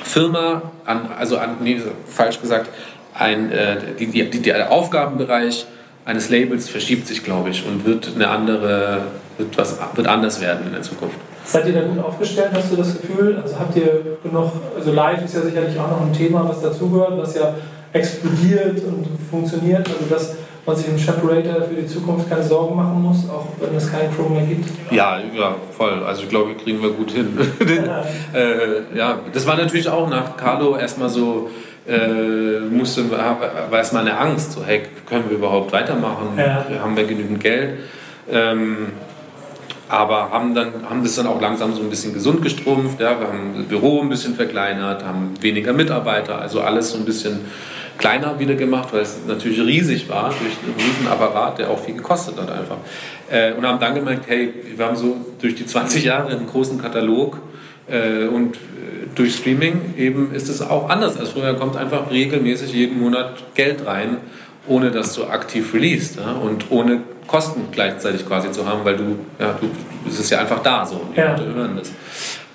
Firma, 0.03 0.61
an, 0.85 1.09
also 1.17 1.37
an, 1.37 1.57
nee, 1.61 1.81
falsch 2.07 2.39
gesagt, 2.39 2.69
ein, 3.13 3.51
äh, 3.51 3.77
die, 3.99 4.07
die, 4.07 4.29
die, 4.29 4.41
der 4.41 4.71
Aufgabenbereich 4.71 5.65
eines 6.05 6.29
Labels 6.29 6.69
verschiebt 6.69 7.07
sich, 7.07 7.23
glaube 7.23 7.49
ich, 7.49 7.65
und 7.65 7.85
wird 7.85 8.11
eine 8.15 8.27
andere, 8.27 9.01
wird, 9.37 9.57
was, 9.57 9.77
wird 9.95 10.07
anders 10.07 10.41
werden 10.41 10.67
in 10.67 10.73
der 10.73 10.81
Zukunft. 10.81 11.17
Seid 11.45 11.67
ihr 11.67 11.73
da 11.73 11.81
gut 11.81 12.03
aufgestellt, 12.03 12.49
hast 12.53 12.71
du 12.71 12.77
das 12.77 13.01
Gefühl? 13.01 13.37
Also 13.41 13.59
habt 13.59 13.75
ihr 13.75 14.17
genug, 14.23 14.51
also 14.77 14.91
live 14.93 15.23
ist 15.25 15.35
ja 15.35 15.41
sicherlich 15.41 15.77
auch 15.77 15.89
noch 15.89 16.01
ein 16.01 16.13
Thema, 16.13 16.47
was 16.47 16.61
dazugehört, 16.61 17.17
was 17.17 17.35
ja 17.35 17.53
explodiert 17.91 18.83
und 18.85 19.05
funktioniert, 19.29 19.87
also 19.87 20.05
dass 20.09 20.35
man 20.65 20.75
sich 20.75 20.87
im 20.87 20.97
Separator 20.97 21.63
für 21.63 21.75
die 21.75 21.87
Zukunft 21.87 22.29
keine 22.29 22.43
Sorgen 22.43 22.75
machen 22.75 23.01
muss, 23.01 23.29
auch 23.29 23.47
wenn 23.59 23.75
es 23.75 23.91
keinen 23.91 24.13
Chrome 24.15 24.35
mehr 24.35 24.45
gibt? 24.45 24.69
Ja, 24.91 25.19
ja, 25.19 25.55
voll. 25.75 26.03
Also 26.03 26.23
ich 26.23 26.29
glaube, 26.29 26.55
kriegen 26.55 26.81
wir 26.81 26.91
gut 26.91 27.11
hin. 27.11 27.37
ja. 27.59 28.39
äh, 28.39 28.97
ja, 28.97 29.19
das 29.33 29.45
war 29.45 29.57
natürlich 29.57 29.89
auch 29.89 30.09
nach 30.09 30.37
Carlo 30.37 30.77
erstmal 30.77 31.09
so, 31.09 31.49
äh, 31.87 32.59
musste, 32.59 33.11
war 33.11 33.77
erstmal 33.77 34.03
eine 34.03 34.17
Angst, 34.17 34.53
so, 34.53 34.63
hey, 34.63 34.83
können 35.07 35.25
wir 35.29 35.37
überhaupt 35.37 35.73
weitermachen? 35.73 36.37
Ja. 36.37 36.65
Haben 36.81 36.95
wir 36.95 37.03
genügend 37.03 37.41
Geld? 37.41 37.79
Ähm, 38.31 38.87
aber 39.89 40.31
haben, 40.31 40.55
dann, 40.55 40.89
haben 40.89 41.03
das 41.03 41.15
dann 41.15 41.27
auch 41.27 41.39
langsam 41.41 41.75
so 41.75 41.81
ein 41.81 41.89
bisschen 41.89 42.13
gesund 42.13 42.41
gestrumpft. 42.41 42.99
Ja? 42.99 43.19
Wir 43.19 43.27
haben 43.27 43.53
das 43.57 43.65
Büro 43.65 44.01
ein 44.01 44.09
bisschen 44.09 44.33
verkleinert, 44.33 45.03
haben 45.03 45.33
weniger 45.41 45.73
Mitarbeiter, 45.73 46.39
also 46.39 46.61
alles 46.61 46.91
so 46.91 46.97
ein 46.97 47.05
bisschen 47.05 47.41
kleiner 47.97 48.39
wieder 48.39 48.55
gemacht, 48.55 48.89
weil 48.91 49.01
es 49.01 49.17
natürlich 49.27 49.59
riesig 49.59 50.09
war, 50.09 50.29
durch 50.29 50.57
einen 50.63 50.75
riesen 50.77 51.07
Apparat, 51.07 51.59
der 51.59 51.69
auch 51.69 51.79
viel 51.79 51.95
gekostet 51.95 52.37
hat 52.37 52.51
einfach. 52.51 52.77
Äh, 53.29 53.53
und 53.53 53.65
haben 53.65 53.79
dann 53.79 53.95
gemerkt, 53.95 54.25
hey, 54.27 54.53
wir 54.75 54.85
haben 54.85 54.95
so 54.95 55.17
durch 55.41 55.55
die 55.55 55.65
20 55.65 56.03
Jahre 56.03 56.29
einen 56.29 56.47
großen 56.47 56.81
Katalog 56.81 57.39
äh, 57.87 58.25
und 58.27 58.55
äh, 58.55 58.59
durch 59.15 59.35
Streaming 59.35 59.93
eben 59.97 60.33
ist 60.33 60.49
es 60.49 60.61
auch 60.61 60.89
anders 60.89 61.17
als 61.17 61.29
früher. 61.29 61.53
kommt 61.55 61.77
einfach 61.77 62.09
regelmäßig 62.09 62.73
jeden 62.73 62.99
Monat 62.99 63.55
Geld 63.55 63.85
rein, 63.85 64.17
ohne 64.67 64.91
dass 64.91 65.13
du 65.13 65.25
aktiv 65.25 65.73
released 65.73 66.17
ja? 66.17 66.33
und 66.33 66.71
ohne 66.71 67.01
Kosten 67.27 67.67
gleichzeitig 67.71 68.27
quasi 68.27 68.51
zu 68.51 68.67
haben, 68.67 68.83
weil 68.83 68.97
du, 68.97 69.17
ja, 69.39 69.55
du, 69.59 69.69
es 70.07 70.19
ist 70.19 70.29
ja 70.29 70.39
einfach 70.39 70.61
da 70.61 70.85
so, 70.85 71.01
die 71.15 71.19
ja. 71.19 71.31
Leute 71.31 71.53
hören 71.53 71.77
das. 71.77 71.91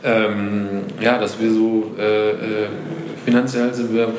Ähm, 0.05 0.83
ja, 1.01 1.18
dass 1.18 1.40
wir 1.40 1.51
so 1.51 1.94
äh, 1.98 2.31
äh, 2.31 2.35
finanziell 3.24 3.74
sind 3.74 3.92
wir 3.92 4.12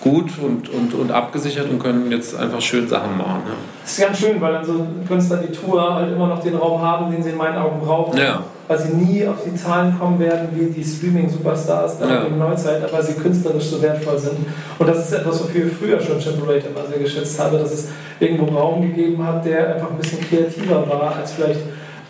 gut 0.00 0.30
und, 0.42 0.68
und, 0.68 0.94
und 0.94 1.10
abgesichert 1.10 1.70
und 1.70 1.78
können 1.78 2.10
jetzt 2.10 2.36
einfach 2.36 2.60
schön 2.60 2.88
Sachen 2.88 3.16
machen. 3.16 3.42
Ja. 3.46 3.54
Das 3.82 3.92
ist 3.92 4.00
ganz 4.00 4.18
schön, 4.18 4.40
weil 4.40 4.52
dann 4.52 4.64
so 4.64 4.86
Künstler 5.06 5.38
die 5.38 5.52
Tour 5.52 5.94
halt 5.94 6.12
immer 6.12 6.26
noch 6.26 6.42
den 6.42 6.54
Raum 6.54 6.80
haben, 6.80 7.10
den 7.10 7.22
sie 7.22 7.30
in 7.30 7.36
meinen 7.36 7.56
Augen 7.56 7.80
brauchen. 7.80 8.18
Ja. 8.18 8.42
Weil 8.68 8.78
sie 8.78 8.94
nie 8.94 9.26
auf 9.26 9.36
die 9.44 9.54
Zahlen 9.54 9.96
kommen 9.98 10.18
werden 10.18 10.48
wie 10.52 10.66
die 10.66 10.84
Streaming-Superstars 10.84 11.98
ja. 12.00 12.24
in 12.24 12.38
der 12.38 12.48
Neuzeit, 12.48 12.82
aber 12.82 13.02
sie 13.02 13.14
künstlerisch 13.14 13.66
so 13.66 13.80
wertvoll 13.80 14.18
sind. 14.18 14.38
Und 14.78 14.88
das 14.88 15.06
ist 15.06 15.12
etwas, 15.12 15.42
wofür 15.44 15.66
ich 15.66 15.72
früher 15.72 16.00
schon 16.00 16.18
Chimperator 16.18 16.70
immer 16.70 16.86
sehr 16.88 16.98
geschätzt 16.98 17.38
habe, 17.38 17.58
dass 17.58 17.72
es 17.72 17.88
irgendwo 18.18 18.56
Raum 18.56 18.82
gegeben 18.82 19.24
hat, 19.24 19.44
der 19.44 19.74
einfach 19.74 19.90
ein 19.90 19.98
bisschen 19.98 20.20
kreativer 20.20 20.88
war 20.88 21.14
als 21.16 21.32
vielleicht 21.32 21.60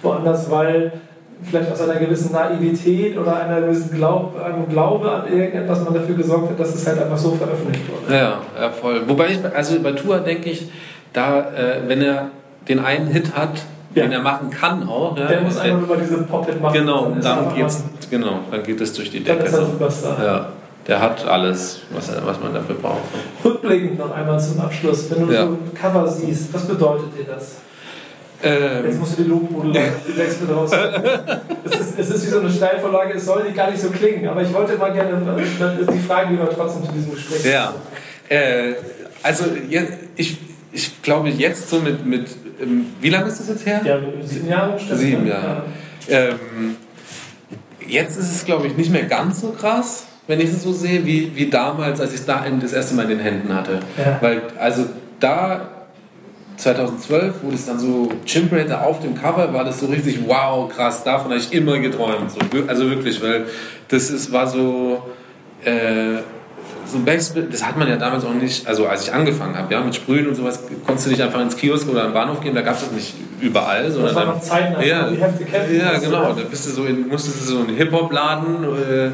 woanders, 0.02 0.50
weil 0.50 0.92
vielleicht 1.42 1.70
aus 1.70 1.80
einer 1.80 1.96
gewissen 1.96 2.32
Naivität 2.32 3.18
oder 3.18 3.36
einer 3.36 3.60
gewissen 3.60 3.94
Glaub, 3.94 4.40
einem 4.42 4.68
Glaube 4.68 5.10
an 5.10 5.32
irgendetwas 5.32 5.84
man 5.84 5.94
dafür 5.94 6.14
gesorgt 6.14 6.50
hat, 6.50 6.60
dass 6.60 6.74
es 6.74 6.86
halt 6.86 7.00
einfach 7.00 7.18
so 7.18 7.32
veröffentlicht 7.32 7.84
wurde. 7.88 8.14
Ja, 8.14 8.38
ja 8.58 8.70
voll. 8.70 9.02
Wobei 9.06 9.28
ich, 9.28 9.38
also 9.54 9.78
bei 9.80 9.92
Tour 9.92 10.18
denke 10.18 10.50
ich, 10.50 10.70
da, 11.12 11.40
äh, 11.40 11.80
wenn 11.86 12.02
er 12.02 12.30
den 12.68 12.78
einen 12.78 13.08
Hit 13.08 13.36
hat, 13.36 13.62
ja. 13.94 14.02
den 14.02 14.12
er 14.12 14.20
machen 14.20 14.50
kann 14.50 14.88
auch. 14.88 15.16
Ja, 15.16 15.26
der 15.26 15.40
muss 15.42 15.58
einfach 15.58 15.78
nur 15.78 15.88
mal 15.88 15.98
diese 15.98 16.22
Pop-Hit 16.22 16.60
machen. 16.60 16.74
Genau, 16.74 17.04
dann, 17.10 17.20
dann 17.20 17.54
geht's, 17.54 17.84
genau, 18.10 18.40
dann 18.50 18.62
geht 18.62 18.80
es 18.80 18.92
durch 18.92 19.10
die 19.10 19.22
Decke. 19.22 19.38
Dann 19.38 19.46
ist 19.46 19.54
er 19.54 19.66
Superstar. 19.66 20.24
Ja. 20.24 20.48
Der 20.86 21.00
hat 21.00 21.26
alles, 21.26 21.80
was, 21.90 22.10
was 22.24 22.40
man 22.40 22.54
dafür 22.54 22.76
braucht. 22.76 23.00
Rückblickend 23.44 23.98
noch 23.98 24.12
einmal 24.12 24.38
zum 24.38 24.60
Abschluss. 24.60 25.10
Wenn 25.10 25.26
du 25.26 25.32
ja. 25.32 25.42
so 25.42 25.48
ein 25.48 25.74
Cover 25.74 26.06
siehst, 26.06 26.54
was 26.54 26.64
bedeutet 26.66 27.18
dir 27.18 27.24
das? 27.24 27.56
Ähm, 28.42 28.84
Jetzt 28.84 28.98
musst 28.98 29.18
du 29.18 29.22
die 29.22 29.28
Lobhudeln 29.28 29.72
Text 30.16 30.40
raus. 30.50 30.70
es, 31.64 31.80
ist, 31.80 31.98
es 31.98 32.10
ist 32.10 32.26
wie 32.26 32.30
so 32.30 32.40
eine 32.40 32.50
Steilvorlage, 32.50 33.14
es 33.14 33.24
soll 33.24 33.50
gar 33.52 33.70
nicht 33.70 33.80
so 33.80 33.90
klingen, 33.90 34.28
aber 34.28 34.42
ich 34.42 34.52
wollte 34.52 34.76
mal 34.76 34.92
gerne 34.92 35.18
die 35.90 35.98
Frage 36.06 36.30
lieber 36.30 36.48
trotzdem 36.50 36.84
zu 36.84 36.92
diesem 36.92 37.12
Gespräch. 37.12 37.44
Ja. 37.44 37.74
Äh, 38.28 38.74
also 39.22 39.44
ich, 40.16 40.38
ich 40.72 41.02
glaube 41.02 41.30
jetzt 41.30 41.70
so 41.70 41.80
mit, 41.80 42.04
mit 42.04 42.26
ähm, 42.60 42.86
wie 43.00 43.10
lange 43.10 43.28
ist 43.28 43.40
das 43.40 43.48
jetzt 43.48 43.66
her? 43.66 43.80
Ja, 43.84 43.98
sieben 44.22 44.48
Jahre. 44.48 44.78
Sieben 44.78 45.26
Jahre. 45.26 45.62
Ja. 46.06 46.18
Ähm, 46.18 46.76
jetzt 47.86 48.18
ist 48.18 48.34
es 48.34 48.44
glaube 48.44 48.66
ich 48.66 48.76
nicht 48.76 48.90
mehr 48.90 49.04
ganz 49.04 49.40
so 49.40 49.50
krass, 49.50 50.06
wenn 50.26 50.40
ich 50.40 50.50
es 50.50 50.62
so 50.62 50.72
sehe, 50.72 51.06
wie, 51.06 51.32
wie 51.34 51.48
damals, 51.48 52.00
als 52.00 52.12
ich 52.12 52.20
es 52.20 52.26
da 52.26 52.44
das 52.60 52.72
erste 52.72 52.94
Mal 52.94 53.04
in 53.04 53.10
den 53.10 53.20
Händen 53.20 53.54
hatte. 53.54 53.80
Ja. 53.96 54.18
Weil 54.20 54.42
also 54.58 54.86
da 55.20 55.75
2012 56.56 57.42
wurde 57.42 57.54
es 57.54 57.66
dann 57.66 57.78
so 57.78 58.08
Chimperator 58.24 58.82
auf 58.82 59.00
dem 59.00 59.14
Cover, 59.14 59.52
war 59.52 59.64
das 59.64 59.80
so 59.80 59.86
richtig 59.86 60.20
wow, 60.26 60.68
krass, 60.68 61.04
davon 61.04 61.30
habe 61.30 61.40
ich 61.40 61.52
immer 61.52 61.78
geträumt. 61.78 62.30
So, 62.30 62.38
also 62.66 62.88
wirklich, 62.88 63.22
weil 63.22 63.46
das 63.88 64.10
ist, 64.10 64.32
war 64.32 64.46
so, 64.46 65.02
äh, 65.64 66.18
so 66.86 66.98
ein 66.98 67.04
Backspin, 67.04 67.48
das 67.50 67.64
hat 67.64 67.76
man 67.76 67.88
ja 67.88 67.96
damals 67.96 68.24
auch 68.24 68.32
nicht, 68.32 68.66
also 68.66 68.86
als 68.86 69.04
ich 69.04 69.12
angefangen 69.12 69.56
habe, 69.56 69.72
ja, 69.72 69.80
mit 69.80 69.94
Sprühen 69.94 70.28
und 70.28 70.34
sowas, 70.34 70.60
konntest 70.86 71.06
du 71.06 71.10
nicht 71.10 71.22
einfach 71.22 71.40
ins 71.40 71.56
Kiosk 71.56 71.88
oder 71.88 72.04
am 72.04 72.12
Bahnhof 72.12 72.40
gehen, 72.40 72.54
da 72.54 72.62
gab 72.62 72.74
es 72.74 72.82
das 72.82 72.92
nicht 72.92 73.14
überall. 73.40 73.90
Sondern 73.90 74.14
das 74.14 74.16
war 74.16 74.26
noch 74.26 74.40
Zeiten, 74.40 74.76
als 74.76 74.86
ja, 74.86 75.10
die 75.10 75.16
Hefte 75.16 75.44
kämpfen. 75.44 75.78
Ja, 75.78 75.98
genau, 75.98 76.32
da 76.32 76.42
bist 76.48 76.66
du 76.66 76.70
so 76.70 76.84
in, 76.84 77.08
musstest 77.08 77.42
du 77.42 77.44
so 77.44 77.64
in 77.64 77.74
Hip-Hop-Laden 77.76 78.64
äh, 78.64 79.10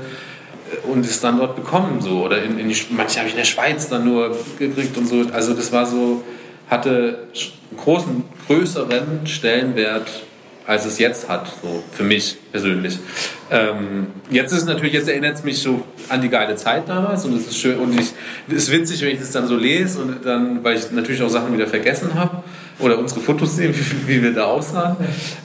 und 0.91 1.05
es 1.05 1.21
dann 1.21 1.39
dort 1.39 1.57
bekommen, 1.57 2.01
so, 2.01 2.25
oder 2.25 2.43
in, 2.43 2.59
in 2.59 2.69
die, 2.69 2.77
manche 2.91 3.19
habe 3.19 3.29
ich 3.29 3.35
in 3.35 3.39
der 3.39 3.47
Schweiz 3.47 3.89
dann 3.89 4.05
nur 4.05 4.37
gekriegt 4.59 4.97
und 4.97 5.09
so, 5.09 5.25
also 5.33 5.55
das 5.55 5.73
war 5.73 5.87
so, 5.87 6.23
hatte 6.69 7.29
großen, 7.77 8.25
größeren 8.47 9.27
Stellenwert, 9.27 10.09
als 10.67 10.87
es 10.87 10.99
jetzt 10.99 11.29
hat, 11.29 11.53
so 11.63 11.83
für 11.93 12.05
mich 12.05 12.37
persönlich. 12.53 12.99
Ähm, 13.51 14.09
jetzt 14.31 14.53
ist 14.53 14.67
natürlich, 14.67 14.93
jetzt 14.93 15.09
erinnert 15.09 15.35
es 15.35 15.45
mich 15.45 15.61
so 15.61 15.83
an 16.09 16.23
die 16.23 16.29
geile 16.29 16.55
Zeit 16.57 16.89
damals 16.89 17.25
und 17.25 17.35
es 17.35 17.49
ist 17.49 17.59
schön 17.59 17.79
und 17.79 17.99
ich, 17.99 18.13
es 18.49 18.65
ist 18.65 18.73
witzig, 18.73 19.03
wenn 19.03 19.11
ich 19.11 19.19
das 19.19 19.33
dann 19.33 19.47
so 19.47 19.57
lese 19.57 20.01
und 20.01 20.25
dann, 20.25 20.63
weil 20.63 20.77
ich 20.77 20.91
natürlich 20.93 21.23
auch 21.23 21.29
Sachen 21.29 21.53
wieder 21.53 21.67
vergessen 21.67 22.15
habe 22.15 22.43
oder 22.79 22.99
unsere 22.99 23.21
Fotos 23.21 23.57
sehe, 23.57 23.69
wie, 23.77 24.09
wie 24.09 24.23
wir 24.23 24.33
da 24.33 24.45
aussahen. 24.45 24.97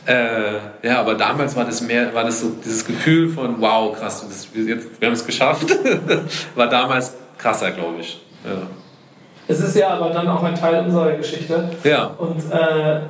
Äh, 0.06 0.88
ja, 0.88 1.00
aber 1.00 1.16
damals 1.16 1.56
war 1.56 1.66
das 1.66 1.82
mehr, 1.82 2.14
war 2.14 2.24
das 2.24 2.42
so 2.42 2.56
dieses 2.64 2.86
Gefühl 2.86 3.30
von 3.30 3.56
wow, 3.60 3.98
krass, 3.98 4.24
das, 4.28 4.48
jetzt, 4.54 4.88
wir 5.00 5.08
haben 5.08 5.16
es 5.16 5.26
geschafft, 5.26 5.76
war 6.56 6.70
damals 6.70 7.14
krasser, 7.38 7.72
glaube 7.72 8.02
ich. 8.02 8.22
Ja. 8.46 8.68
Es 9.48 9.60
ist 9.60 9.76
ja 9.76 9.90
aber 9.90 10.10
dann 10.10 10.28
auch 10.28 10.44
ein 10.44 10.56
Teil 10.56 10.86
unserer 10.86 11.12
Geschichte. 11.14 11.70
Ja. 11.84 12.12
Und 12.18 12.40
äh, 12.52 13.02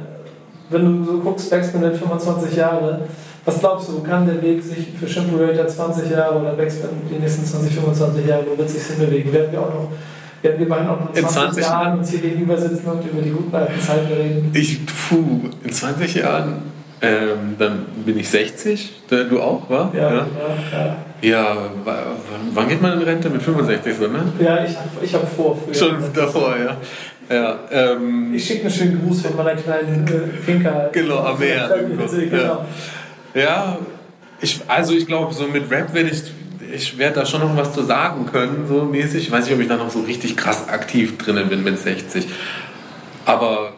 wenn 0.70 0.86
du 0.86 1.04
so 1.04 1.18
guckst, 1.20 1.50
Backspin 1.50 1.84
in 1.84 1.94
25 1.94 2.56
Jahre, 2.56 3.02
was 3.46 3.60
glaubst 3.60 3.90
du, 3.90 4.04
kann 4.04 4.28
der 4.28 4.42
Weg 4.42 4.62
sich 4.62 4.90
für 5.00 5.08
Shimperator 5.08 5.68
20 5.68 6.12
Jahre 6.12 6.40
oder 6.40 6.52
Backspin 6.54 6.90
die 7.10 7.20
nächsten 7.20 7.46
20, 7.46 7.74
25 7.74 8.28
Jahre, 8.28 8.44
wo 8.52 8.58
wird 8.58 8.68
es 8.68 8.76
sich 8.76 8.96
hinbewegen? 8.96 9.32
Werden 9.34 9.52
wir 9.52 9.62
auch 9.62 9.74
noch 9.74 9.90
werden 10.42 10.60
wir 10.60 10.70
beide 10.70 10.90
auch 10.92 11.00
noch 11.00 11.10
in 11.16 11.28
20, 11.28 11.34
20 11.34 11.64
Jahren 11.64 12.00
uns 12.00 12.10
hier 12.12 12.20
gegenüber 12.20 12.58
sitzen 12.58 12.88
und 12.88 13.04
über 13.04 13.22
die 13.22 13.32
guten 13.32 13.56
alten 13.56 13.80
Zeiten 13.80 14.08
reden? 14.08 14.52
Ich, 14.54 14.86
puh, 14.86 15.50
in 15.64 15.72
20 15.72 16.16
Jahren, 16.16 16.62
ähm, 17.02 17.56
dann 17.58 17.86
bin 18.06 18.20
ich 18.20 18.30
60, 18.30 19.02
du 19.10 19.42
auch, 19.42 19.70
wa? 19.70 19.92
Ja, 19.94 20.02
ja. 20.02 20.14
ja. 20.14 20.26
Ja, 20.72 20.96
wann 22.54 22.70
geht 22.70 22.82
man 22.82 22.94
in 22.94 23.02
Rente? 23.02 23.30
Mit 23.30 23.42
65 23.42 23.96
so, 23.98 24.08
ne? 24.08 24.32
Ja, 24.40 24.64
ich, 24.64 24.76
ich 25.02 25.14
habe 25.14 25.28
vor. 25.28 25.58
Früher. 25.58 25.74
Schon 25.74 26.14
davor, 26.14 26.56
ja. 26.58 26.78
ja 27.36 27.60
ähm, 27.72 28.34
ich 28.34 28.46
schicke 28.46 28.62
einen 28.62 28.72
schönen 28.72 29.02
Gruß 29.02 29.22
von 29.22 29.36
meiner 29.36 29.56
kleinen 29.56 30.08
äh, 30.08 30.42
Finker. 30.42 30.90
Genau, 30.92 31.20
am 31.20 31.40
Meer. 31.40 31.70
Genau. 32.30 32.66
Ja. 33.34 33.42
ja, 33.42 33.78
ich, 34.42 34.62
also 34.68 34.94
ich 34.94 35.08
glaube, 35.08 35.34
so 35.34 35.48
mit 35.48 35.70
Rap 35.72 35.94
werde 35.94 36.10
ich, 36.10 36.24
ich 36.74 36.98
werde 36.98 37.22
da 37.22 37.26
schon 37.26 37.42
noch 37.42 37.56
was 37.56 37.74
zu 37.74 37.84
sagen 37.84 38.26
können, 38.32 38.66
so 38.68 38.84
mäßig. 38.84 39.24
Ich 39.24 39.32
weiß 39.32 39.46
nicht, 39.46 39.54
ob 39.54 39.62
ich 39.62 39.68
da 39.68 39.78
noch 39.78 39.90
so 39.90 40.02
richtig 40.02 40.38
krass 40.38 40.70
aktiv 40.70 41.18
drinnen 41.18 41.50
bin 41.50 41.64
mit 41.64 41.80
60. 41.80 42.28
Aber 43.26 43.74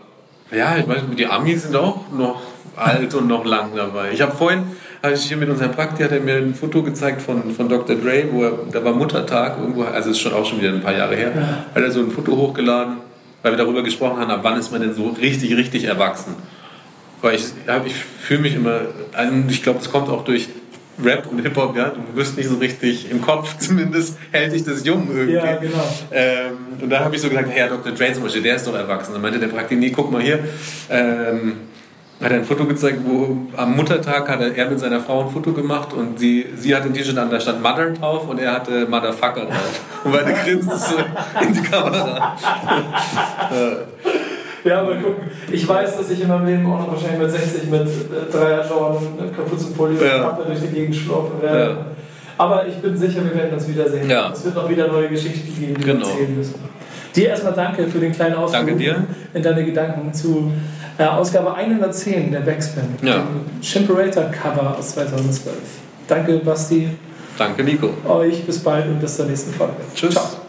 ja, 0.51 0.77
ich 0.77 0.87
weiß, 0.87 1.01
die 1.17 1.25
Amis 1.25 1.63
sind 1.63 1.75
auch 1.75 2.11
noch 2.11 2.41
alt 2.75 3.13
und 3.13 3.27
noch 3.27 3.45
lang 3.45 3.71
dabei. 3.75 4.11
Ich 4.11 4.21
habe 4.21 4.35
vorhin 4.35 4.63
habe 5.01 5.13
ich 5.13 5.23
hier 5.23 5.37
mit 5.37 5.49
unserem 5.49 5.71
Prakti, 5.71 6.03
hat 6.03 6.11
er 6.11 6.19
mir 6.19 6.35
ein 6.35 6.53
Foto 6.53 6.83
gezeigt 6.83 7.21
von, 7.21 7.51
von 7.53 7.69
Dr. 7.69 7.95
Dre, 7.95 8.25
wo 8.31 8.43
er, 8.43 8.51
da 8.71 8.83
war 8.83 8.93
Muttertag 8.93 9.57
irgendwo, 9.59 9.83
also 9.83 10.09
ist 10.09 10.19
schon 10.19 10.33
auch 10.33 10.45
schon 10.45 10.59
wieder 10.59 10.71
ein 10.71 10.81
paar 10.81 10.95
Jahre 10.95 11.15
her, 11.15 11.31
ja. 11.35 11.65
hat 11.73 11.81
er 11.81 11.91
so 11.91 12.01
ein 12.01 12.11
Foto 12.11 12.35
hochgeladen, 12.35 12.97
weil 13.41 13.53
wir 13.53 13.57
darüber 13.57 13.83
gesprochen 13.83 14.19
haben, 14.19 14.31
ab 14.31 14.39
wann 14.43 14.59
ist 14.59 14.71
man 14.71 14.81
denn 14.81 14.93
so 14.93 15.09
richtig, 15.09 15.55
richtig 15.55 15.85
erwachsen. 15.85 16.35
Weil 17.21 17.35
ich, 17.35 17.45
ich 17.85 17.95
fühle 17.95 18.41
mich 18.41 18.55
immer, 18.55 18.81
also 19.13 19.33
ich 19.49 19.63
glaube, 19.63 19.79
das 19.79 19.91
kommt 19.91 20.09
auch 20.09 20.23
durch 20.23 20.49
Rap 21.03 21.27
und 21.31 21.39
Hip-Hop, 21.39 21.75
ja, 21.77 21.89
du 21.89 22.17
wirst 22.17 22.37
nicht 22.37 22.49
so 22.49 22.57
richtig 22.57 23.09
im 23.09 23.21
Kopf, 23.21 23.57
zumindest 23.59 24.17
hält 24.31 24.53
dich 24.53 24.63
das 24.63 24.85
jung 24.85 25.07
irgendwie. 25.09 25.33
Ja, 25.33 25.55
genau. 25.55 25.95
Ähm, 26.11 26.57
und 26.81 26.89
da 26.89 26.99
habe 26.99 27.15
ich 27.15 27.21
so 27.21 27.29
gesagt, 27.29 27.49
Herr 27.49 27.69
Dr. 27.69 27.93
Dre 27.93 28.11
zum 28.13 28.23
Beispiel, 28.23 28.41
der 28.41 28.55
ist 28.55 28.67
doch 28.67 28.75
erwachsen. 28.75 29.13
Dann 29.13 29.21
meinte 29.21 29.39
der 29.39 29.47
Praktik, 29.47 29.79
nee, 29.79 29.91
guck 29.91 30.11
mal 30.11 30.21
hier, 30.21 30.39
ähm, 30.89 31.53
hat 32.21 32.31
er 32.31 32.37
ein 32.37 32.43
Foto 32.43 32.65
gezeigt, 32.65 32.99
wo 33.05 33.37
am 33.55 33.75
Muttertag 33.77 34.27
hat 34.27 34.41
er 34.41 34.69
mit 34.69 34.79
seiner 34.79 34.99
Frau 34.99 35.23
ein 35.25 35.29
Foto 35.29 35.53
gemacht 35.53 35.93
und 35.93 36.19
sie, 36.19 36.45
sie 36.55 36.75
hatte 36.75 36.87
ein 36.87 36.93
T-Shirt 36.93 37.17
an, 37.17 37.29
da 37.29 37.39
stand 37.39 37.61
Mother 37.63 37.91
drauf 37.91 38.27
und 38.27 38.39
er 38.39 38.53
hatte 38.53 38.85
Motherfucker 38.87 39.45
drauf. 39.45 39.81
Und 40.03 40.11
beide 40.11 40.33
grinst 40.33 40.69
so 40.69 40.95
in 41.41 41.53
die 41.53 41.61
Kamera. 41.61 42.35
Ja, 44.65 44.83
mal 44.83 44.97
gucken. 44.97 45.23
Ich 45.51 45.65
weiß, 45.65 45.97
dass 45.97 46.09
ich 46.11 46.21
in 46.21 46.27
meinem 46.27 46.45
Leben 46.45 46.65
auch 46.65 46.79
noch 46.79 46.91
wahrscheinlich 46.91 47.19
mit 47.19 47.31
60 47.31 47.69
mit 47.69 47.81
äh, 47.81 48.29
Dreier 48.31 48.67
Jordan, 48.69 49.33
Kapuzenpulli 49.33 49.95
und 49.97 50.03
Ja. 50.05 50.19
Kappe 50.19 50.43
durch 50.47 50.59
die 50.59 50.67
Gegend 50.67 50.95
schlurfen 50.95 51.41
werde. 51.41 51.71
Ja. 51.71 51.77
Aber 52.37 52.67
ich 52.67 52.75
bin 52.75 52.95
sicher, 52.97 53.23
wir 53.23 53.33
werden 53.35 53.53
uns 53.53 53.67
wiedersehen. 53.69 54.09
Ja. 54.09 54.31
Es 54.33 54.43
wird 54.43 54.55
noch 54.55 54.67
wieder 54.69 54.87
neue 54.87 55.07
Geschichten 55.07 55.57
geben, 55.57 55.75
die 55.75 55.81
Genau. 55.85 56.05
wir 56.05 56.11
erzählen 56.11 56.35
müssen. 56.37 56.55
Dir 57.15 57.29
erstmal 57.29 57.53
danke 57.53 57.87
für 57.87 57.99
den 57.99 58.11
kleinen 58.11 58.35
Ausflug 58.35 58.65
Danke 58.67 58.75
dir. 58.75 59.03
in 59.33 59.41
deine 59.41 59.63
Gedanken 59.65 60.13
zu 60.13 60.51
äh, 60.99 61.03
Ausgabe 61.05 61.53
110 61.55 62.31
der 62.31 62.41
Backspin, 62.41 62.83
Ja. 63.01 63.23
Chimperator 63.61 64.25
Cover 64.25 64.77
aus 64.77 64.91
2012. 64.91 65.55
Danke, 66.07 66.37
Basti. 66.39 66.89
Danke, 67.37 67.63
Nico. 67.63 67.89
Euch 68.07 68.43
bis 68.45 68.59
bald 68.59 68.85
und 68.87 68.99
bis 68.99 69.15
zur 69.15 69.25
nächsten 69.25 69.53
Folge. 69.53 69.73
Tschüss. 69.95 70.13
Ciao. 70.13 70.48